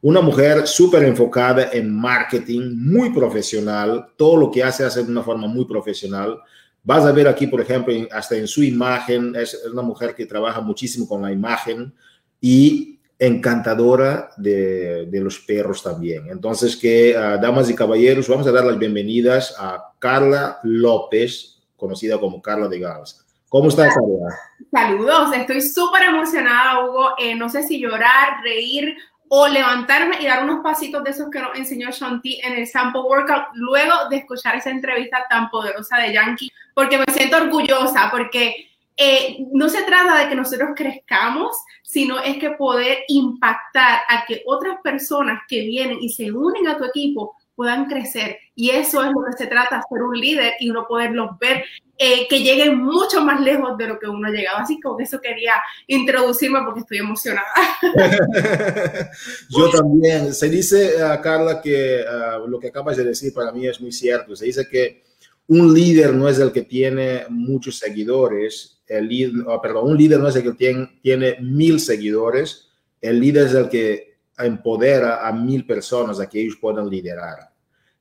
Una 0.00 0.20
mujer 0.20 0.66
súper 0.66 1.02
enfocada 1.02 1.70
en 1.72 1.92
marketing, 1.94 2.74
muy 2.76 3.10
profesional, 3.10 4.06
todo 4.16 4.36
lo 4.36 4.50
que 4.50 4.62
hace 4.62 4.84
hace 4.84 5.02
de 5.02 5.10
una 5.10 5.22
forma 5.22 5.48
muy 5.48 5.64
profesional. 5.64 6.38
Vas 6.84 7.04
a 7.04 7.12
ver 7.12 7.26
aquí, 7.26 7.46
por 7.46 7.60
ejemplo, 7.60 7.92
hasta 8.12 8.36
en 8.36 8.46
su 8.46 8.62
imagen, 8.62 9.34
es 9.34 9.60
una 9.70 9.82
mujer 9.82 10.14
que 10.14 10.26
trabaja 10.26 10.60
muchísimo 10.60 11.08
con 11.08 11.22
la 11.22 11.32
imagen 11.32 11.92
y 12.40 12.98
encantadora 13.18 14.30
de, 14.36 15.08
los 15.12 15.40
perros 15.40 15.82
también. 15.82 16.28
Entonces, 16.30 16.76
que, 16.76 17.14
uh, 17.16 17.40
damas 17.40 17.68
y 17.68 17.74
caballeros, 17.74 18.28
vamos 18.28 18.46
a 18.46 18.52
dar 18.52 18.64
las 18.64 18.78
bienvenidas 18.78 19.54
a 19.58 19.92
Carla 19.98 20.60
López, 20.62 21.58
conocida 21.76 22.18
como 22.18 22.40
Carla 22.40 22.68
de 22.68 22.78
Gals. 22.78 23.24
¿Cómo 23.48 23.68
estás, 23.68 23.94
Carla? 23.94 24.36
Saludos, 24.70 25.34
estoy 25.34 25.62
súper 25.62 26.02
emocionada, 26.02 26.84
Hugo. 26.84 27.14
Eh, 27.16 27.34
no 27.34 27.48
sé 27.48 27.62
si 27.62 27.80
llorar, 27.80 28.42
reír 28.42 28.94
o 29.28 29.48
levantarme 29.48 30.20
y 30.20 30.26
dar 30.26 30.44
unos 30.44 30.60
pasitos 30.62 31.02
de 31.02 31.10
esos 31.10 31.30
que 31.30 31.40
nos 31.40 31.56
enseñó 31.56 31.90
Shanti 31.90 32.40
en 32.42 32.58
el 32.58 32.66
sample 32.66 33.00
workout 33.00 33.48
luego 33.54 33.94
de 34.10 34.16
escuchar 34.18 34.56
esa 34.56 34.70
entrevista 34.70 35.24
tan 35.30 35.48
poderosa 35.48 35.96
de 35.98 36.12
Yankee, 36.12 36.50
porque 36.74 36.98
me 36.98 37.06
siento 37.12 37.38
orgullosa, 37.38 38.10
porque 38.10 38.68
eh, 38.96 39.38
no 39.52 39.68
se 39.70 39.82
trata 39.82 40.18
de 40.18 40.28
que 40.28 40.34
nosotros 40.34 40.70
crezcamos, 40.76 41.56
sino 41.82 42.20
es 42.20 42.36
que 42.38 42.50
poder 42.50 42.98
impactar 43.08 44.00
a 44.08 44.26
que 44.26 44.42
otras 44.46 44.78
personas 44.82 45.40
que 45.48 45.60
vienen 45.60 45.98
y 46.02 46.10
se 46.10 46.30
unen 46.32 46.68
a 46.68 46.76
tu 46.76 46.84
equipo 46.84 47.34
puedan 47.54 47.86
crecer. 47.86 48.38
Y 48.54 48.70
eso 48.70 49.02
es 49.02 49.10
lo 49.10 49.24
que 49.24 49.36
se 49.36 49.46
trata, 49.46 49.82
ser 49.88 50.02
un 50.02 50.18
líder 50.18 50.54
y 50.60 50.70
uno 50.70 50.86
poderlos 50.86 51.38
ver 51.38 51.64
eh, 52.00 52.28
que 52.28 52.38
lleguen 52.38 52.78
mucho 52.78 53.20
más 53.24 53.40
lejos 53.40 53.76
de 53.76 53.88
lo 53.88 53.98
que 53.98 54.06
uno 54.06 54.28
ha 54.28 54.30
llegado. 54.30 54.58
Así 54.58 54.78
que 54.78 55.02
eso 55.02 55.20
quería 55.20 55.54
introducirme 55.88 56.60
porque 56.64 56.80
estoy 56.80 56.98
emocionada. 56.98 57.48
Yo 59.50 59.70
también. 59.70 60.32
Se 60.32 60.48
dice, 60.48 61.02
a 61.02 61.20
Carla, 61.20 61.60
que 61.60 62.04
uh, 62.04 62.46
lo 62.46 62.60
que 62.60 62.68
acabas 62.68 62.96
de 62.96 63.04
decir 63.04 63.34
para 63.34 63.50
mí 63.50 63.66
es 63.66 63.80
muy 63.80 63.90
cierto. 63.90 64.36
Se 64.36 64.44
dice 64.44 64.68
que 64.70 65.02
un 65.48 65.74
líder 65.74 66.14
no 66.14 66.28
es 66.28 66.38
el 66.38 66.52
que 66.52 66.62
tiene 66.62 67.24
muchos 67.30 67.78
seguidores, 67.78 68.80
el 68.86 69.08
líder, 69.08 69.32
oh, 69.46 69.60
perdón, 69.60 69.90
un 69.90 69.96
líder 69.96 70.20
no 70.20 70.28
es 70.28 70.36
el 70.36 70.42
que 70.42 70.52
tiene, 70.52 71.00
tiene 71.02 71.36
mil 71.40 71.80
seguidores, 71.80 72.68
el 73.00 73.18
líder 73.18 73.46
es 73.46 73.54
el 73.54 73.68
que 73.68 74.18
empodera 74.36 75.26
a 75.26 75.32
mil 75.32 75.66
personas 75.66 76.20
a 76.20 76.28
que 76.28 76.40
ellos 76.40 76.58
puedan 76.60 76.88
liderar. 76.88 77.50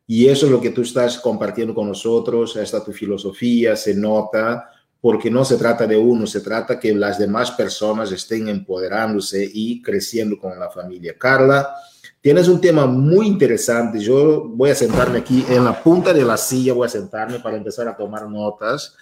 Y 0.10 0.30
eso 0.30 0.46
es 0.46 0.52
lo 0.54 0.62
que 0.62 0.70
tú 0.70 0.82
estás 0.82 1.20
compartiendo 1.20 1.76
con 1.76 1.90
nosotros, 1.90 2.56
esta 2.56 2.82
tu 2.82 2.94
filosofía, 2.94 3.76
se 3.76 3.94
nota, 3.94 4.70
porque 5.02 5.30
no 5.30 5.44
se 5.44 5.58
trata 5.58 5.86
de 5.86 5.98
uno, 5.98 6.26
se 6.26 6.40
trata 6.40 6.80
que 6.80 6.96
las 6.96 7.20
demás 7.20 7.52
personas 7.52 8.12
estén 8.12 8.48
empoderándose 8.48 9.50
y 9.54 9.82
creciendo 9.82 10.40
con 10.40 10.58
la 10.58 10.70
familia. 10.70 11.16
Carla, 11.18 11.70
tienes 12.22 12.48
un 12.48 12.60
tema 12.62 12.86
muy 12.86 13.28
interesante. 13.28 14.00
Yo 14.00 14.48
voy 14.48 14.70
a 14.70 14.76
sentarme 14.76 15.20
aquí 15.20 15.46
en 15.50 15.66
la 15.66 15.84
punta 15.84 16.14
de 16.14 16.24
la 16.24 16.38
silla, 16.38 16.74
voy 16.74 16.88
a 16.88 16.90
sentarme 16.90 17.40
para 17.40 17.58
empezar 17.58 17.88
a 17.88 17.96
tomar 17.96 18.28
notas. 18.30 18.96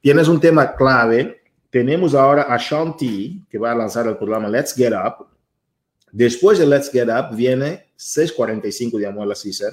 Tienes 0.00 0.28
un 0.28 0.40
tema 0.40 0.74
clave. 0.74 1.42
Tenemos 1.70 2.14
ahora 2.14 2.42
a 2.42 2.56
Shanti, 2.56 3.44
que 3.50 3.58
va 3.58 3.72
a 3.72 3.74
lanzar 3.74 4.06
el 4.06 4.16
programa 4.16 4.48
Let's 4.48 4.74
Get 4.74 4.92
Up. 4.92 5.26
Después 6.12 6.58
de 6.58 6.66
Let's 6.66 6.90
Get 6.90 7.08
Up 7.08 7.34
viene 7.34 7.92
645 7.96 8.98
de 8.98 9.06
Amuela 9.06 9.34
César. 9.34 9.72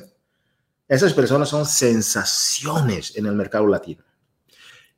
Esas 0.90 1.14
personas 1.14 1.48
son 1.48 1.66
sensaciones 1.66 3.16
en 3.16 3.28
el 3.28 3.36
mercado 3.36 3.68
latino. 3.68 4.04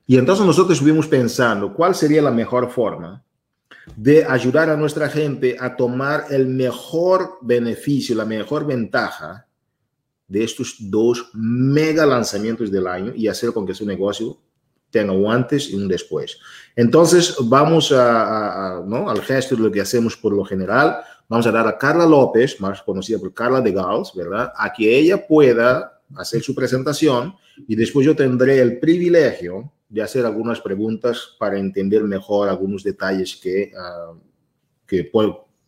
Y 0.07 0.17
entonces 0.17 0.45
nosotros 0.45 0.77
estuvimos 0.77 1.07
pensando 1.07 1.73
cuál 1.73 1.93
sería 1.93 2.21
la 2.21 2.31
mejor 2.31 2.71
forma 2.71 3.23
de 3.95 4.25
ayudar 4.25 4.69
a 4.69 4.77
nuestra 4.77 5.09
gente 5.09 5.57
a 5.59 5.75
tomar 5.75 6.25
el 6.29 6.47
mejor 6.47 7.37
beneficio, 7.41 8.15
la 8.15 8.25
mejor 8.25 8.65
ventaja 8.65 9.47
de 10.27 10.43
estos 10.43 10.77
dos 10.79 11.29
mega 11.33 12.05
lanzamientos 12.05 12.71
del 12.71 12.87
año 12.87 13.11
y 13.13 13.27
hacer 13.27 13.51
con 13.51 13.65
que 13.65 13.73
su 13.73 13.85
negocio 13.85 14.39
tenga 14.89 15.13
un 15.13 15.31
antes 15.31 15.69
y 15.69 15.75
un 15.75 15.87
después. 15.87 16.37
Entonces, 16.75 17.35
vamos 17.41 17.91
a, 17.91 18.81
¿no? 18.85 19.09
al 19.09 19.21
gesto 19.21 19.55
de 19.55 19.63
lo 19.63 19.71
que 19.71 19.81
hacemos 19.81 20.15
por 20.15 20.33
lo 20.33 20.45
general. 20.45 21.01
Vamos 21.31 21.47
a 21.47 21.51
dar 21.51 21.65
a 21.65 21.77
Carla 21.77 22.05
López, 22.05 22.59
más 22.59 22.81
conocida 22.81 23.17
por 23.17 23.33
Carla 23.33 23.61
de 23.61 23.71
Gauss, 23.71 24.13
¿verdad? 24.13 24.51
A 24.53 24.73
que 24.73 24.93
ella 24.99 25.25
pueda 25.25 26.01
hacer 26.17 26.41
su 26.41 26.53
presentación 26.53 27.33
y 27.69 27.73
después 27.73 28.05
yo 28.05 28.13
tendré 28.13 28.59
el 28.59 28.79
privilegio 28.79 29.71
de 29.87 30.01
hacer 30.01 30.25
algunas 30.25 30.59
preguntas 30.59 31.37
para 31.39 31.57
entender 31.57 32.03
mejor 32.03 32.49
algunos 32.49 32.83
detalles 32.83 33.37
que, 33.37 33.71
uh, 33.73 34.19
que 34.85 35.09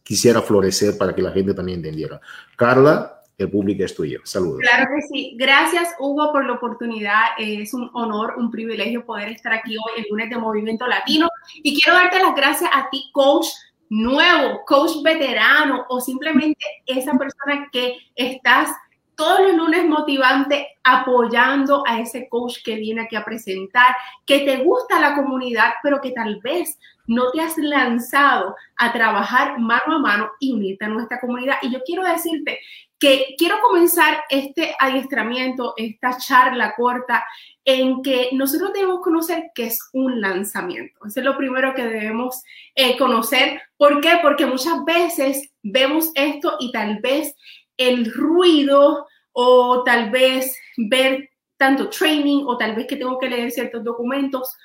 quisiera 0.03 0.41
florecer 0.41 0.97
para 0.97 1.15
que 1.15 1.21
la 1.21 1.31
gente 1.31 1.53
también 1.53 1.77
entendiera. 1.77 2.19
Carla, 2.57 3.21
el 3.37 3.49
público 3.49 3.85
es 3.85 3.95
tuyo. 3.95 4.19
Saludos. 4.25 4.59
Claro 4.69 4.91
que 4.93 5.01
sí. 5.07 5.37
Gracias, 5.39 5.95
Hugo, 5.97 6.33
por 6.33 6.45
la 6.45 6.55
oportunidad. 6.55 7.21
Es 7.37 7.73
un 7.73 7.89
honor, 7.93 8.33
un 8.35 8.51
privilegio 8.51 9.05
poder 9.05 9.29
estar 9.29 9.53
aquí 9.53 9.77
hoy 9.77 10.01
en 10.01 10.05
lunes 10.09 10.29
de 10.29 10.35
Movimiento 10.35 10.85
Latino. 10.87 11.29
Y 11.55 11.79
quiero 11.79 11.97
darte 11.97 12.19
las 12.19 12.35
gracias 12.35 12.69
a 12.73 12.89
ti, 12.89 13.09
coach 13.13 13.47
nuevo, 13.93 14.61
coach 14.65 15.03
veterano 15.03 15.85
o 15.87 16.01
simplemente 16.01 16.65
esa 16.87 17.11
persona 17.11 17.69
que 17.71 17.97
estás 18.15 18.69
todos 19.15 19.41
los 19.41 19.55
lunes 19.55 19.85
motivante 19.85 20.67
apoyando 20.83 21.83
a 21.85 21.99
ese 21.99 22.27
coach 22.27 22.57
que 22.65 22.75
viene 22.75 23.01
aquí 23.01 23.15
a 23.15 23.23
presentar, 23.23 23.95
que 24.25 24.39
te 24.39 24.63
gusta 24.63 24.99
la 24.99 25.13
comunidad, 25.13 25.73
pero 25.83 26.01
que 26.01 26.09
tal 26.09 26.39
vez 26.41 26.79
no 27.05 27.29
te 27.31 27.41
has 27.41 27.55
lanzado 27.57 28.55
a 28.77 28.91
trabajar 28.91 29.59
mano 29.59 29.95
a 29.95 29.99
mano 29.99 30.31
y 30.39 30.53
unirte 30.53 30.85
a 30.85 30.89
nuestra 30.89 31.19
comunidad. 31.19 31.57
Y 31.61 31.71
yo 31.71 31.79
quiero 31.85 32.03
decirte 32.03 32.59
que 32.97 33.35
quiero 33.37 33.59
comenzar 33.61 34.23
este 34.29 34.75
adiestramiento, 34.79 35.73
esta 35.77 36.17
charla 36.17 36.73
corta, 36.75 37.23
en 37.65 38.01
que 38.01 38.29
nosotros 38.33 38.73
debemos 38.73 39.01
conocer 39.01 39.51
qué 39.55 39.67
es 39.67 39.79
un 39.93 40.19
lanzamiento. 40.19 41.05
Eso 41.05 41.19
es 41.19 41.25
lo 41.25 41.37
primero 41.37 41.73
que 41.73 41.83
debemos 41.83 42.43
eh, 42.75 42.97
conocer. 42.97 43.61
¿Por 43.77 44.01
qué? 44.01 44.19
Porque 44.21 44.45
muchas 44.45 44.83
veces 44.85 45.49
vemos 45.61 46.11
esto 46.15 46.57
y 46.59 46.71
tal 46.71 46.99
vez 46.99 47.35
el 47.77 48.11
ruido 48.11 49.07
o 49.31 49.83
tal 49.83 50.11
vez 50.11 50.57
ver 50.77 51.29
tanto 51.57 51.89
training 51.89 52.43
o 52.45 52.57
tal 52.57 52.75
vez 52.75 52.87
que 52.87 52.97
tengo 52.97 53.17
que 53.17 53.29
leer 53.29 53.51
ciertos 53.51 53.83
documentos, 53.83 54.55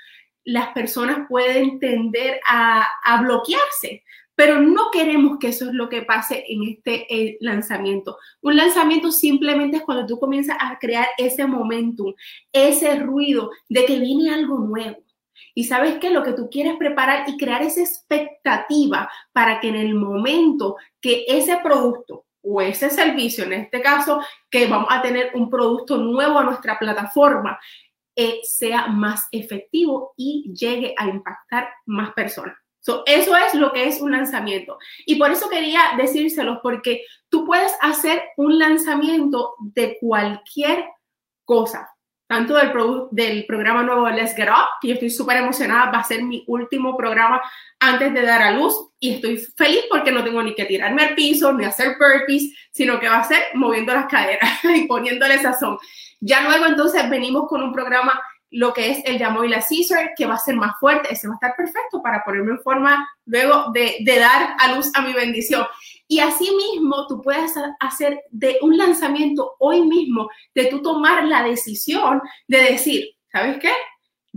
las 0.44 0.68
personas 0.68 1.28
pueden 1.28 1.78
tender 1.78 2.40
a, 2.46 2.88
bloquearse. 3.22 4.02
Pero 4.38 4.60
no 4.60 4.92
queremos 4.92 5.38
que 5.40 5.48
eso 5.48 5.64
es 5.66 5.72
lo 5.74 5.88
que 5.88 6.02
pase 6.02 6.44
en 6.46 6.62
este 6.62 7.12
eh, 7.12 7.38
lanzamiento. 7.40 8.18
Un 8.40 8.56
lanzamiento 8.56 9.10
simplemente 9.10 9.78
es 9.78 9.82
cuando 9.82 10.06
tú 10.06 10.16
comienzas 10.20 10.56
a 10.60 10.78
crear 10.78 11.08
ese 11.18 11.44
momentum, 11.44 12.14
ese 12.52 12.94
ruido 13.00 13.50
de 13.68 13.84
que 13.84 13.98
viene 13.98 14.32
algo 14.32 14.60
nuevo. 14.60 14.98
Y 15.56 15.64
sabes 15.64 15.98
que 15.98 16.10
lo 16.10 16.22
que 16.22 16.34
tú 16.34 16.48
quieres 16.48 16.76
preparar 16.76 17.28
y 17.28 17.36
crear 17.36 17.62
esa 17.62 17.80
expectativa 17.80 19.10
para 19.32 19.58
que 19.58 19.70
en 19.70 19.74
el 19.74 19.96
momento 19.96 20.76
que 21.00 21.24
ese 21.26 21.56
producto 21.56 22.26
o 22.40 22.62
ese 22.62 22.90
servicio, 22.90 23.42
en 23.42 23.54
este 23.54 23.82
caso, 23.82 24.22
que 24.48 24.68
vamos 24.68 24.88
a 24.92 25.02
tener 25.02 25.32
un 25.34 25.50
producto 25.50 25.98
nuevo 25.98 26.38
a 26.38 26.44
nuestra 26.44 26.78
plataforma, 26.78 27.58
eh, 28.14 28.38
sea 28.44 28.86
más 28.86 29.26
efectivo 29.32 30.14
y 30.16 30.54
llegue 30.54 30.94
a 30.96 31.08
impactar 31.08 31.70
más 31.86 32.12
personas. 32.12 32.56
Eso 33.06 33.36
es 33.36 33.54
lo 33.54 33.72
que 33.72 33.88
es 33.88 34.00
un 34.00 34.12
lanzamiento. 34.12 34.78
Y 35.06 35.16
por 35.16 35.30
eso 35.30 35.48
quería 35.48 35.80
decírselos, 35.96 36.58
porque 36.62 37.04
tú 37.28 37.44
puedes 37.44 37.72
hacer 37.80 38.22
un 38.36 38.58
lanzamiento 38.58 39.54
de 39.58 39.98
cualquier 40.00 40.86
cosa 41.44 41.88
tanto 42.28 42.54
del, 42.56 42.72
del 43.10 43.46
programa 43.46 43.82
nuevo 43.82 44.08
Let's 44.10 44.36
Get 44.36 44.50
Up, 44.50 44.78
que 44.82 44.88
yo 44.88 44.94
estoy 44.94 45.08
súper 45.08 45.38
emocionada, 45.38 45.90
va 45.90 46.00
a 46.00 46.04
ser 46.04 46.22
mi 46.22 46.44
último 46.46 46.94
programa 46.94 47.40
antes 47.80 48.12
de 48.12 48.22
dar 48.22 48.42
a 48.42 48.50
luz 48.50 48.74
y 49.00 49.14
estoy 49.14 49.38
feliz 49.56 49.84
porque 49.90 50.12
no 50.12 50.22
tengo 50.22 50.42
ni 50.42 50.54
que 50.54 50.66
tirarme 50.66 51.04
al 51.04 51.14
piso, 51.14 51.54
ni 51.54 51.64
hacer 51.64 51.96
burpees, 51.98 52.54
sino 52.70 53.00
que 53.00 53.08
va 53.08 53.20
a 53.20 53.24
ser 53.24 53.42
moviendo 53.54 53.94
las 53.94 54.06
caderas 54.06 54.62
y 54.76 54.86
poniéndole 54.86 55.38
sazón. 55.38 55.78
Ya 56.20 56.42
luego 56.42 56.66
entonces 56.66 57.08
venimos 57.08 57.48
con 57.48 57.62
un 57.62 57.72
programa 57.72 58.20
lo 58.50 58.72
que 58.72 58.90
es 58.90 59.02
el 59.04 59.18
Llamo 59.18 59.44
y 59.44 59.48
la 59.48 59.64
Caesar, 59.66 60.12
que 60.16 60.26
va 60.26 60.34
a 60.34 60.38
ser 60.38 60.56
más 60.56 60.78
fuerte, 60.78 61.12
ese 61.12 61.28
va 61.28 61.34
a 61.34 61.36
estar 61.36 61.54
perfecto 61.56 62.02
para 62.02 62.22
ponerme 62.24 62.52
en 62.52 62.60
forma 62.60 63.08
luego 63.26 63.70
de, 63.72 63.98
de 64.00 64.18
dar 64.18 64.56
a 64.58 64.74
luz 64.74 64.90
a 64.94 65.02
mi 65.02 65.12
bendición. 65.12 65.66
Y 66.06 66.20
así 66.20 66.50
mismo 66.54 67.06
tú 67.06 67.20
puedes 67.20 67.52
hacer 67.80 68.22
de 68.30 68.58
un 68.62 68.78
lanzamiento 68.78 69.56
hoy 69.58 69.82
mismo, 69.82 70.28
de 70.54 70.66
tú 70.66 70.80
tomar 70.80 71.24
la 71.24 71.42
decisión 71.42 72.22
de 72.46 72.58
decir, 72.58 73.10
¿sabes 73.30 73.58
qué? 73.58 73.72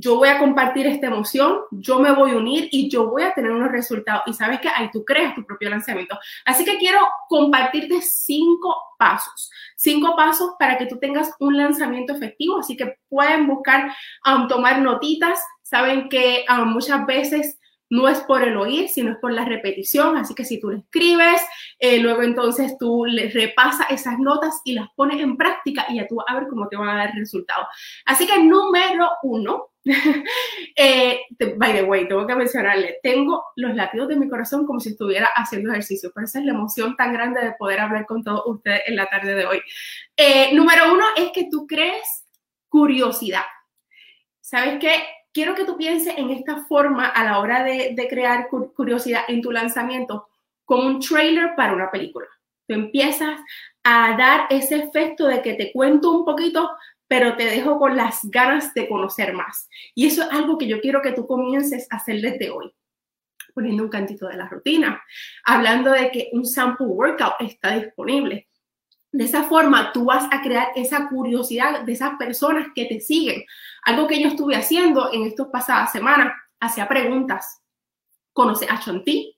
Yo 0.02 0.16
voy 0.16 0.30
a 0.30 0.40
compartir 0.40 0.88
esta 0.88 1.08
emoción, 1.08 1.60
yo 1.70 2.00
me 2.00 2.12
voy 2.12 2.32
a 2.32 2.38
unir 2.38 2.68
y 2.72 2.90
yo 2.90 3.08
voy 3.08 3.22
a 3.22 3.34
tener 3.34 3.52
unos 3.52 3.72
resultados. 3.72 4.24
Y 4.26 4.34
sabes 4.34 4.60
que 4.60 4.68
ahí 4.68 4.90
tú 4.92 5.06
creas 5.06 5.36
tu 5.36 5.46
propio 5.46 5.70
lanzamiento. 5.70 6.18
Así 6.44 6.66
que 6.66 6.80
quiero 6.80 7.00
compartirte 7.30 8.02
cinco 8.02 8.76
pasos, 8.98 9.52
cinco 9.78 10.16
pasos 10.16 10.54
para 10.58 10.80
que 10.80 10.88
tú 10.88 10.98
tengas 10.98 11.32
un 11.40 11.56
lanzamiento 11.56 12.14
efectivo. 12.14 12.60
Así 12.60 12.76
que 12.76 12.98
pueden 13.10 13.46
buscar, 13.46 13.94
um, 14.26 14.48
tomar 14.48 14.82
notitas. 14.82 15.40
Saben 15.62 16.10
que 16.10 16.46
um, 16.50 16.70
muchas 16.70 17.06
veces 17.06 17.60
no 17.92 18.08
es 18.08 18.22
por 18.22 18.42
el 18.42 18.58
oír, 18.58 18.88
sino 18.88 19.12
es 19.12 19.18
por 19.18 19.34
la 19.34 19.46
repetición. 19.46 20.18
Así 20.18 20.34
que 20.34 20.46
si 20.46 20.60
tú 20.60 20.72
le 20.72 20.80
escribes, 20.80 21.42
eh, 21.78 22.00
luego 22.00 22.24
entonces 22.24 22.78
tú 22.80 23.06
le 23.06 23.30
repasas 23.30 23.88
esas 23.92 24.18
notas 24.18 24.62
y 24.64 24.74
las 24.74 24.88
pones 24.96 25.22
en 25.22 25.38
práctica 25.38 25.86
y 25.90 25.98
ya 25.98 26.08
tú 26.08 26.16
vas 26.16 26.26
a 26.30 26.40
ver 26.40 26.48
cómo 26.50 26.68
te 26.70 26.78
van 26.78 26.90
a 26.90 26.96
dar 26.96 27.14
resultados. 27.14 27.68
Así 28.06 28.26
que 28.26 28.42
número 28.42 29.10
uno, 29.24 29.71
eh, 30.76 31.22
by 31.58 31.74
the 31.74 31.84
way, 31.84 32.08
tengo 32.08 32.28
que 32.28 32.36
mencionarle, 32.36 32.98
tengo 33.02 33.44
los 33.56 33.76
latidos 33.76 34.10
de 34.10 34.16
mi 34.16 34.30
corazón 34.30 34.66
como 34.66 34.80
si 34.80 34.90
estuviera 34.90 35.30
haciendo 35.36 35.72
ejercicio, 35.72 36.12
pero 36.14 36.26
esa 36.26 36.40
es 36.40 36.46
la 36.46 36.54
emoción 36.54 36.96
tan 36.96 37.14
grande 37.14 37.42
de 37.42 37.54
poder 37.54 37.80
hablar 37.80 38.06
con 38.06 38.24
todos 38.24 38.44
ustedes 38.46 38.82
en 38.86 38.96
la 38.96 39.08
tarde 39.08 39.36
de 39.36 39.46
hoy. 39.46 39.62
Eh, 40.16 40.54
número 40.54 40.94
uno 40.94 41.06
es 41.18 41.32
que 41.32 41.48
tú 41.50 41.66
crees 41.68 42.26
curiosidad. 42.70 43.44
¿Sabes 44.40 44.78
qué? 44.80 44.96
quiero 45.34 45.56
que 45.56 45.66
tú 45.66 45.78
pienses 45.78 46.18
en 46.18 46.30
esta 46.30 46.66
forma 46.66 47.08
a 47.08 47.24
la 47.24 47.40
hora 47.40 47.64
de, 47.64 48.08
crear 48.10 48.48
curiosidad 48.50 49.24
en 49.28 49.42
tu 49.42 49.52
lanzamiento 49.52 50.28
como 50.66 50.88
un 50.88 51.00
trailer 51.00 51.56
para 51.56 51.74
una 51.74 51.92
película. 51.92 52.28
Tú 52.68 52.76
empiezas 52.76 53.40
a 53.84 54.16
dar 54.18 54.48
ese 54.50 54.78
efecto 54.78 55.26
de 55.26 55.42
que 55.42 55.54
te 55.54 55.72
cuento 55.72 56.12
un 56.12 56.26
poquito, 56.26 56.70
pero 57.12 57.36
te 57.36 57.44
dejo 57.44 57.78
con 57.78 57.98
las 57.98 58.22
ganas 58.24 58.74
de 58.74 58.88
conocer 58.88 59.34
más. 59.34 59.68
Y 59.94 60.08
eso 60.08 60.22
es 60.24 60.30
algo 60.32 60.58
que 60.58 60.66
yo 60.66 60.80
quiero 60.80 61.02
que 61.02 61.12
tú 61.12 61.28
comiences 61.28 61.86
a 61.92 61.98
hacer 61.98 62.22
desde 62.22 62.50
hoy 62.50 62.74
poniendo 63.54 63.84
un 63.84 63.90
cantito 63.90 64.30
de 64.30 64.38
la 64.38 64.48
rutina, 64.48 65.04
hablando 65.44 65.92
de 65.92 66.10
que 66.10 66.30
un 66.32 66.46
sample 66.46 66.88
workout 66.88 67.34
está 67.42 67.76
disponible. 67.78 68.48
De 69.12 69.26
esa 69.26 69.44
forma, 69.44 69.92
tú 69.92 70.06
vas 70.06 70.26
a 70.32 70.42
crear 70.42 70.70
esa 70.74 71.10
curiosidad 71.10 71.82
de 71.82 71.92
esas 71.92 72.12
personas 72.18 72.68
que 72.74 72.86
te 72.86 73.02
siguen. 73.02 73.44
Algo 73.84 74.08
que 74.08 74.22
yo 74.22 74.30
estuve 74.30 74.56
haciendo 74.56 75.12
en 75.12 75.24
estas 75.24 75.48
pasadas 75.48 75.92
semanas, 75.92 76.32
hacía 76.62 76.88
preguntas. 76.88 77.62
¿Conoces 78.32 78.72
a 78.72 78.80
Chonti? 78.80 79.38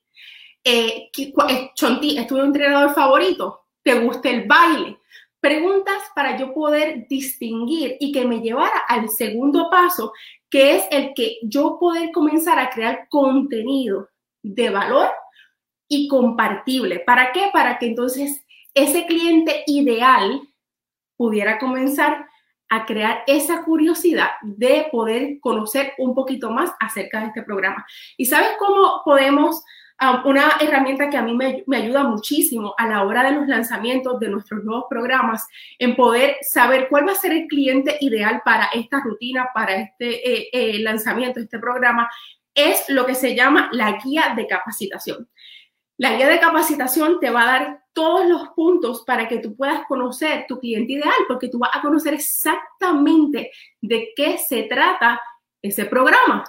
Eh, 0.64 1.10
eh, 1.12 1.72
Chonti, 1.74 2.20
¿es 2.20 2.28
tu 2.28 2.38
entrenador 2.38 2.94
favorito? 2.94 3.66
¿Te 3.82 4.00
gusta 4.00 4.30
el 4.30 4.48
baile? 4.48 5.00
Preguntas 5.44 6.02
para 6.16 6.38
yo 6.38 6.54
poder 6.54 7.06
distinguir 7.10 7.98
y 8.00 8.14
que 8.14 8.26
me 8.26 8.40
llevara 8.40 8.80
al 8.88 9.10
segundo 9.10 9.70
paso, 9.70 10.14
que 10.50 10.78
es 10.78 10.86
el 10.90 11.14
que 11.14 11.40
yo 11.44 11.78
poder 11.82 12.14
comenzar 12.14 12.58
a 12.60 12.70
crear 12.70 13.10
contenido 13.10 14.08
de 14.42 14.70
valor 14.70 15.10
y 15.90 16.08
compartible. 16.08 17.00
¿Para 17.00 17.34
qué? 17.34 17.50
Para 17.52 17.78
que 17.78 17.88
entonces 17.88 18.46
ese 18.74 19.06
cliente 19.06 19.66
ideal 19.68 20.48
pudiera 21.18 21.60
comenzar 21.60 22.26
a 22.70 22.86
crear 22.86 23.26
esa 23.28 23.66
curiosidad 23.66 24.30
de 24.44 24.88
poder 24.94 25.42
conocer 25.42 25.92
un 25.98 26.16
poquito 26.16 26.52
más 26.52 26.72
acerca 26.80 27.20
de 27.20 27.26
este 27.26 27.44
programa. 27.44 27.86
¿Y 28.16 28.28
sabes 28.28 28.52
cómo 28.58 29.02
podemos 29.04 29.62
una 30.26 30.58
herramienta 30.60 31.10
que 31.10 31.18
a 31.18 31.22
mí 31.22 31.34
me, 31.36 31.64
me, 31.68 31.78
ayuda 31.78 32.04
muchísimo 32.04 32.74
a 32.78 32.88
la 32.88 33.04
hora 33.04 33.24
de 33.24 33.32
los 33.32 33.48
lanzamientos 33.48 34.20
de 34.20 34.30
nuestros 34.30 34.64
nuevos 34.64 34.86
programas, 34.90 35.48
en 35.78 35.96
poder 35.96 36.38
saber 36.42 36.88
cuál 36.90 37.08
va 37.08 37.12
a 37.12 37.16
ser 37.16 37.32
el 37.32 37.48
cliente 37.48 37.98
ideal 38.02 38.42
para 38.44 38.66
esta 38.74 39.02
rutina, 39.02 39.50
para 39.54 39.76
este 39.76 40.28
eh, 40.28 40.50
eh, 40.52 40.80
lanzamiento, 40.80 41.40
este 41.40 41.60
programa, 41.60 42.10
es 42.54 42.86
lo 42.90 43.06
que 43.06 43.16
se 43.16 43.36
llama 43.36 43.70
la 43.72 43.98
guía 44.04 44.34
de 44.36 44.48
capacitación. 44.48 45.28
La 45.98 46.16
guía 46.16 46.28
de 46.28 46.40
capacitación 46.40 47.20
te 47.20 47.30
va 47.30 47.44
a 47.44 47.60
dar 47.60 47.84
todos 47.94 48.28
los 48.28 48.50
puntos 48.50 49.04
para 49.06 49.28
que 49.28 49.38
tú 49.38 49.56
puedas 49.56 49.86
conocer 49.88 50.46
tu 50.48 50.60
cliente 50.60 50.94
ideal, 50.94 51.14
porque 51.28 51.50
tú 51.50 51.60
vas 51.60 51.72
a 51.74 51.82
conocer 51.82 52.16
exactamente 52.16 53.52
de 53.82 54.10
qué 54.16 54.38
se 54.38 54.64
trata 54.64 55.22
ese 55.62 55.86
programa. 55.86 56.44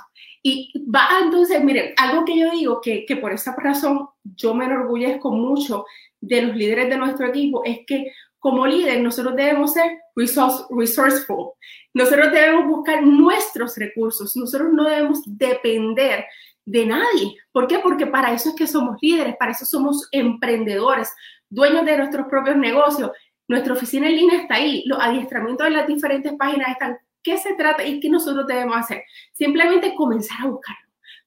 Y 0.46 0.70
va 0.94 1.08
entonces, 1.22 1.64
miren, 1.64 1.94
algo 1.96 2.24
que 2.26 2.38
yo 2.38 2.50
digo 2.50 2.80
que, 2.82 3.06
que 3.06 3.16
por 3.16 3.32
esa 3.32 3.56
razón 3.56 4.08
yo 4.22 4.54
me 4.54 4.66
enorgullezco 4.66 5.30
mucho 5.30 5.86
de 6.20 6.42
los 6.42 6.54
líderes 6.54 6.90
de 6.90 6.98
nuestro 6.98 7.26
equipo 7.26 7.62
es 7.64 7.80
que 7.86 8.12
como 8.38 8.66
líder 8.66 9.00
nosotros 9.00 9.36
debemos 9.36 9.72
ser 9.72 10.00
resource, 10.14 10.64
resourceful. 10.68 11.52
Nosotros 11.94 12.30
debemos 12.30 12.66
buscar 12.66 13.02
nuestros 13.02 13.74
recursos. 13.78 14.36
Nosotros 14.36 14.70
no 14.70 14.84
debemos 14.84 15.22
depender 15.24 16.26
de 16.66 16.84
nadie. 16.84 17.36
¿Por 17.50 17.66
qué? 17.66 17.78
Porque 17.78 18.06
para 18.06 18.34
eso 18.34 18.50
es 18.50 18.54
que 18.54 18.66
somos 18.66 18.98
líderes, 19.00 19.36
para 19.38 19.52
eso 19.52 19.64
somos 19.64 20.08
emprendedores, 20.12 21.10
dueños 21.48 21.86
de 21.86 21.96
nuestros 21.96 22.26
propios 22.26 22.56
negocios. 22.56 23.12
Nuestra 23.48 23.72
oficina 23.72 24.08
en 24.08 24.16
línea 24.16 24.42
está 24.42 24.56
ahí, 24.56 24.82
los 24.84 24.98
adiestramientos 25.00 25.66
de 25.66 25.70
las 25.70 25.86
diferentes 25.86 26.34
páginas 26.34 26.68
están. 26.68 26.98
¿Qué 27.24 27.36
se 27.38 27.54
trata 27.54 27.84
y 27.84 27.98
qué 27.98 28.08
nosotros 28.08 28.46
debemos 28.46 28.76
hacer? 28.76 29.02
Simplemente 29.32 29.94
comenzar 29.96 30.42
a 30.42 30.46
buscar 30.46 30.76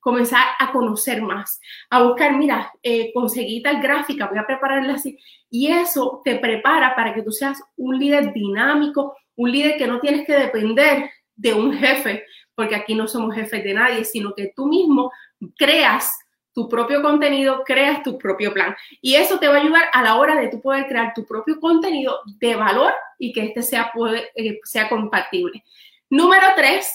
comenzar 0.08 0.46
a 0.58 0.72
conocer 0.72 1.22
más, 1.22 1.60
a 1.90 2.02
buscar, 2.02 2.38
mira, 2.38 2.72
eh, 2.82 3.12
conseguí 3.14 3.62
tal 3.62 3.82
gráfica, 3.82 4.28
voy 4.28 4.38
a 4.38 4.48
prepararla 4.48 4.94
así. 4.94 5.18
Y 5.50 5.68
eso 5.68 6.22
te 6.24 6.38
prepara 6.38 6.96
para 6.96 7.14
que 7.14 7.24
tú 7.24 7.32
seas 7.34 7.62
un 7.76 8.00
líder 8.00 8.32
dinámico, 8.32 9.18
un 9.36 9.52
líder 9.52 9.76
que 9.76 9.86
no 9.86 10.00
tienes 10.00 10.26
que 10.26 10.34
depender 10.34 11.10
de 11.36 11.54
un 11.54 11.74
jefe, 11.74 12.24
porque 12.56 12.76
aquí 12.76 12.96
no 12.96 13.06
somos 13.06 13.36
jefes 13.36 13.62
de 13.66 13.74
nadie, 13.74 14.06
sino 14.06 14.34
que 14.34 14.54
tú 14.56 14.68
mismo 14.68 15.12
creas 15.58 16.18
tu 16.54 16.70
propio 16.70 17.02
contenido, 17.02 17.64
creas 17.66 18.02
tu 18.02 18.18
propio 18.18 18.54
plan. 18.54 18.78
Y 19.02 19.16
eso 19.16 19.38
te 19.38 19.50
va 19.50 19.56
a 19.58 19.60
ayudar 19.60 19.84
a 19.92 20.02
la 20.02 20.16
hora 20.16 20.40
de 20.40 20.48
tú 20.48 20.62
poder 20.62 20.88
crear 20.88 21.14
tu 21.14 21.26
propio 21.26 21.60
contenido 21.60 22.22
de 22.40 22.56
valor 22.56 22.94
y 23.20 23.34
que 23.34 23.44
este 23.44 23.62
sea, 23.62 23.92
eh, 24.36 24.60
sea 24.64 24.88
compatible. 24.88 25.66
Número 26.10 26.48
tres 26.56 26.92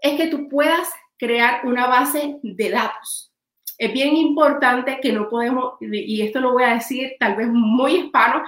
es 0.00 0.16
que 0.16 0.28
tú 0.28 0.48
puedas 0.48 0.90
crear 1.18 1.66
una 1.66 1.86
base 1.86 2.38
de 2.42 2.70
datos. 2.70 3.32
Es 3.76 3.92
bien 3.92 4.16
importante 4.16 4.98
que 5.00 5.12
no 5.12 5.28
podemos, 5.28 5.74
y 5.80 6.22
esto 6.22 6.40
lo 6.40 6.52
voy 6.52 6.64
a 6.64 6.74
decir 6.74 7.12
tal 7.20 7.36
vez 7.36 7.48
muy 7.48 7.96
hispano, 7.96 8.42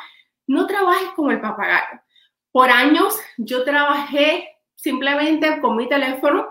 no 0.47 0.67
trabajes 0.67 1.11
como 1.15 1.31
el 1.31 1.41
papagayo. 1.41 2.01
Por 2.51 2.71
años 2.71 3.19
yo 3.37 3.65
trabajé 3.65 4.49
simplemente 4.75 5.61
con 5.61 5.77
mi 5.77 5.89
teléfono 5.89 6.49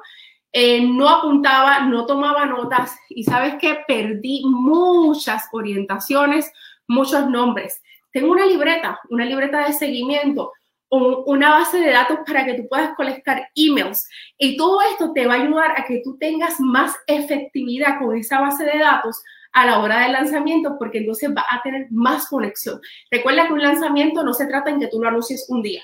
eh, 0.51 0.81
no 0.81 1.07
apuntaba, 1.07 1.81
no 1.81 2.07
tomaba 2.07 2.45
notas 2.45 2.97
y 3.09 3.23
sabes 3.23 3.55
que 3.55 3.83
perdí 3.87 4.41
muchas 4.45 5.47
orientaciones, 5.51 6.51
muchos 6.87 7.29
nombres. 7.29 7.81
Tengo 8.11 8.31
una 8.31 8.47
libreta, 8.47 8.99
una 9.09 9.25
libreta 9.25 9.67
de 9.67 9.73
seguimiento, 9.73 10.51
una 10.89 11.51
base 11.51 11.79
de 11.79 11.91
datos 11.91 12.19
para 12.25 12.45
que 12.45 12.55
tú 12.55 12.67
puedas 12.67 12.95
colectar 12.95 13.49
emails 13.55 14.07
y 14.37 14.57
todo 14.57 14.81
esto 14.81 15.13
te 15.13 15.27
va 15.27 15.35
a 15.35 15.41
ayudar 15.41 15.71
a 15.77 15.85
que 15.85 16.01
tú 16.03 16.17
tengas 16.17 16.59
más 16.59 16.95
efectividad 17.05 17.99
con 17.99 18.17
esa 18.17 18.41
base 18.41 18.65
de 18.65 18.79
datos 18.79 19.21
a 19.51 19.65
la 19.65 19.79
hora 19.79 20.01
del 20.01 20.13
lanzamiento 20.13 20.77
porque 20.79 20.99
entonces 20.99 21.29
va 21.35 21.45
a 21.49 21.61
tener 21.61 21.87
más 21.91 22.27
conexión. 22.27 22.79
Recuerda 23.11 23.47
que 23.47 23.53
un 23.53 23.61
lanzamiento 23.61 24.23
no 24.23 24.33
se 24.33 24.47
trata 24.47 24.69
en 24.69 24.79
que 24.79 24.87
tú 24.87 25.01
lo 25.01 25.09
anuncies 25.09 25.45
un 25.49 25.61
día. 25.61 25.83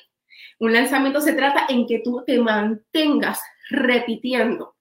Un 0.60 0.74
lanzamiento 0.74 1.22
se 1.22 1.34
trata 1.34 1.66
en 1.70 1.86
que 1.86 2.00
tú 2.00 2.24
te 2.26 2.40
mantengas 2.40 3.42
repitiendo 3.70 4.76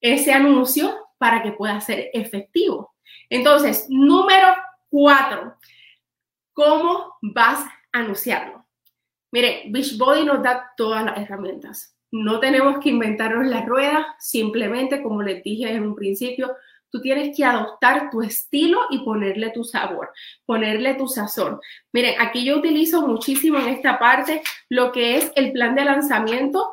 ese 0.00 0.32
anuncio 0.32 0.94
para 1.18 1.42
que 1.42 1.52
pueda 1.52 1.80
ser 1.80 2.10
efectivo. 2.12 2.94
Entonces, 3.30 3.86
número 3.88 4.48
cuatro, 4.88 5.56
¿cómo 6.52 7.14
vas 7.22 7.64
a 7.92 7.98
anunciarlo? 7.98 8.67
Mire, 9.30 9.64
Beachbody 9.68 10.24
nos 10.24 10.42
da 10.42 10.72
todas 10.76 11.04
las 11.04 11.18
herramientas. 11.18 11.94
No 12.10 12.40
tenemos 12.40 12.78
que 12.82 12.88
inventarnos 12.88 13.46
la 13.46 13.62
rueda, 13.62 14.16
simplemente, 14.18 15.02
como 15.02 15.22
les 15.22 15.42
dije 15.42 15.70
en 15.70 15.82
un 15.82 15.94
principio, 15.94 16.56
tú 16.90 17.00
tienes 17.00 17.36
que 17.36 17.44
adoptar 17.44 18.10
tu 18.10 18.22
estilo 18.22 18.80
y 18.90 19.00
ponerle 19.00 19.50
tu 19.50 19.64
sabor, 19.64 20.10
ponerle 20.46 20.94
tu 20.94 21.06
sazón. 21.06 21.60
Miren, 21.92 22.14
aquí 22.18 22.44
yo 22.44 22.56
utilizo 22.56 23.06
muchísimo 23.06 23.58
en 23.58 23.68
esta 23.68 23.98
parte 23.98 24.42
lo 24.70 24.90
que 24.92 25.16
es 25.16 25.32
el 25.36 25.52
plan 25.52 25.74
de 25.74 25.84
lanzamiento 25.84 26.72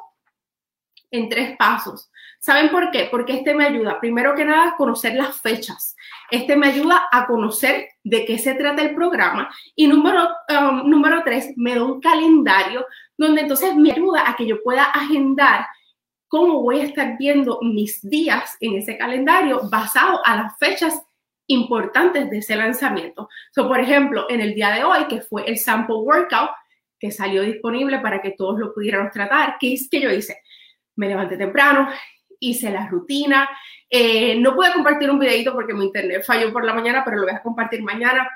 en 1.11 1.29
tres 1.29 1.57
pasos. 1.57 2.09
¿Saben 2.45 2.69
por 2.69 2.91
qué? 2.91 3.07
Porque 3.09 3.37
este 3.37 3.55
me 3.55 3.65
ayuda, 3.65 3.99
primero 3.99 4.35
que 4.35 4.45
nada, 4.45 4.67
a 4.67 4.77
conocer 4.77 5.15
las 5.15 5.41
fechas. 5.41 5.95
Este 6.29 6.55
me 6.55 6.67
ayuda 6.67 7.07
a 7.11 7.25
conocer 7.25 7.87
de 8.03 8.23
qué 8.23 8.37
se 8.37 8.53
trata 8.53 8.83
el 8.83 8.93
programa. 8.93 9.49
Y 9.75 9.87
número, 9.87 10.29
um, 10.49 10.87
número 10.87 11.23
tres, 11.25 11.53
me 11.55 11.73
da 11.73 11.83
un 11.83 11.99
calendario 11.99 12.85
donde 13.17 13.41
entonces 13.41 13.75
me 13.75 13.93
ayuda 13.93 14.29
a 14.29 14.35
que 14.35 14.45
yo 14.45 14.61
pueda 14.61 14.83
agendar 14.83 15.65
cómo 16.27 16.61
voy 16.61 16.81
a 16.81 16.83
estar 16.83 17.17
viendo 17.17 17.57
mis 17.63 18.07
días 18.07 18.55
en 18.59 18.75
ese 18.75 18.95
calendario 18.95 19.67
basado 19.67 20.23
a 20.23 20.35
las 20.35 20.55
fechas 20.59 21.01
importantes 21.47 22.29
de 22.29 22.37
ese 22.37 22.55
lanzamiento. 22.55 23.27
So, 23.55 23.67
por 23.67 23.79
ejemplo, 23.79 24.27
en 24.29 24.41
el 24.41 24.53
día 24.53 24.69
de 24.69 24.83
hoy, 24.83 25.05
que 25.07 25.21
fue 25.21 25.45
el 25.45 25.57
sample 25.57 25.95
workout, 25.95 26.51
que 26.99 27.09
salió 27.09 27.41
disponible 27.41 28.01
para 28.01 28.21
que 28.21 28.35
todos 28.37 28.59
lo 28.59 28.71
pudiéramos 28.71 29.11
tratar, 29.11 29.55
¿qué 29.59 29.73
es 29.73 29.89
que 29.89 29.99
yo 29.99 30.11
hice? 30.11 30.37
me 30.95 31.07
levanté 31.07 31.37
temprano, 31.37 31.89
hice 32.39 32.69
la 32.71 32.87
rutina. 32.87 33.49
Eh, 33.89 34.39
no 34.39 34.55
pude 34.55 34.73
compartir 34.73 35.09
un 35.09 35.19
videito 35.19 35.53
porque 35.53 35.73
mi 35.73 35.85
internet 35.85 36.23
falló 36.25 36.51
por 36.51 36.65
la 36.65 36.73
mañana, 36.73 37.03
pero 37.03 37.17
lo 37.17 37.23
voy 37.23 37.35
a 37.35 37.41
compartir 37.41 37.81
mañana. 37.83 38.27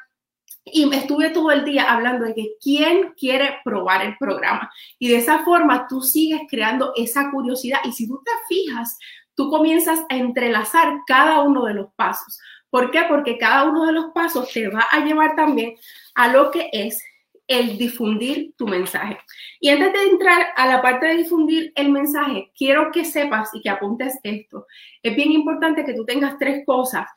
Y 0.65 0.85
me 0.85 0.97
estuve 0.97 1.29
todo 1.29 1.51
el 1.51 1.65
día 1.65 1.91
hablando 1.91 2.25
de 2.25 2.35
que 2.35 2.51
quién 2.61 3.13
quiere 3.17 3.57
probar 3.63 4.03
el 4.03 4.17
programa. 4.17 4.71
Y 4.99 5.09
de 5.09 5.17
esa 5.17 5.39
forma 5.39 5.87
tú 5.87 6.01
sigues 6.01 6.41
creando 6.49 6.93
esa 6.95 7.31
curiosidad. 7.31 7.79
Y 7.85 7.91
si 7.91 8.07
tú 8.07 8.21
te 8.23 8.31
fijas, 8.47 8.97
tú 9.35 9.49
comienzas 9.49 10.01
a 10.09 10.15
entrelazar 10.17 10.99
cada 11.07 11.41
uno 11.41 11.65
de 11.65 11.73
los 11.73 11.93
pasos. 11.95 12.39
¿Por 12.69 12.91
qué? 12.91 13.03
Porque 13.07 13.37
cada 13.37 13.63
uno 13.63 13.85
de 13.85 13.93
los 13.93 14.11
pasos 14.13 14.51
te 14.51 14.67
va 14.67 14.85
a 14.91 14.99
llevar 14.99 15.35
también 15.35 15.75
a 16.13 16.27
lo 16.27 16.51
que 16.51 16.69
es 16.71 17.01
el 17.49 17.79
difundir 17.79 18.53
tu 18.55 18.67
mensaje. 18.67 19.17
Y 19.59 19.69
antes 19.69 19.91
de 19.91 20.03
entrar 20.03 20.49
a 20.55 20.67
la 20.67 20.81
parte 20.81 21.07
de 21.07 21.15
difundir 21.15 21.73
el 21.75 21.89
mensaje, 21.89 22.51
quiero 22.55 22.91
que 22.91 23.03
sepas 23.03 23.49
y 23.53 23.61
que 23.61 23.69
apuntes 23.69 24.19
esto. 24.23 24.67
Es 25.01 25.15
bien 25.15 25.31
importante 25.31 25.83
que 25.83 25.95
tú 25.95 26.05
tengas 26.05 26.37
tres 26.37 26.63
cosas. 26.63 27.09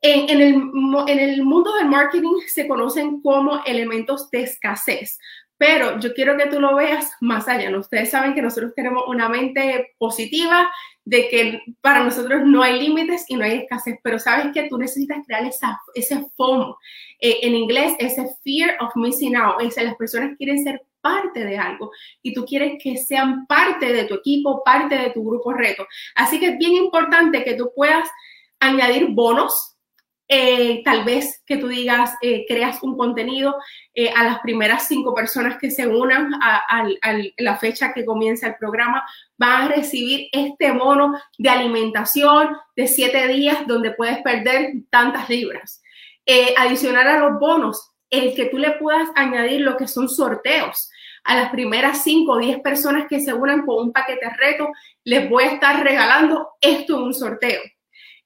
En, 0.00 0.30
el, 0.30 0.54
en 1.08 1.18
el 1.18 1.44
mundo 1.44 1.74
del 1.74 1.88
marketing 1.88 2.40
se 2.46 2.66
conocen 2.66 3.20
como 3.20 3.62
elementos 3.64 4.30
de 4.30 4.42
escasez, 4.42 5.18
pero 5.58 6.00
yo 6.00 6.14
quiero 6.14 6.36
que 6.36 6.46
tú 6.46 6.58
lo 6.58 6.74
veas 6.74 7.12
más 7.20 7.46
allá. 7.46 7.76
Ustedes 7.76 8.10
saben 8.10 8.34
que 8.34 8.42
nosotros 8.42 8.72
tenemos 8.74 9.04
una 9.08 9.28
mente 9.28 9.94
positiva, 9.98 10.70
de 11.06 11.28
que 11.28 11.60
para 11.80 12.02
nosotros 12.02 12.42
no 12.44 12.62
hay 12.62 12.80
límites 12.80 13.24
y 13.28 13.36
no 13.36 13.44
hay 13.44 13.58
escasez, 13.58 13.98
pero 14.02 14.18
sabes 14.18 14.52
que 14.52 14.68
tú 14.68 14.76
necesitas 14.76 15.24
crear 15.24 15.46
esa, 15.46 15.80
ese 15.94 16.26
FOMO. 16.36 16.76
Eh, 17.20 17.38
en 17.42 17.54
inglés, 17.54 17.94
ese 18.00 18.26
fear 18.42 18.76
of 18.80 18.90
missing 18.96 19.36
out. 19.36 19.62
Es 19.62 19.76
las 19.76 19.94
personas 19.94 20.36
quieren 20.36 20.62
ser 20.62 20.82
parte 21.00 21.44
de 21.44 21.56
algo 21.56 21.92
y 22.20 22.34
tú 22.34 22.44
quieres 22.44 22.82
que 22.82 22.96
sean 22.96 23.46
parte 23.46 23.92
de 23.92 24.04
tu 24.04 24.14
equipo, 24.14 24.64
parte 24.64 24.96
de 24.98 25.10
tu 25.10 25.24
grupo 25.24 25.52
reto. 25.52 25.86
Así 26.16 26.40
que 26.40 26.48
es 26.48 26.58
bien 26.58 26.72
importante 26.72 27.44
que 27.44 27.54
tú 27.54 27.70
puedas 27.74 28.08
añadir 28.58 29.06
bonos 29.10 29.75
eh, 30.28 30.82
tal 30.84 31.04
vez 31.04 31.42
que 31.46 31.56
tú 31.56 31.68
digas, 31.68 32.14
eh, 32.20 32.44
creas 32.48 32.82
un 32.82 32.96
contenido 32.96 33.56
eh, 33.94 34.10
a 34.10 34.24
las 34.24 34.40
primeras 34.40 34.88
cinco 34.88 35.14
personas 35.14 35.56
que 35.58 35.70
se 35.70 35.86
unan 35.86 36.32
a, 36.42 36.88
la 37.38 37.56
fecha 37.58 37.92
que 37.92 38.04
comienza 38.04 38.48
el 38.48 38.56
programa, 38.56 39.04
van 39.38 39.62
a 39.62 39.68
recibir 39.68 40.28
este 40.32 40.72
bono 40.72 41.14
de 41.38 41.48
alimentación 41.48 42.56
de 42.74 42.88
siete 42.88 43.28
días 43.28 43.66
donde 43.66 43.92
puedes 43.92 44.18
perder 44.22 44.72
tantas 44.90 45.28
libras. 45.28 45.82
adicional 46.58 47.06
a 47.06 47.18
los 47.18 47.38
bonos, 47.38 47.92
el 48.10 48.34
que 48.34 48.46
tú 48.46 48.58
le 48.58 48.72
puedas 48.72 49.08
añadir 49.14 49.60
lo 49.60 49.76
que 49.76 49.86
son 49.86 50.08
sorteos. 50.08 50.90
A 51.22 51.36
las 51.36 51.50
primeras 51.50 52.02
cinco 52.02 52.32
o 52.32 52.38
diez 52.38 52.60
personas 52.60 53.06
que 53.08 53.20
se 53.20 53.32
unan 53.32 53.64
con 53.64 53.86
un 53.86 53.92
paquete 53.92 54.28
reto, 54.38 54.68
les 55.04 55.28
voy 55.28 55.44
a 55.44 55.52
estar 55.52 55.82
regalando 55.84 56.48
esto 56.60 56.96
en 56.96 57.02
un 57.02 57.14
sorteo. 57.14 57.60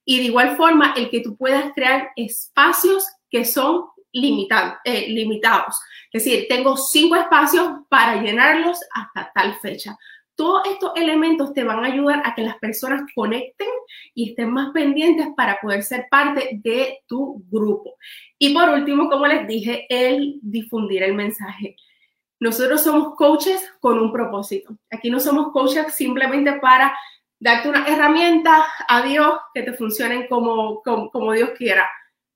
Y 0.05 0.19
de 0.19 0.25
igual 0.25 0.57
forma, 0.57 0.95
el 0.97 1.11
que 1.11 1.21
tú 1.21 1.37
puedas 1.37 1.73
crear 1.75 2.11
espacios 2.17 3.05
que 3.31 3.45
son 3.45 3.85
eh, 4.13 5.07
limitados. 5.09 5.77
Es 6.13 6.25
decir, 6.25 6.47
tengo 6.49 6.77
cinco 6.77 7.15
espacios 7.15 7.69
para 7.89 8.21
llenarlos 8.21 8.81
hasta 8.93 9.31
tal 9.33 9.55
fecha. 9.61 9.97
Todos 10.35 10.67
estos 10.67 10.93
elementos 10.97 11.53
te 11.53 11.63
van 11.63 11.85
a 11.85 11.89
ayudar 11.89 12.23
a 12.25 12.35
que 12.35 12.43
las 12.43 12.59
personas 12.59 13.03
conecten 13.15 13.69
y 14.15 14.31
estén 14.31 14.53
más 14.53 14.71
pendientes 14.73 15.29
para 15.37 15.61
poder 15.61 15.83
ser 15.83 16.07
parte 16.11 16.59
de 16.63 16.99
tu 17.07 17.45
grupo. 17.51 17.95
Y 18.39 18.53
por 18.53 18.71
último, 18.71 19.09
como 19.09 19.27
les 19.27 19.47
dije, 19.47 19.87
el 19.89 20.41
difundir 20.43 21.03
el 21.03 21.15
mensaje. 21.15 21.77
Nosotros 22.41 22.83
somos 22.83 23.15
coaches 23.17 23.71
con 23.81 23.99
un 23.99 24.11
propósito. 24.11 24.75
Aquí 24.91 25.11
no 25.11 25.21
somos 25.21 25.53
coaches 25.53 25.95
simplemente 25.95 26.55
para 26.55 26.97
darte 27.41 27.71
una 27.71 27.87
herramienta 27.89 28.67
a 28.87 29.03
Dios 29.03 29.35
que 29.55 29.63
te 29.63 29.73
funcionen 29.73 30.29
como, 30.29 30.83
como, 30.83 31.11
como 31.11 31.33
Dios 31.33 31.51
quiera. 31.57 31.91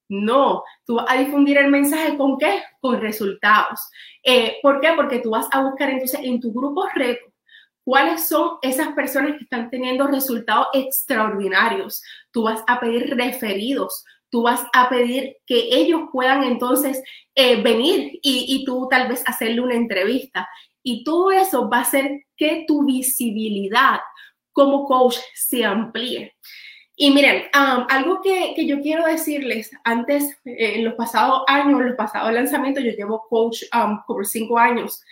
No, 0.08 0.64
tú 0.84 0.96
vas 0.96 1.06
a 1.08 1.16
difundir 1.16 1.58
el 1.58 1.70
mensaje 1.70 2.16
con 2.16 2.38
qué? 2.38 2.62
Con 2.80 3.00
resultados. 3.00 3.80
Eh, 4.22 4.56
¿Por 4.62 4.80
qué? 4.80 4.92
Porque 4.96 5.18
tú 5.20 5.30
vas 5.30 5.46
a 5.52 5.62
buscar 5.62 5.90
entonces 5.90 6.20
en 6.22 6.40
tu 6.40 6.52
grupo 6.52 6.86
reto 6.94 7.24
cuáles 7.84 8.26
son 8.26 8.56
esas 8.62 8.94
personas 8.94 9.32
que 9.32 9.44
están 9.44 9.70
teniendo 9.70 10.06
resultados 10.06 10.68
extraordinarios. 10.72 12.02
Tú 12.30 12.44
vas 12.44 12.64
a 12.66 12.80
pedir 12.80 13.14
referidos, 13.14 14.04
tú 14.30 14.42
vas 14.42 14.64
a 14.72 14.88
pedir 14.88 15.36
que 15.46 15.68
ellos 15.70 16.02
puedan 16.10 16.44
entonces 16.44 17.02
eh, 17.34 17.60
venir 17.62 18.18
y, 18.22 18.46
y 18.48 18.64
tú 18.64 18.88
tal 18.90 19.08
vez 19.08 19.22
hacerle 19.26 19.60
una 19.60 19.74
entrevista. 19.74 20.48
Y 20.82 21.04
todo 21.04 21.30
eso 21.30 21.68
va 21.68 21.78
a 21.78 21.82
hacer 21.82 22.24
que 22.36 22.64
tu 22.66 22.84
visibilidad 22.84 24.00
como 24.54 24.86
coach 24.86 25.18
se 25.34 25.64
amplíe. 25.64 26.32
Y 26.96 27.10
miren, 27.10 27.44
algo 27.52 28.22
que, 28.22 28.54
que, 28.54 28.66
yo 28.66 28.80
quiero 28.80 29.04
decirles, 29.04 29.70
antes, 29.82 30.38
eh, 30.44 30.76
en 30.76 30.84
los 30.84 30.94
pasados 30.94 31.42
años, 31.48 31.80
en 31.80 31.88
los 31.88 31.96
pasados 31.96 32.32
lanzamientos, 32.32 32.84
yo 32.84 32.92
llevo 32.92 33.26
coach 33.28 33.64
por 34.06 34.24
cinco 34.24 34.58
años, 34.58 35.02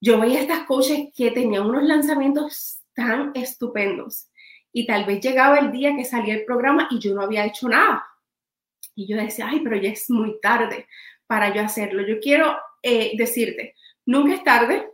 yo 0.00 0.20
veía 0.20 0.38
a 0.38 0.42
estas 0.42 0.64
coaches 0.64 1.08
que 1.16 1.30
tenían 1.30 1.66
unos 1.66 1.82
lanzamientos 1.82 2.80
tan 2.94 3.32
estupendos 3.34 4.28
y 4.70 4.86
tal 4.86 5.06
vez 5.06 5.20
llegaba 5.20 5.58
el 5.58 5.72
día 5.72 5.96
que 5.96 6.04
salía 6.04 6.34
el 6.34 6.44
programa 6.44 6.88
y 6.90 6.98
yo 6.98 7.14
no 7.14 7.22
había 7.22 7.46
hecho 7.46 7.68
nada. 7.68 8.04
Y 8.94 9.06
yo 9.08 9.16
decía, 9.16 9.48
ay, 9.48 9.60
pero 9.60 9.76
ya 9.76 9.90
es 9.90 10.10
muy 10.10 10.38
tarde 10.40 10.86
para 11.26 11.54
yo 11.54 11.62
hacerlo. 11.62 12.06
Yo 12.06 12.20
quiero 12.20 12.58
eh, 12.82 13.12
decirte, 13.16 13.74
nunca 14.04 14.34
es 14.34 14.44
tarde, 14.44 14.88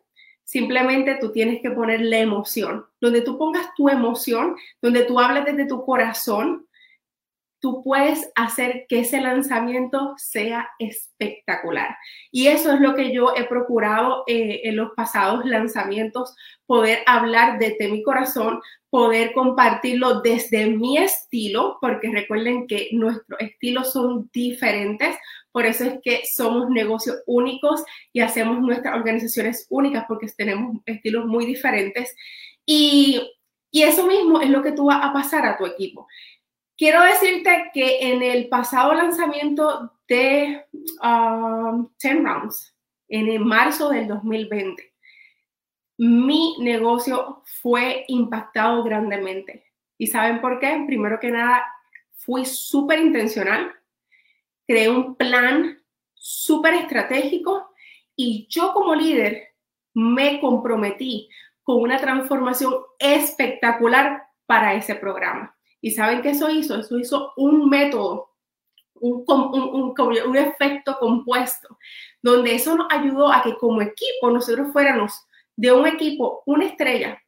Simplemente 0.44 1.18
tú 1.20 1.32
tienes 1.32 1.60
que 1.62 1.70
poner 1.70 2.00
la 2.02 2.18
emoción. 2.18 2.86
Donde 3.00 3.22
tú 3.22 3.38
pongas 3.38 3.74
tu 3.76 3.88
emoción, 3.88 4.56
donde 4.80 5.04
tú 5.04 5.18
hables 5.18 5.44
desde 5.44 5.66
tu 5.66 5.84
corazón, 5.84 6.66
tú 7.64 7.82
puedes 7.82 8.30
hacer 8.34 8.84
que 8.90 9.00
ese 9.00 9.22
lanzamiento 9.22 10.12
sea 10.18 10.68
espectacular. 10.78 11.96
Y 12.30 12.48
eso 12.48 12.70
es 12.70 12.80
lo 12.80 12.94
que 12.94 13.10
yo 13.10 13.34
he 13.34 13.44
procurado 13.44 14.22
eh, 14.26 14.60
en 14.64 14.76
los 14.76 14.90
pasados 14.94 15.46
lanzamientos, 15.46 16.36
poder 16.66 16.98
hablar 17.06 17.58
desde 17.58 17.88
mi 17.88 18.02
corazón, 18.02 18.60
poder 18.90 19.32
compartirlo 19.32 20.20
desde 20.20 20.66
mi 20.66 20.98
estilo, 20.98 21.78
porque 21.80 22.10
recuerden 22.12 22.66
que 22.66 22.90
nuestros 22.92 23.40
estilos 23.40 23.94
son 23.94 24.28
diferentes, 24.30 25.16
por 25.54 25.66
eso 25.66 25.84
es 25.84 26.00
que 26.02 26.22
somos 26.26 26.68
negocios 26.68 27.22
únicos 27.26 27.84
y 28.12 28.22
hacemos 28.22 28.58
nuestras 28.60 28.96
organizaciones 28.96 29.68
únicas, 29.70 30.04
porque 30.08 30.26
tenemos 30.36 30.78
estilos 30.84 31.26
muy 31.26 31.46
diferentes. 31.46 32.12
Y, 32.66 33.22
y 33.70 33.84
eso 33.84 34.04
mismo 34.04 34.40
es 34.40 34.50
lo 34.50 34.64
que 34.64 34.72
tú 34.72 34.86
vas 34.86 34.98
a 35.04 35.12
pasar 35.12 35.46
a 35.46 35.56
tu 35.56 35.64
equipo. 35.64 36.08
Quiero 36.76 37.00
decirte 37.04 37.70
que 37.72 38.00
en 38.00 38.24
el 38.24 38.48
pasado 38.48 38.94
lanzamiento 38.94 39.92
de 40.08 40.64
um, 41.00 41.88
10 42.02 42.24
Rounds, 42.24 42.74
en 43.06 43.28
el 43.28 43.38
marzo 43.38 43.90
del 43.90 44.08
2020, 44.08 44.92
mi 45.98 46.56
negocio 46.58 47.44
fue 47.62 48.04
impactado 48.08 48.82
grandemente. 48.82 49.70
¿Y 49.98 50.08
saben 50.08 50.40
por 50.40 50.58
qué? 50.58 50.82
Primero 50.84 51.20
que 51.20 51.30
nada, 51.30 51.64
fui 52.10 52.44
súper 52.44 52.98
intencional, 52.98 53.72
creé 54.66 54.88
un 54.88 55.14
plan 55.16 55.82
súper 56.14 56.74
estratégico 56.74 57.70
y 58.16 58.46
yo 58.48 58.72
como 58.72 58.94
líder 58.94 59.54
me 59.94 60.40
comprometí 60.40 61.28
con 61.62 61.80
una 61.80 61.98
transformación 61.98 62.74
espectacular 62.98 64.24
para 64.46 64.74
ese 64.74 64.94
programa. 64.94 65.56
¿Y 65.80 65.90
saben 65.90 66.22
qué 66.22 66.30
eso 66.30 66.50
hizo? 66.50 66.78
Eso 66.78 66.98
hizo 66.98 67.32
un 67.36 67.68
método, 67.68 68.30
un, 68.94 69.24
un, 69.26 69.94
un, 69.98 70.20
un, 70.26 70.36
efecto 70.36 70.96
compuesto, 70.98 71.78
donde 72.22 72.54
eso 72.54 72.74
nos 72.76 72.86
ayudó 72.90 73.32
a 73.32 73.42
que 73.42 73.56
como 73.56 73.82
equipo 73.82 74.30
nosotros 74.30 74.72
fuéramos 74.72 75.26
de 75.56 75.72
un 75.72 75.86
equipo 75.86 76.42
una 76.46 76.66
estrella 76.66 77.20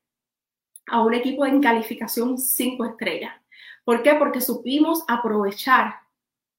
a 0.89 1.03
un 1.03 1.15
equipo 1.15 1.45
en 1.45 1.61
calificación 1.61 2.39
cinco 2.39 2.85
estrellas. 2.85 3.35
¿Por 3.85 4.03
qué? 4.03 4.15
Porque 4.15 4.41
supimos 4.41 5.05
aprovechar 5.09 6.06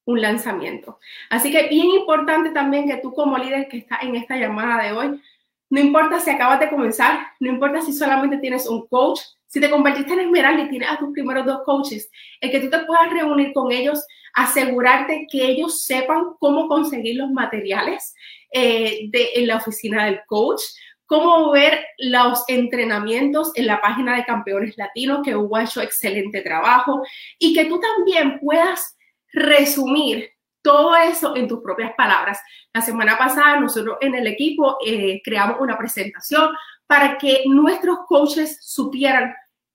un 0.08 0.22
lanzamiento. 0.22 0.99
Así 1.30 1.51
que 1.51 1.68
bien 1.68 1.88
importante 1.88 2.49
también 2.51 2.88
que 2.88 2.97
tú 2.97 3.14
como 3.14 3.38
líder 3.38 3.68
que 3.68 3.78
está 3.78 3.99
en 4.01 4.16
esta 4.16 4.38
llamada 4.38 4.84
de 4.84 4.93
hoy, 4.93 5.22
no 5.70 5.80
importa 5.82 6.20
si 6.22 6.30
acabas 6.30 6.62
de 6.62 6.70
comenzar, 6.70 7.20
no 7.41 7.49
importa 7.49 7.82
si 7.82 7.91
solamente 7.91 8.38
tienes 8.38 8.68
un 8.68 8.88
coach, 8.88 9.20
si 9.47 9.60
te 9.60 9.70
convertiste 9.70 10.14
en 10.14 10.22
Esmeralda 10.22 10.64
y 10.64 10.70
tienes 10.70 10.89
a 10.89 10.97
tus 10.97 11.12
primeros 11.12 11.45
dos 11.45 11.60
coaches, 11.66 12.10
el 12.39 12.51
que 12.51 12.62
tú 12.62 12.70
te 12.70 12.80
puedas 12.80 13.12
reunir 13.12 13.51
con 13.51 13.72
ellos, 13.72 14.01
asegurarte 14.34 15.28
que 15.30 15.45
ellos 15.45 15.84
sepan 15.84 16.24
cómo 16.39 16.70
conseguir 16.70 17.18
los 17.18 17.30
materiales 17.30 18.16
eh, 18.53 19.10
en 19.12 19.47
la 19.47 19.58
oficina 19.58 20.05
del 20.05 20.22
coach, 20.26 20.62
cómo 21.05 21.51
ver 21.51 21.86
los 21.97 22.45
entrenamientos 22.47 23.51
en 23.55 23.68
la 23.68 23.82
página 23.82 24.16
de 24.16 24.26
Campeones 24.26 24.78
Latinos, 24.78 25.20
que 25.24 25.36
Hugo 25.36 25.58
ha 25.58 25.64
hecho 25.64 25.82
excelente 25.82 26.41
trabajo, 26.41 27.01
y 27.39 27.53
que 27.53 27.66
tú 27.66 27.78
también 27.80 28.39
puedas 28.39 28.97
resumir 29.34 30.30
todo 30.61 30.95
eso 30.95 31.36
en 31.36 31.47
tus 31.47 31.61
propias 31.61 31.93
palabras. 31.95 32.39
La 32.73 32.82
semana 32.82 33.17
pasada 33.17 33.59
nosotros 33.59 33.97
en 34.01 34.15
el 34.15 34.28
equipo 34.28 34.78
eh, 34.86 35.21
creamos 35.23 35.57
una 35.61 35.78
presentación 35.78 36.49
para 36.86 37.17
que 37.17 37.43
nuestros 37.45 37.99
coaches 38.07 38.59
supieran 38.61 39.34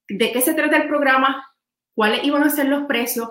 de 0.09 0.33
qué 0.33 0.41
se 0.41 0.55
trata 0.55 0.77
el 0.77 0.89
programa, 0.89 1.47
cuáles 1.95 2.25
iban 2.25 2.43
a 2.43 2.51
ser 2.51 2.67
los 2.67 2.85
precios, 2.85 3.31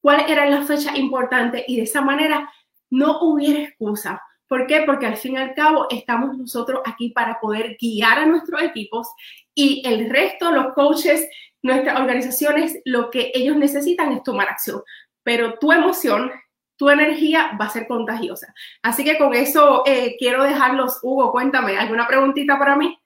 cuáles 0.00 0.28
eran 0.28 0.50
las 0.50 0.66
fechas 0.66 0.96
importantes 0.96 1.64
y 1.66 1.76
de 1.76 1.82
esa 1.82 2.02
manera 2.02 2.50
no 2.90 3.20
hubiera 3.22 3.60
excusa. 3.60 4.22
¿Por 4.46 4.66
qué? 4.66 4.82
Porque 4.84 5.06
al 5.06 5.16
fin 5.16 5.34
y 5.34 5.38
al 5.38 5.54
cabo 5.54 5.86
estamos 5.88 6.36
nosotros 6.36 6.82
aquí 6.84 7.08
para 7.08 7.40
poder 7.40 7.76
guiar 7.80 8.18
a 8.18 8.26
nuestros 8.26 8.60
equipos 8.62 9.08
y 9.54 9.82
el 9.86 10.10
resto, 10.10 10.50
los 10.50 10.74
coaches, 10.74 11.26
nuestras 11.62 11.98
organizaciones, 11.98 12.78
lo 12.84 13.08
que 13.08 13.30
ellos 13.34 13.56
necesitan 13.56 14.12
es 14.12 14.22
tomar 14.22 14.48
acción. 14.48 14.82
Pero 15.22 15.58
tu 15.58 15.72
emoción, 15.72 16.30
tu 16.76 16.90
energía 16.90 17.56
va 17.60 17.66
a 17.66 17.70
ser 17.70 17.86
contagiosa. 17.86 18.52
Así 18.82 19.04
que 19.04 19.18
con 19.18 19.34
eso 19.34 19.82
eh, 19.86 20.16
quiero 20.18 20.42
dejarlos. 20.42 20.98
Hugo, 21.02 21.30
cuéntame, 21.32 21.76
¿alguna 21.76 22.06
preguntita 22.06 22.58
para 22.58 22.76
mí? 22.76 22.98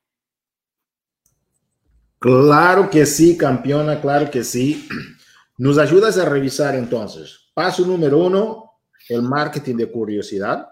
Claro 2.19 2.89
que 2.89 3.05
sí, 3.05 3.37
campeona, 3.37 4.01
claro 4.01 4.31
que 4.31 4.43
sí. 4.43 4.89
Nos 5.59 5.79
ayudas 5.79 6.19
a 6.19 6.29
revisar 6.29 6.75
entonces. 6.75 7.51
Paso 7.55 7.87
número 7.87 8.19
uno, 8.19 8.81
el 9.09 9.23
marketing 9.23 9.77
de 9.77 9.91
curiosidad. 9.91 10.69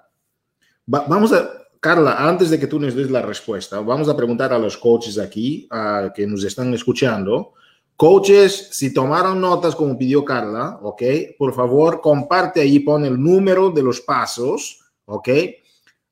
Va, 0.92 1.06
vamos 1.08 1.32
a, 1.32 1.48
Carla, 1.84 2.16
antes 2.26 2.48
de 2.48 2.58
que 2.58 2.66
tú 2.66 2.80
nos 2.80 2.94
des 2.94 3.10
la 3.10 3.20
respuesta, 3.20 3.78
vamos 3.80 4.08
a 4.08 4.16
preguntar 4.16 4.54
a 4.54 4.58
los 4.58 4.78
coaches 4.78 5.18
aquí 5.18 5.68
uh, 5.70 6.10
que 6.14 6.26
nos 6.26 6.42
están 6.42 6.72
escuchando. 6.72 7.52
Coaches, 7.96 8.70
si 8.72 8.92
tomaron 8.92 9.40
notas 9.40 9.76
como 9.76 9.96
pidió 9.96 10.24
Carla, 10.24 10.80
ok, 10.82 11.02
por 11.38 11.54
favor, 11.54 12.00
comparte 12.00 12.60
ahí, 12.60 12.80
pon 12.80 13.04
el 13.04 13.22
número 13.22 13.70
de 13.70 13.82
los 13.82 14.00
pasos, 14.00 14.80
ok. 15.04 15.28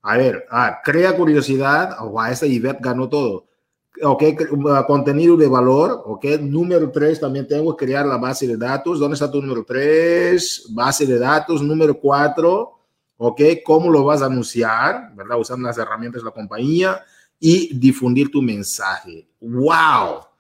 A 0.03 0.16
ver, 0.16 0.47
ah, 0.51 0.80
crea 0.83 1.16
curiosidad, 1.16 1.97
oh, 2.01 2.11
wow, 2.11 2.26
esta 2.26 2.47
Ivette 2.47 2.80
ganó 2.80 3.09
todo. 3.09 3.47
Ok, 4.01 4.22
uh, 4.51 4.87
contenido 4.87 5.37
de 5.37 5.47
valor, 5.47 6.03
ok. 6.07 6.24
Número 6.41 6.91
3, 6.91 7.20
también 7.20 7.47
tengo 7.47 7.76
que 7.76 7.85
crear 7.85 8.07
la 8.07 8.16
base 8.16 8.47
de 8.47 8.57
datos. 8.57 8.99
¿Dónde 8.99 9.14
está 9.14 9.30
tu 9.30 9.41
número 9.41 9.64
3? 9.64 10.68
Base 10.70 11.07
de 11.07 11.18
datos. 11.18 11.62
Número 11.62 11.95
4, 12.01 12.78
ok. 13.18 13.41
¿Cómo 13.64 13.91
lo 13.91 14.03
vas 14.05 14.22
a 14.22 14.26
anunciar? 14.26 15.14
¿Verdad? 15.14 15.39
Usando 15.39 15.68
las 15.68 15.78
herramientas 15.78 16.22
de 16.22 16.26
la 16.26 16.33
compañía 16.33 17.01
y 17.39 17.78
difundir 17.78 18.30
tu 18.30 18.43
mensaje. 18.43 19.28
¡Wow! 19.41 20.32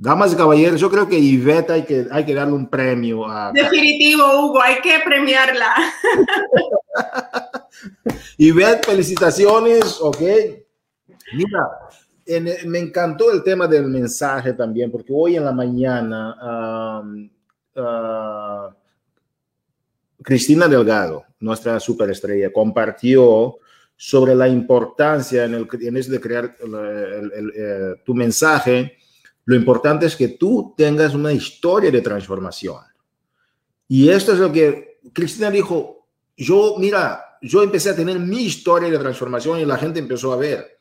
Damas 0.00 0.32
y 0.32 0.36
caballeros, 0.36 0.80
yo 0.80 0.88
creo 0.88 1.08
que 1.08 1.18
Ivette 1.18 1.70
hay 1.70 1.82
que, 1.82 2.06
hay 2.08 2.24
que 2.24 2.32
darle 2.32 2.54
un 2.54 2.70
premio 2.70 3.26
a... 3.26 3.50
Definitivo, 3.50 4.22
Hugo, 4.38 4.62
hay 4.62 4.80
que 4.80 5.00
premiarla. 5.04 5.74
Ivette, 8.38 8.86
felicitaciones, 8.86 9.98
ok. 10.00 10.20
Mira, 11.34 11.68
en, 12.24 12.70
me 12.70 12.78
encantó 12.78 13.32
el 13.32 13.42
tema 13.42 13.66
del 13.66 13.86
mensaje 13.86 14.52
también, 14.52 14.92
porque 14.92 15.12
hoy 15.12 15.34
en 15.34 15.44
la 15.44 15.52
mañana 15.52 17.00
um, 17.00 17.28
uh, 17.74 18.72
Cristina 20.22 20.68
Delgado, 20.68 21.24
nuestra 21.40 21.80
superestrella, 21.80 22.52
compartió 22.52 23.56
sobre 23.96 24.36
la 24.36 24.46
importancia 24.46 25.44
en, 25.44 25.54
el, 25.54 25.68
en 25.80 25.96
eso 25.96 26.12
de 26.12 26.20
crear 26.20 26.56
el, 26.60 27.32
el, 27.34 27.52
eh, 27.56 27.94
tu 28.04 28.14
mensaje. 28.14 28.96
Lo 29.48 29.56
importante 29.56 30.04
es 30.04 30.14
que 30.14 30.28
tú 30.28 30.74
tengas 30.76 31.14
una 31.14 31.32
historia 31.32 31.90
de 31.90 32.02
transformación. 32.02 32.82
Y 33.88 34.10
esto 34.10 34.34
es 34.34 34.40
lo 34.40 34.52
que 34.52 35.00
Cristina 35.14 35.50
dijo, 35.50 36.06
yo, 36.36 36.76
mira, 36.78 37.38
yo 37.40 37.62
empecé 37.62 37.88
a 37.88 37.96
tener 37.96 38.18
mi 38.18 38.42
historia 38.42 38.90
de 38.90 38.98
transformación 38.98 39.58
y 39.58 39.64
la 39.64 39.78
gente 39.78 40.00
empezó 40.00 40.34
a 40.34 40.36
ver. 40.36 40.78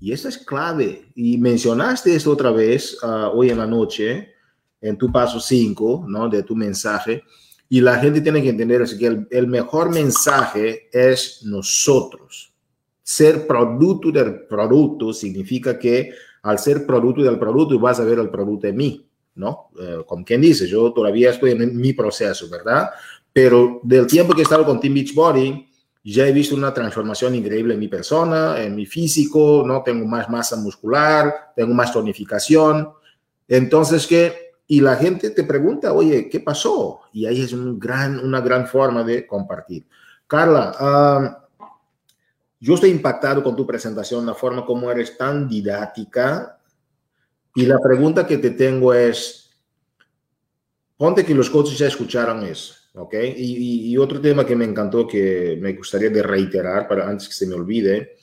Y 0.00 0.10
eso 0.10 0.28
es 0.28 0.36
clave. 0.38 1.12
Y 1.14 1.38
mencionaste 1.38 2.16
esto 2.16 2.32
otra 2.32 2.50
vez 2.50 2.98
uh, 3.04 3.30
hoy 3.38 3.50
en 3.50 3.58
la 3.58 3.68
noche, 3.68 4.32
en 4.80 4.98
tu 4.98 5.12
paso 5.12 5.38
5, 5.38 6.06
¿no? 6.08 6.28
De 6.28 6.42
tu 6.42 6.56
mensaje. 6.56 7.22
Y 7.68 7.80
la 7.80 8.00
gente 8.00 8.20
tiene 8.20 8.42
que 8.42 8.48
entender 8.48 8.82
así 8.82 8.98
que 8.98 9.26
el, 9.30 9.46
mejor 9.46 9.90
mensaje 9.90 10.88
es 10.92 11.44
nosotros. 11.44 12.52
Ser 13.00 13.46
producto 13.46 14.10
del 14.10 14.40
producto 14.48 15.12
significa 15.12 15.78
que 15.78 16.10
al 16.42 16.58
ser 16.58 16.86
producto 16.86 17.22
del 17.22 17.38
producto 17.38 17.78
vas 17.78 18.00
a 18.00 18.04
ver 18.04 18.18
el 18.18 18.28
producto 18.28 18.66
en 18.66 18.76
mí, 18.76 19.06
¿no? 19.36 19.70
Eh, 19.80 19.98
como 20.06 20.24
quien 20.24 20.40
dice, 20.40 20.66
yo 20.66 20.92
todavía 20.92 21.30
estoy 21.30 21.52
en 21.52 21.76
mi 21.76 21.92
proceso, 21.92 22.48
¿verdad? 22.50 22.90
Pero 23.32 23.80
del 23.82 24.06
tiempo 24.06 24.34
que 24.34 24.40
he 24.40 24.44
estado 24.44 24.66
con 24.66 24.80
Team 24.80 24.94
Beachbody, 24.94 25.68
ya 26.04 26.26
he 26.26 26.32
visto 26.32 26.56
una 26.56 26.74
transformación 26.74 27.34
increíble 27.36 27.74
en 27.74 27.80
mi 27.80 27.88
persona, 27.88 28.60
en 28.60 28.74
mi 28.74 28.86
físico, 28.86 29.62
¿no? 29.64 29.82
Tengo 29.82 30.04
más 30.06 30.28
masa 30.28 30.56
muscular, 30.56 31.52
tengo 31.54 31.72
más 31.72 31.92
tonificación. 31.92 32.88
Entonces, 33.46 34.06
¿qué? 34.06 34.52
Y 34.66 34.80
la 34.80 34.96
gente 34.96 35.30
te 35.30 35.44
pregunta, 35.44 35.92
oye, 35.92 36.28
¿qué 36.28 36.40
pasó? 36.40 37.00
Y 37.12 37.26
ahí 37.26 37.42
es 37.42 37.52
un 37.52 37.78
gran, 37.78 38.18
una 38.18 38.40
gran 38.40 38.66
forma 38.66 39.04
de 39.04 39.26
compartir. 39.26 39.86
Carla, 40.26 40.74
um, 40.80 41.41
yo 42.62 42.74
estoy 42.74 42.90
impactado 42.90 43.42
con 43.42 43.56
tu 43.56 43.66
presentación, 43.66 44.24
la 44.24 44.34
forma 44.34 44.64
como 44.64 44.88
eres 44.88 45.18
tan 45.18 45.48
didáctica. 45.48 46.60
Y 47.56 47.66
la 47.66 47.78
pregunta 47.80 48.24
que 48.24 48.38
te 48.38 48.50
tengo 48.52 48.94
es, 48.94 49.50
ponte 50.96 51.24
que 51.24 51.34
los 51.34 51.50
coaches 51.50 51.76
ya 51.76 51.88
escucharon 51.88 52.44
eso 52.44 52.74
¿ok? 52.94 53.14
Y, 53.36 53.92
y, 53.92 53.98
otro 53.98 54.20
tema 54.20 54.44
que 54.44 54.56
me 54.56 54.64
encantó, 54.64 55.06
que 55.06 55.58
me 55.60 55.72
gustaría 55.72 56.10
de 56.10 56.22
reiterar 56.22 56.86
para 56.86 57.08
antes 57.08 57.28
que 57.28 57.34
se 57.34 57.46
me 57.46 57.54
olvide, 57.54 58.16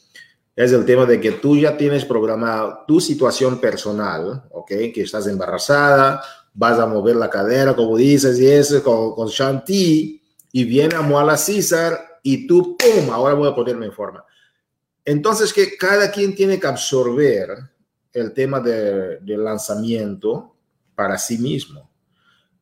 es 0.55 0.71
el 0.71 0.85
tema 0.85 1.05
de 1.05 1.19
que 1.19 1.33
tú 1.33 1.57
ya 1.57 1.75
tienes 1.75 2.05
programado 2.05 2.79
tu 2.87 2.99
situación 2.99 3.59
personal, 3.59 4.43
¿ok? 4.51 4.69
Que 4.93 5.01
estás 5.01 5.27
embarazada, 5.27 6.21
vas 6.53 6.79
a 6.79 6.85
mover 6.85 7.15
la 7.15 7.29
cadera, 7.29 7.75
como 7.75 7.97
dices, 7.97 8.39
y 8.39 8.47
eso 8.47 8.83
con, 8.83 9.15
con 9.15 9.27
Shanti, 9.27 10.21
y 10.51 10.63
viene 10.63 10.95
a 10.95 11.01
Moala 11.01 11.37
César, 11.37 12.08
y 12.33 12.47
tú, 12.47 12.77
¡pum!, 12.77 13.09
ahora 13.11 13.33
voy 13.33 13.49
a 13.49 13.55
ponerme 13.55 13.85
en 13.85 13.93
forma. 13.93 14.23
Entonces, 15.05 15.53
que 15.53 15.77
cada 15.77 16.11
quien 16.11 16.35
tiene 16.35 16.59
que 16.59 16.67
absorber 16.67 17.49
el 18.13 18.33
tema 18.33 18.59
de, 18.59 19.19
del 19.19 19.43
lanzamiento 19.43 20.55
para 20.95 21.17
sí 21.17 21.37
mismo 21.37 21.89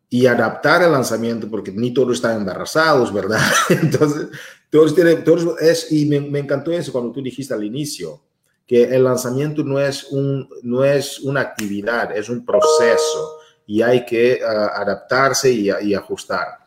y 0.09 0.26
adaptar 0.26 0.84
el 0.84 0.91
lanzamiento, 0.91 1.49
porque 1.49 1.72
ni 1.72 1.93
todos 1.93 2.15
están 2.15 2.38
embarazados, 2.38 3.13
¿verdad? 3.13 3.41
Entonces, 3.70 4.28
todos 4.70 4.95
tienen, 4.95 5.24
todos 5.24 5.59
es, 5.59 5.91
y 5.91 6.05
me, 6.05 6.22
me, 6.22 6.39
encantó 6.39 6.72
eso 6.72 6.91
cuando 6.91 7.11
tú 7.11 7.22
dijiste 7.22 7.53
al 7.53 7.63
inicio, 7.63 8.22
que 8.68 8.84
el 8.84 9.03
lanzamiento 9.03 9.63
no 9.63 9.80
es, 9.80 10.05
un, 10.11 10.47
no 10.61 10.84
es 10.84 11.20
una 11.22 11.39
actividad, 11.39 12.15
es 12.15 12.30
un 12.30 12.45
proceso 12.45 13.39
y 13.65 13.82
hay 13.82 14.05
que 14.05 14.41
uh, 14.41 14.82
adaptarse 14.82 15.51
y, 15.51 15.93
ajustar. 15.93 16.59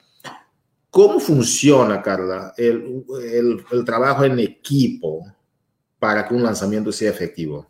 ¿Cómo 0.91 1.21
funciona, 1.21 2.03
Carla, 2.03 2.53
el, 2.57 3.05
el, 3.33 3.65
el 3.71 3.85
trabajo 3.85 4.25
en 4.25 4.39
equipo 4.39 5.25
para 5.99 6.27
que 6.27 6.35
un 6.35 6.43
lanzamiento 6.43 6.91
sea 6.91 7.11
efectivo? 7.11 7.69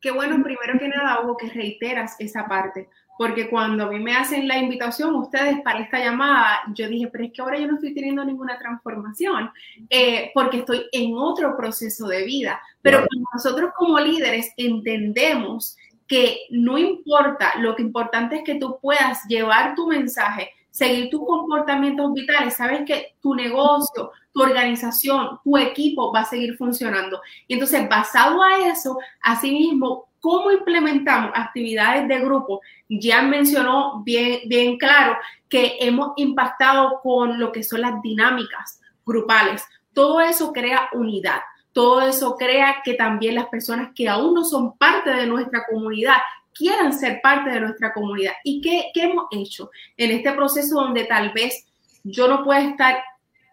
Qué 0.00 0.10
bueno, 0.10 0.42
primero 0.42 0.78
que 0.78 0.88
nada, 0.88 1.20
Hugo, 1.20 1.36
que 1.36 1.50
reiteras 1.50 2.16
esa 2.18 2.46
parte 2.48 2.88
porque 3.18 3.48
cuando 3.48 3.84
a 3.84 3.88
mí 3.88 4.00
me 4.00 4.16
hacen 4.16 4.48
la 4.48 4.58
invitación 4.58 5.14
ustedes 5.14 5.60
para 5.60 5.80
esta 5.80 5.98
llamada, 5.98 6.62
yo 6.74 6.88
dije, 6.88 7.08
pero 7.08 7.24
es 7.24 7.32
que 7.32 7.42
ahora 7.42 7.58
yo 7.58 7.66
no 7.66 7.74
estoy 7.74 7.94
teniendo 7.94 8.24
ninguna 8.24 8.58
transformación, 8.58 9.50
eh, 9.90 10.30
porque 10.34 10.58
estoy 10.58 10.88
en 10.90 11.14
otro 11.16 11.56
proceso 11.56 12.08
de 12.08 12.24
vida. 12.24 12.60
Pero 12.80 13.06
nosotros 13.32 13.70
como 13.76 14.00
líderes 14.00 14.52
entendemos 14.56 15.76
que 16.08 16.46
no 16.50 16.78
importa, 16.78 17.52
lo 17.60 17.76
que 17.76 17.82
importante 17.82 18.36
es 18.36 18.42
que 18.44 18.56
tú 18.56 18.78
puedas 18.80 19.24
llevar 19.28 19.74
tu 19.74 19.86
mensaje, 19.86 20.50
seguir 20.72 21.08
tus 21.10 21.24
comportamientos 21.24 22.12
vitales, 22.12 22.56
sabes 22.56 22.82
que 22.84 23.14
tu 23.20 23.36
negocio, 23.36 24.10
tu 24.32 24.42
organización, 24.42 25.38
tu 25.44 25.56
equipo 25.56 26.12
va 26.12 26.20
a 26.20 26.24
seguir 26.24 26.56
funcionando. 26.56 27.20
Y 27.46 27.54
entonces, 27.54 27.88
basado 27.88 28.42
a 28.42 28.66
eso, 28.66 28.98
asimismo, 29.22 30.08
¿Cómo 30.22 30.52
implementamos 30.52 31.32
actividades 31.34 32.06
de 32.06 32.20
grupo? 32.20 32.60
Ya 32.88 33.22
mencionó 33.22 34.04
bien, 34.04 34.42
bien 34.46 34.78
claro 34.78 35.16
que 35.48 35.78
hemos 35.80 36.12
impactado 36.14 37.00
con 37.02 37.40
lo 37.40 37.50
que 37.50 37.64
son 37.64 37.80
las 37.80 38.00
dinámicas 38.02 38.80
grupales. 39.04 39.64
Todo 39.92 40.20
eso 40.20 40.52
crea 40.52 40.88
unidad. 40.92 41.40
Todo 41.72 42.02
eso 42.02 42.36
crea 42.36 42.82
que 42.84 42.94
también 42.94 43.34
las 43.34 43.46
personas 43.46 43.90
que 43.96 44.08
aún 44.08 44.34
no 44.34 44.44
son 44.44 44.78
parte 44.78 45.10
de 45.10 45.26
nuestra 45.26 45.64
comunidad 45.68 46.18
quieran 46.62 46.92
ser 46.92 47.20
parte 47.20 47.50
de 47.50 47.60
nuestra 47.60 47.92
comunidad. 47.92 48.32
¿Y 48.44 48.60
qué, 48.60 48.90
qué 48.94 49.04
hemos 49.04 49.26
hecho 49.32 49.70
en 49.96 50.12
este 50.12 50.32
proceso 50.32 50.76
donde 50.76 51.04
tal 51.04 51.32
vez 51.32 51.66
yo 52.04 52.28
no 52.28 52.44
pueda 52.44 52.60
estar 52.60 53.02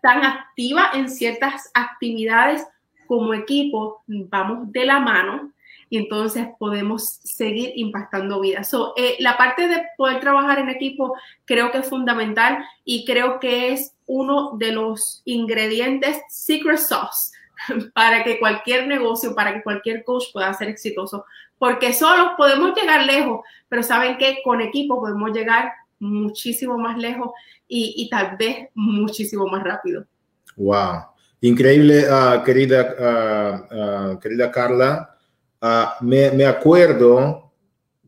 tan 0.02 0.24
activa 0.24 0.92
en 0.94 1.10
ciertas 1.10 1.72
actividades 1.74 2.66
como 3.08 3.34
equipo? 3.34 4.04
Vamos 4.08 4.72
de 4.72 4.86
la 4.86 5.00
mano 5.00 5.52
y 5.90 5.98
entonces 5.98 6.48
podemos 6.60 7.20
seguir 7.24 7.72
impactando 7.76 8.40
vidas. 8.40 8.70
So, 8.70 8.94
eh, 8.96 9.16
la 9.20 9.38
parte 9.38 9.68
de 9.68 9.84
poder 9.98 10.20
trabajar 10.20 10.60
en 10.60 10.70
equipo 10.70 11.16
creo 11.46 11.72
que 11.72 11.80
es 11.80 11.90
fundamental 11.90 12.64
y 12.86 13.06
creo 13.06 13.40
que 13.40 13.74
es 13.74 13.94
uno 14.06 14.52
de 14.58 14.72
los 14.72 15.24
ingredientes 15.26 16.22
secret 16.30 16.78
sauce 16.78 17.32
para 17.94 18.24
que 18.24 18.40
cualquier 18.40 18.88
negocio, 18.88 19.34
para 19.34 19.54
que 19.54 19.64
cualquier 19.64 20.04
coach 20.04 20.26
pueda 20.32 20.54
ser 20.54 20.70
exitoso. 20.70 21.26
Porque 21.60 21.94
solos 21.94 22.30
podemos 22.38 22.74
llegar 22.76 23.06
lejos, 23.06 23.42
pero 23.68 23.84
saben 23.84 24.18
que 24.18 24.40
con 24.44 24.62
equipo 24.62 25.00
podemos 25.00 25.32
llegar 25.32 25.72
muchísimo 26.00 26.78
más 26.78 26.98
lejos 26.98 27.32
y, 27.68 27.94
y 27.98 28.10
tal 28.10 28.36
vez 28.38 28.70
muchísimo 28.74 29.46
más 29.46 29.64
rápido. 29.64 30.06
Wow. 30.56 31.04
Increíble, 31.42 32.06
uh, 32.10 32.44
querida, 32.44 32.96
uh, 33.00 34.14
uh, 34.14 34.20
querida 34.20 34.52
Carla. 34.52 35.16
Me, 36.02 36.32
me, 36.32 36.46
acuerdo, 36.46 37.52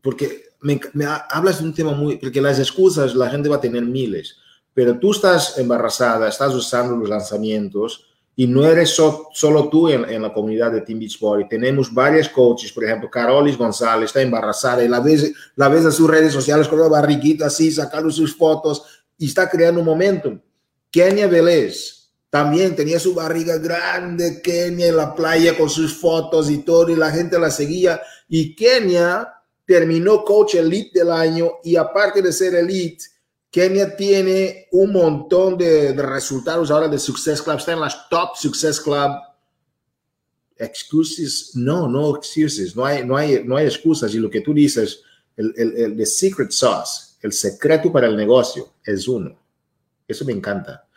porque 0.02 0.44
me, 0.60 0.80
me, 0.92 1.06
hablas 1.30 1.60
de 1.60 1.64
un 1.64 1.74
tema 1.74 1.92
muy, 1.92 2.16
porque 2.16 2.40
las 2.40 2.58
excusas 2.58 3.14
la 3.14 3.30
gente 3.30 3.48
va 3.48 3.56
a 3.56 3.60
tener 3.60 3.82
miles, 3.82 4.38
pero 4.72 4.98
tú 4.98 5.12
estás 5.12 5.58
embarazada, 5.58 6.28
estás 6.28 6.54
usando 6.54 6.96
los 6.96 7.08
lanzamientos 7.08 8.11
y 8.34 8.46
no 8.46 8.64
eres 8.64 8.90
so, 8.90 9.28
solo 9.32 9.68
tú 9.68 9.88
en, 9.88 10.08
en, 10.08 10.22
la 10.22 10.32
comunidad 10.32 10.72
de 10.72 10.80
Team 10.80 11.00
Beachbody. 11.00 11.48
Tenemos 11.48 11.92
varios 11.92 12.28
coaches, 12.28 12.72
por 12.72 12.84
ejemplo, 12.84 13.10
Carolis 13.10 13.58
González 13.58 14.06
está 14.06 14.22
embarazada 14.22 14.82
y 14.82 14.88
la 14.88 15.00
ves, 15.00 15.32
la 15.56 15.68
ves 15.68 15.84
en 15.84 15.92
sus 15.92 16.08
redes 16.08 16.32
sociales 16.32 16.66
con 16.68 16.80
la 16.80 16.88
barriguita 16.88 17.46
así, 17.46 17.70
sacando 17.70 18.10
sus 18.10 18.36
fotos 18.36 19.04
y 19.18 19.26
está 19.26 19.48
creando 19.48 19.80
un 19.80 19.86
momentum. 19.86 20.40
Kenia 20.90 21.26
Vélez, 21.26 22.10
también 22.30 22.74
tenía 22.74 22.98
su 22.98 23.14
barriga 23.14 23.58
grande, 23.58 24.40
Kenia 24.42 24.88
en 24.88 24.96
la 24.96 25.14
playa 25.14 25.56
con 25.56 25.68
sus 25.68 25.94
fotos 25.94 26.50
y 26.50 26.58
todo, 26.58 26.88
y 26.88 26.96
la 26.96 27.10
gente 27.10 27.38
la 27.38 27.50
seguía. 27.50 28.00
Y 28.28 28.54
Kenia 28.56 29.28
terminó 29.66 30.24
coach 30.24 30.54
elite 30.54 31.00
del 31.00 31.10
año 31.10 31.50
y 31.62 31.76
aparte 31.76 32.22
de 32.22 32.32
ser 32.32 32.54
elite, 32.54 33.04
Kenia 33.52 33.94
tiene 33.94 34.66
un 34.72 34.92
montón 34.92 35.58
de, 35.58 35.92
resultados 35.92 36.70
ahora 36.70 36.88
de 36.88 36.98
Success 36.98 37.42
Club, 37.42 37.58
está 37.58 37.74
en 37.74 37.80
las 37.80 38.08
top 38.08 38.30
Success 38.34 38.80
Club. 38.80 39.12
Excuses, 40.56 41.50
no, 41.54 41.86
no 41.86 42.16
excuses, 42.16 42.74
no 42.74 42.86
hay, 42.86 43.04
no 43.04 43.14
hay, 43.14 43.44
no 43.44 43.56
hay 43.56 43.66
excusas. 43.66 44.14
Y 44.14 44.18
lo 44.18 44.30
que 44.30 44.40
tú 44.40 44.54
dices, 44.54 45.02
el, 45.36 45.52
el, 45.54 45.76
el 45.76 45.96
the 45.98 46.06
secret 46.06 46.50
sauce, 46.50 47.16
el 47.20 47.32
secreto 47.32 47.92
para 47.92 48.06
el 48.06 48.16
negocio 48.16 48.72
es 48.82 49.06
uno. 49.06 49.38
Eso 50.08 50.24
me 50.24 50.32
encanta. 50.32 50.88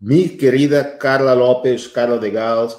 Mi 0.00 0.30
querida 0.30 0.96
Carla 0.96 1.34
López, 1.34 1.90
Carla 1.90 2.16
de 2.16 2.30
Gals, 2.30 2.74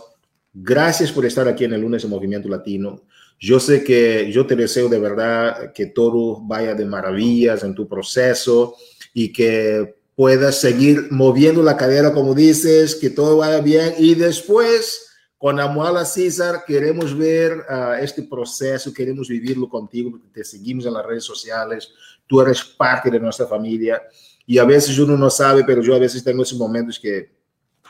gracias 0.52 1.12
por 1.12 1.24
estar 1.28 1.48
aquí 1.48 1.66
en 1.66 1.74
el 1.74 1.82
lunes 1.82 2.02
de 2.02 2.08
Movimiento 2.08 2.50
Latino. 2.50 3.04
Yo 3.40 3.60
sé 3.60 3.84
que 3.84 4.32
yo 4.32 4.48
te 4.48 4.56
deseo 4.56 4.90
de 4.90 5.00
verdad 5.00 5.72
que 5.72 5.88
todo 5.88 6.42
vaya 6.42 6.74
de 6.74 6.86
maravillas 6.86 7.64
en 7.64 7.76
tu 7.76 7.88
proceso 7.88 8.76
y 9.14 9.32
que 9.32 9.96
puedas 10.16 10.60
seguir 10.60 11.08
moviendo 11.12 11.64
la 11.64 11.78
cadera 11.78 12.14
como 12.14 12.34
dices, 12.34 12.96
que 12.96 13.10
todo 13.10 13.38
vaya 13.38 13.62
bien. 13.62 13.94
Y 13.98 14.16
después 14.16 15.10
con 15.38 15.60
Amuala 15.60 16.06
César 16.06 16.64
queremos 16.66 17.18
ver 17.18 17.66
uh, 17.70 18.02
este 18.02 18.24
proceso, 18.24 18.94
queremos 18.94 19.28
vivirlo 19.28 19.68
contigo 19.68 20.12
porque 20.12 20.30
te 20.34 20.44
seguimos 20.44 20.86
en 20.86 20.94
las 20.94 21.06
redes 21.06 21.26
sociales, 21.26 21.92
tú 22.26 22.40
eres 22.40 22.64
parte 22.64 23.12
de 23.12 23.20
nuestra 23.20 23.46
familia 23.46 24.02
y 24.46 24.58
a 24.58 24.64
veces 24.64 24.98
uno 25.00 25.18
no 25.18 25.30
sabe, 25.30 25.64
pero 25.66 25.82
yo 25.82 25.96
a 25.96 26.00
veces 26.00 26.24
tengo 26.24 26.44
esos 26.44 26.58
momentos 26.58 26.98
que 26.98 27.30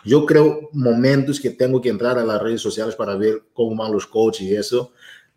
yo 0.03 0.25
creo 0.25 0.69
momentos 0.73 1.39
que 1.39 1.51
tengo 1.51 1.79
que 1.79 1.89
entrar 1.89 2.17
a 2.17 2.25
las 2.25 2.41
redes 2.41 2.59
sociales 2.59 2.95
para 2.95 3.15
ver 3.15 3.43
cómo 3.53 3.75
van 3.75 3.91
los 3.91 4.05
coaches 4.05 4.41
y 4.41 4.55
eso, 4.55 4.91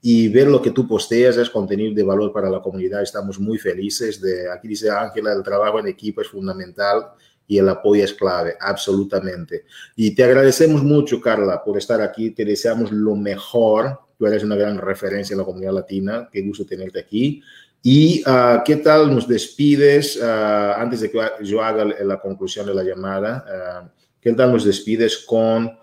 y 0.08 0.28
ver 0.28 0.46
lo 0.46 0.62
que 0.62 0.70
tú 0.70 0.86
posteas 0.86 1.36
es 1.36 1.50
contenido 1.50 1.92
de 1.92 2.04
valor 2.04 2.32
para 2.32 2.48
la 2.48 2.62
comunidad. 2.62 3.02
Estamos 3.02 3.40
muy 3.40 3.58
felices 3.58 4.20
de, 4.20 4.48
aquí 4.48 4.68
dice 4.68 4.88
Ángela, 4.88 5.32
el 5.32 5.42
trabajo 5.42 5.80
en 5.80 5.88
equipo 5.88 6.20
es 6.20 6.28
fundamental 6.28 7.08
y 7.44 7.58
el 7.58 7.68
apoyo 7.68 8.04
es 8.04 8.14
clave, 8.14 8.54
absolutamente. 8.60 9.64
Y 9.96 10.14
te 10.14 10.22
agradecemos 10.22 10.84
mucho, 10.84 11.20
Carla, 11.20 11.60
por 11.64 11.76
estar 11.76 12.00
aquí. 12.00 12.30
Te 12.30 12.44
deseamos 12.44 12.92
lo 12.92 13.16
mejor. 13.16 13.98
Tú 14.16 14.26
eres 14.26 14.44
una 14.44 14.54
gran 14.54 14.78
referencia 14.78 15.34
en 15.34 15.38
la 15.38 15.44
comunidad 15.44 15.72
latina. 15.72 16.28
Qué 16.30 16.40
gusto 16.42 16.64
tenerte 16.64 17.00
aquí. 17.00 17.42
¿Y 17.82 18.22
uh, 18.28 18.62
qué 18.64 18.76
tal 18.76 19.12
nos 19.12 19.26
despides 19.26 20.18
uh, 20.18 20.78
antes 20.80 21.00
de 21.00 21.10
que 21.10 21.20
yo 21.42 21.60
haga 21.60 21.84
la 21.84 22.20
conclusión 22.20 22.64
de 22.64 22.74
la 22.74 22.84
llamada? 22.84 23.44
Uh, 23.44 23.88
¿Qué 24.20 24.32
tal 24.34 24.52
nos 24.52 24.64
despides 24.64 25.18
con 25.18 25.76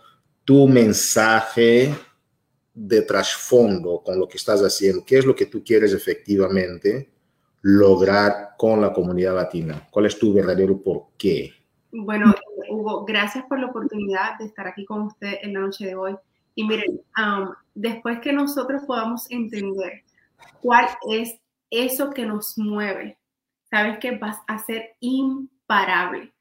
tu 0.45 0.65
mensaje 0.69 1.93
de 2.74 3.01
trasfondo 3.03 4.01
con 4.03 4.19
lo 4.19 4.28
que 4.28 4.38
estás 4.38 4.61
haciendo? 4.61 5.03
¿Qué 5.05 5.17
es 5.17 5.26
lo 5.26 5.36
que 5.36 5.45
tú 5.45 5.63
quieres 5.63 5.93
efectivamente 5.93 7.09
lograr 7.61 8.55
con 8.57 8.82
la 8.82 8.91
comunidad 8.91 9.36
latina? 9.36 9.88
¿Cuál 9.91 10.07
es 10.07 10.17
tu 10.17 10.34
verdadero 10.34 10.82
por 10.82 11.07
qué? 11.17 11.53
Bueno, 11.91 12.34
Hugo, 12.69 13.05
gracias 13.05 13.45
por 13.45 13.59
la 13.59 13.67
oportunidad 13.67 14.38
de 14.39 14.45
estar 14.45 14.67
aquí 14.67 14.84
con 14.86 15.03
usted 15.03 15.36
en 15.41 15.53
la 15.53 15.59
noche 15.59 15.86
de 15.86 15.95
hoy. 15.95 16.15
Y 16.55 16.67
miren, 16.67 17.01
después 17.76 18.19
que 18.19 18.34
nosotros 18.34 18.84
podamos 18.86 19.30
entender 19.30 20.03
cuál 20.61 20.88
es 21.09 21.39
eso 21.69 22.09
que 22.11 22.26
nos 22.26 22.57
mueve, 22.57 23.17
sabes 23.69 23.97
que 23.99 24.17
vas 24.17 24.38
a 24.47 24.57
ser 24.59 24.95
imparable. 24.99 26.34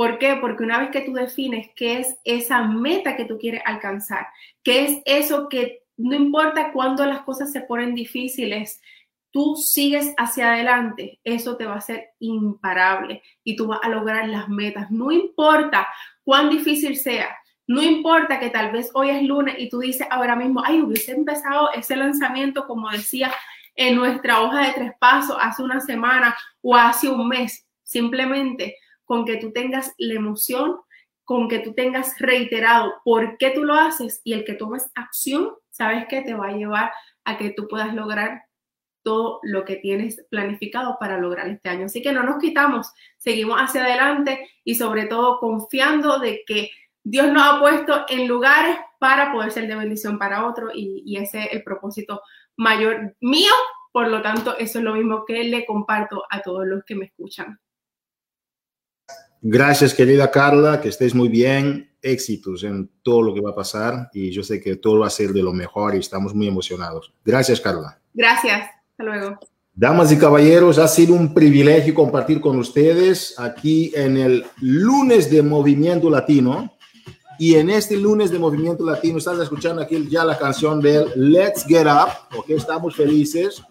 ¿Por 0.00 0.16
qué? 0.16 0.36
Porque 0.36 0.64
una 0.64 0.78
vez 0.78 0.88
que 0.88 1.02
tú 1.02 1.12
defines 1.12 1.68
qué 1.76 1.98
es 1.98 2.16
esa 2.24 2.62
meta 2.62 3.16
que 3.16 3.26
tú 3.26 3.36
quieres 3.36 3.60
alcanzar, 3.66 4.28
qué 4.62 4.84
es 4.86 5.02
eso 5.04 5.46
que 5.50 5.82
no 5.98 6.16
importa 6.16 6.72
cuándo 6.72 7.04
las 7.04 7.20
cosas 7.20 7.52
se 7.52 7.60
ponen 7.60 7.94
difíciles, 7.94 8.80
tú 9.30 9.56
sigues 9.56 10.14
hacia 10.16 10.54
adelante, 10.54 11.20
eso 11.22 11.58
te 11.58 11.66
va 11.66 11.74
a 11.74 11.82
ser 11.82 12.12
imparable 12.18 13.22
y 13.44 13.56
tú 13.56 13.66
vas 13.66 13.80
a 13.82 13.90
lograr 13.90 14.26
las 14.26 14.48
metas. 14.48 14.90
No 14.90 15.12
importa 15.12 15.86
cuán 16.24 16.48
difícil 16.48 16.96
sea, 16.96 17.36
no 17.66 17.82
importa 17.82 18.40
que 18.40 18.48
tal 18.48 18.72
vez 18.72 18.90
hoy 18.94 19.10
es 19.10 19.22
lunes 19.22 19.56
y 19.58 19.68
tú 19.68 19.80
dices 19.80 20.06
ahora 20.10 20.34
mismo, 20.34 20.62
ay, 20.64 20.80
hubiese 20.80 21.12
empezado 21.12 21.72
ese 21.74 21.94
lanzamiento, 21.94 22.66
como 22.66 22.88
decía 22.88 23.30
en 23.74 23.96
nuestra 23.96 24.40
hoja 24.40 24.66
de 24.66 24.72
tres 24.72 24.92
pasos 24.98 25.36
hace 25.38 25.62
una 25.62 25.82
semana 25.82 26.34
o 26.62 26.74
hace 26.74 27.06
un 27.06 27.28
mes. 27.28 27.66
Simplemente 27.82 28.76
con 29.10 29.24
que 29.24 29.38
tú 29.38 29.50
tengas 29.50 29.92
la 29.98 30.14
emoción, 30.14 30.76
con 31.24 31.48
que 31.48 31.58
tú 31.58 31.74
tengas 31.74 32.16
reiterado 32.20 32.92
por 33.04 33.38
qué 33.38 33.50
tú 33.50 33.64
lo 33.64 33.74
haces 33.74 34.20
y 34.22 34.34
el 34.34 34.44
que 34.44 34.54
tomes 34.54 34.88
acción, 34.94 35.50
sabes 35.68 36.06
que 36.06 36.22
te 36.22 36.34
va 36.34 36.46
a 36.46 36.52
llevar 36.52 36.92
a 37.24 37.36
que 37.36 37.50
tú 37.50 37.66
puedas 37.66 37.92
lograr 37.92 38.44
todo 39.02 39.40
lo 39.42 39.64
que 39.64 39.74
tienes 39.74 40.24
planificado 40.30 40.96
para 41.00 41.18
lograr 41.18 41.48
este 41.48 41.68
año. 41.68 41.86
Así 41.86 42.02
que 42.02 42.12
no 42.12 42.22
nos 42.22 42.38
quitamos, 42.38 42.92
seguimos 43.16 43.58
hacia 43.58 43.82
adelante 43.82 44.48
y 44.62 44.76
sobre 44.76 45.06
todo 45.06 45.40
confiando 45.40 46.20
de 46.20 46.44
que 46.46 46.70
Dios 47.02 47.32
nos 47.32 47.42
ha 47.42 47.58
puesto 47.58 48.04
en 48.08 48.28
lugares 48.28 48.76
para 49.00 49.32
poder 49.32 49.50
ser 49.50 49.66
de 49.66 49.74
bendición 49.74 50.20
para 50.20 50.46
otro 50.46 50.68
y, 50.72 51.02
y 51.04 51.16
ese 51.16 51.46
es 51.46 51.52
el 51.54 51.64
propósito 51.64 52.22
mayor 52.56 53.16
mío. 53.18 53.50
Por 53.90 54.06
lo 54.06 54.22
tanto, 54.22 54.56
eso 54.56 54.78
es 54.78 54.84
lo 54.84 54.94
mismo 54.94 55.24
que 55.26 55.42
le 55.42 55.66
comparto 55.66 56.22
a 56.30 56.42
todos 56.42 56.64
los 56.64 56.84
que 56.84 56.94
me 56.94 57.06
escuchan. 57.06 57.58
Gracias, 59.42 59.94
querida 59.94 60.30
Carla, 60.30 60.80
que 60.80 60.88
estés 60.88 61.14
muy 61.14 61.28
bien. 61.28 61.88
Éxitos 62.02 62.64
en 62.64 62.90
todo 63.02 63.22
lo 63.22 63.34
que 63.34 63.40
va 63.40 63.50
a 63.50 63.54
pasar 63.54 64.08
y 64.14 64.30
yo 64.30 64.42
sé 64.42 64.60
que 64.60 64.76
todo 64.76 65.00
va 65.00 65.06
a 65.06 65.10
ser 65.10 65.32
de 65.32 65.42
lo 65.42 65.52
mejor 65.52 65.94
y 65.94 65.98
estamos 65.98 66.34
muy 66.34 66.46
emocionados. 66.48 67.12
Gracias, 67.24 67.60
Carla. 67.60 68.00
Gracias 68.14 68.70
luego. 68.96 69.38
Damas 69.74 70.12
y 70.12 70.18
caballeros, 70.18 70.78
ha 70.78 70.88
sido 70.88 71.14
un 71.14 71.32
privilegio 71.32 71.94
compartir 71.94 72.40
con 72.40 72.58
ustedes 72.58 73.34
aquí 73.38 73.92
en 73.94 74.16
el 74.16 74.44
lunes 74.60 75.30
de 75.30 75.42
Movimiento 75.42 76.10
Latino. 76.10 76.76
Y 77.38 77.54
en 77.54 77.70
este 77.70 77.96
lunes 77.96 78.30
de 78.30 78.38
Movimiento 78.38 78.84
Latino 78.84 79.16
estás 79.16 79.38
escuchando 79.38 79.80
aquí 79.80 80.06
ya 80.10 80.24
la 80.24 80.36
canción 80.36 80.80
de 80.80 81.06
Let's 81.16 81.64
Get 81.64 81.86
Up, 81.86 82.36
ok, 82.36 82.50
estamos 82.50 82.94
felices. 82.94 83.62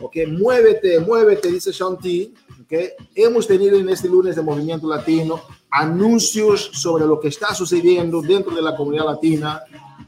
Ok, 0.00 0.16
muévete, 0.26 0.98
muévete, 0.98 1.48
dice 1.52 1.70
Shanti. 1.70 2.34
Ok, 2.72 2.78
hemos 3.14 3.46
tenido 3.46 3.78
en 3.78 3.90
este 3.90 4.08
lunes 4.08 4.34
de 4.34 4.40
Movimiento 4.40 4.88
Latino 4.88 5.42
anuncios 5.68 6.70
sobre 6.72 7.04
lo 7.04 7.20
que 7.20 7.28
está 7.28 7.54
sucediendo 7.54 8.22
dentro 8.22 8.54
de 8.54 8.62
la 8.62 8.74
comunidad 8.74 9.04
latina, 9.04 9.60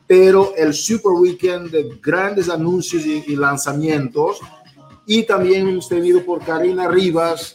pero 0.07 0.55
el 0.57 0.73
Super 0.73 1.13
Weekend 1.13 1.71
de 1.71 1.99
grandes 2.03 2.49
anuncios 2.49 3.05
y, 3.05 3.37
lanzamientos. 3.37 4.41
Y 5.07 5.25
también 5.25 5.69
hemos 5.69 5.91
tenido 5.91 6.25
por 6.25 6.43
Karina 6.43 6.89
Rivas 6.89 7.55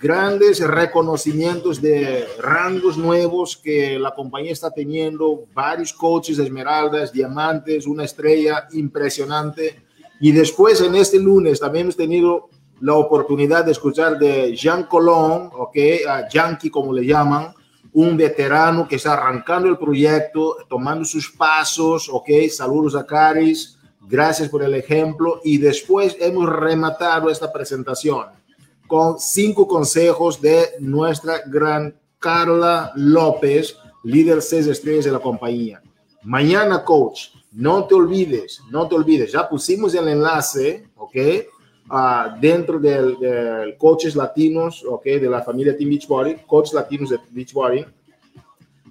grandes 0.00 0.58
reconocimientos 0.66 1.80
de 1.80 2.26
rangos 2.40 2.98
nuevos 2.98 3.56
que 3.56 4.00
la 4.00 4.12
compañía 4.12 4.50
está 4.50 4.72
teniendo, 4.72 5.44
varios 5.54 5.92
coaches, 5.92 6.40
esmeraldas, 6.40 7.12
diamantes, 7.12 7.86
una 7.86 8.02
estrella 8.02 8.66
impresionante. 8.72 9.84
Y 10.20 10.32
después 10.32 10.80
en 10.80 10.96
este 10.96 11.20
lunes 11.20 11.60
también 11.60 11.84
hemos 11.84 11.96
tenido 11.96 12.49
la 12.80 12.94
oportunidad 12.94 13.64
de 13.64 13.72
escuchar 13.72 14.18
de 14.18 14.54
Jean 14.56 14.84
Colón, 14.84 15.50
ok, 15.52 15.76
a 16.08 16.28
Yankee 16.28 16.70
como 16.70 16.92
le 16.92 17.04
llaman, 17.04 17.54
un 17.92 18.16
veterano 18.16 18.86
que 18.86 18.96
está 18.96 19.14
arrancando 19.14 19.68
el 19.68 19.78
proyecto, 19.78 20.56
tomando 20.68 21.04
sus 21.04 21.30
pasos, 21.30 22.08
ok, 22.10 22.28
saludos 22.50 22.94
a 22.94 23.04
Caris, 23.04 23.78
gracias 24.08 24.48
por 24.48 24.62
el 24.62 24.74
ejemplo 24.74 25.40
y 25.44 25.58
después 25.58 26.16
hemos 26.20 26.48
rematado 26.48 27.30
esta 27.30 27.52
presentación 27.52 28.26
con 28.86 29.20
cinco 29.20 29.68
consejos 29.68 30.40
de 30.40 30.70
nuestra 30.80 31.42
gran 31.46 31.94
Carla 32.18 32.92
López, 32.96 33.76
líder 34.02 34.42
seis 34.42 34.66
estrellas 34.66 35.04
de 35.04 35.12
la 35.12 35.20
compañía. 35.20 35.80
Mañana, 36.22 36.84
coach, 36.84 37.28
no 37.52 37.84
te 37.84 37.94
olvides, 37.94 38.60
no 38.70 38.88
te 38.88 38.94
olvides, 38.94 39.32
ya 39.32 39.48
pusimos 39.48 39.94
el 39.94 40.08
enlace, 40.08 40.88
ok, 40.96 41.16
uh, 41.90 42.40
dentro 42.40 42.78
del, 42.78 43.18
del, 43.18 43.76
coaches 43.76 44.14
latinos, 44.14 44.84
ok, 44.88 45.04
de 45.04 45.28
la 45.28 45.42
familia 45.42 45.76
Team 45.76 45.90
Beachbody, 45.90 46.36
coaches 46.46 46.74
latinos 46.74 47.10
de 47.10 47.18
Beachbody. 47.30 47.84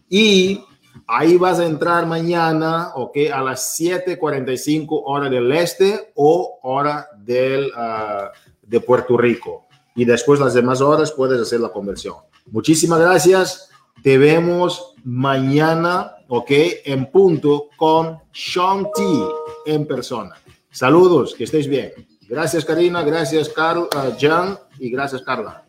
Y 0.10 0.64
ahí 1.08 1.38
vas 1.38 1.60
a 1.60 1.66
entrar 1.66 2.06
mañana, 2.06 2.92
ok, 2.96 3.18
a 3.34 3.42
las 3.42 3.80
7:45 3.80 5.04
hora 5.06 5.30
del 5.30 5.52
este 5.52 6.12
o 6.16 6.60
hora 6.64 7.08
del, 7.18 7.68
uh, 7.68 8.30
de 8.62 8.80
Puerto 8.82 9.18
Rico. 9.18 9.68
Y 9.96 10.06
después 10.06 10.40
las 10.40 10.54
demás 10.54 10.82
horas 10.82 11.12
puedes 11.12 11.42
hacer 11.42 11.60
la 11.60 11.70
conversión. 11.70 12.16
Muchísimas 12.52 13.00
gracias. 13.00 13.70
Te 14.02 14.18
vemos 14.18 14.94
mañana, 15.04 16.16
ok, 16.28 16.52
en 16.86 17.12
punto 17.12 17.68
con 17.76 18.18
Sean 18.32 18.88
T 18.96 19.04
en 19.66 19.86
persona. 19.86 20.36
Saludos, 20.72 21.36
que 21.36 21.44
estéis 21.44 21.68
bien. 21.68 21.92
Gracias, 22.30 22.64
Karina. 22.64 23.02
Gracias, 23.02 23.50
Carl, 23.50 23.90
uh, 23.94 24.16
Jan. 24.20 24.58
Y 24.78 24.92
gracias, 24.92 25.24
Carla. 25.24 25.64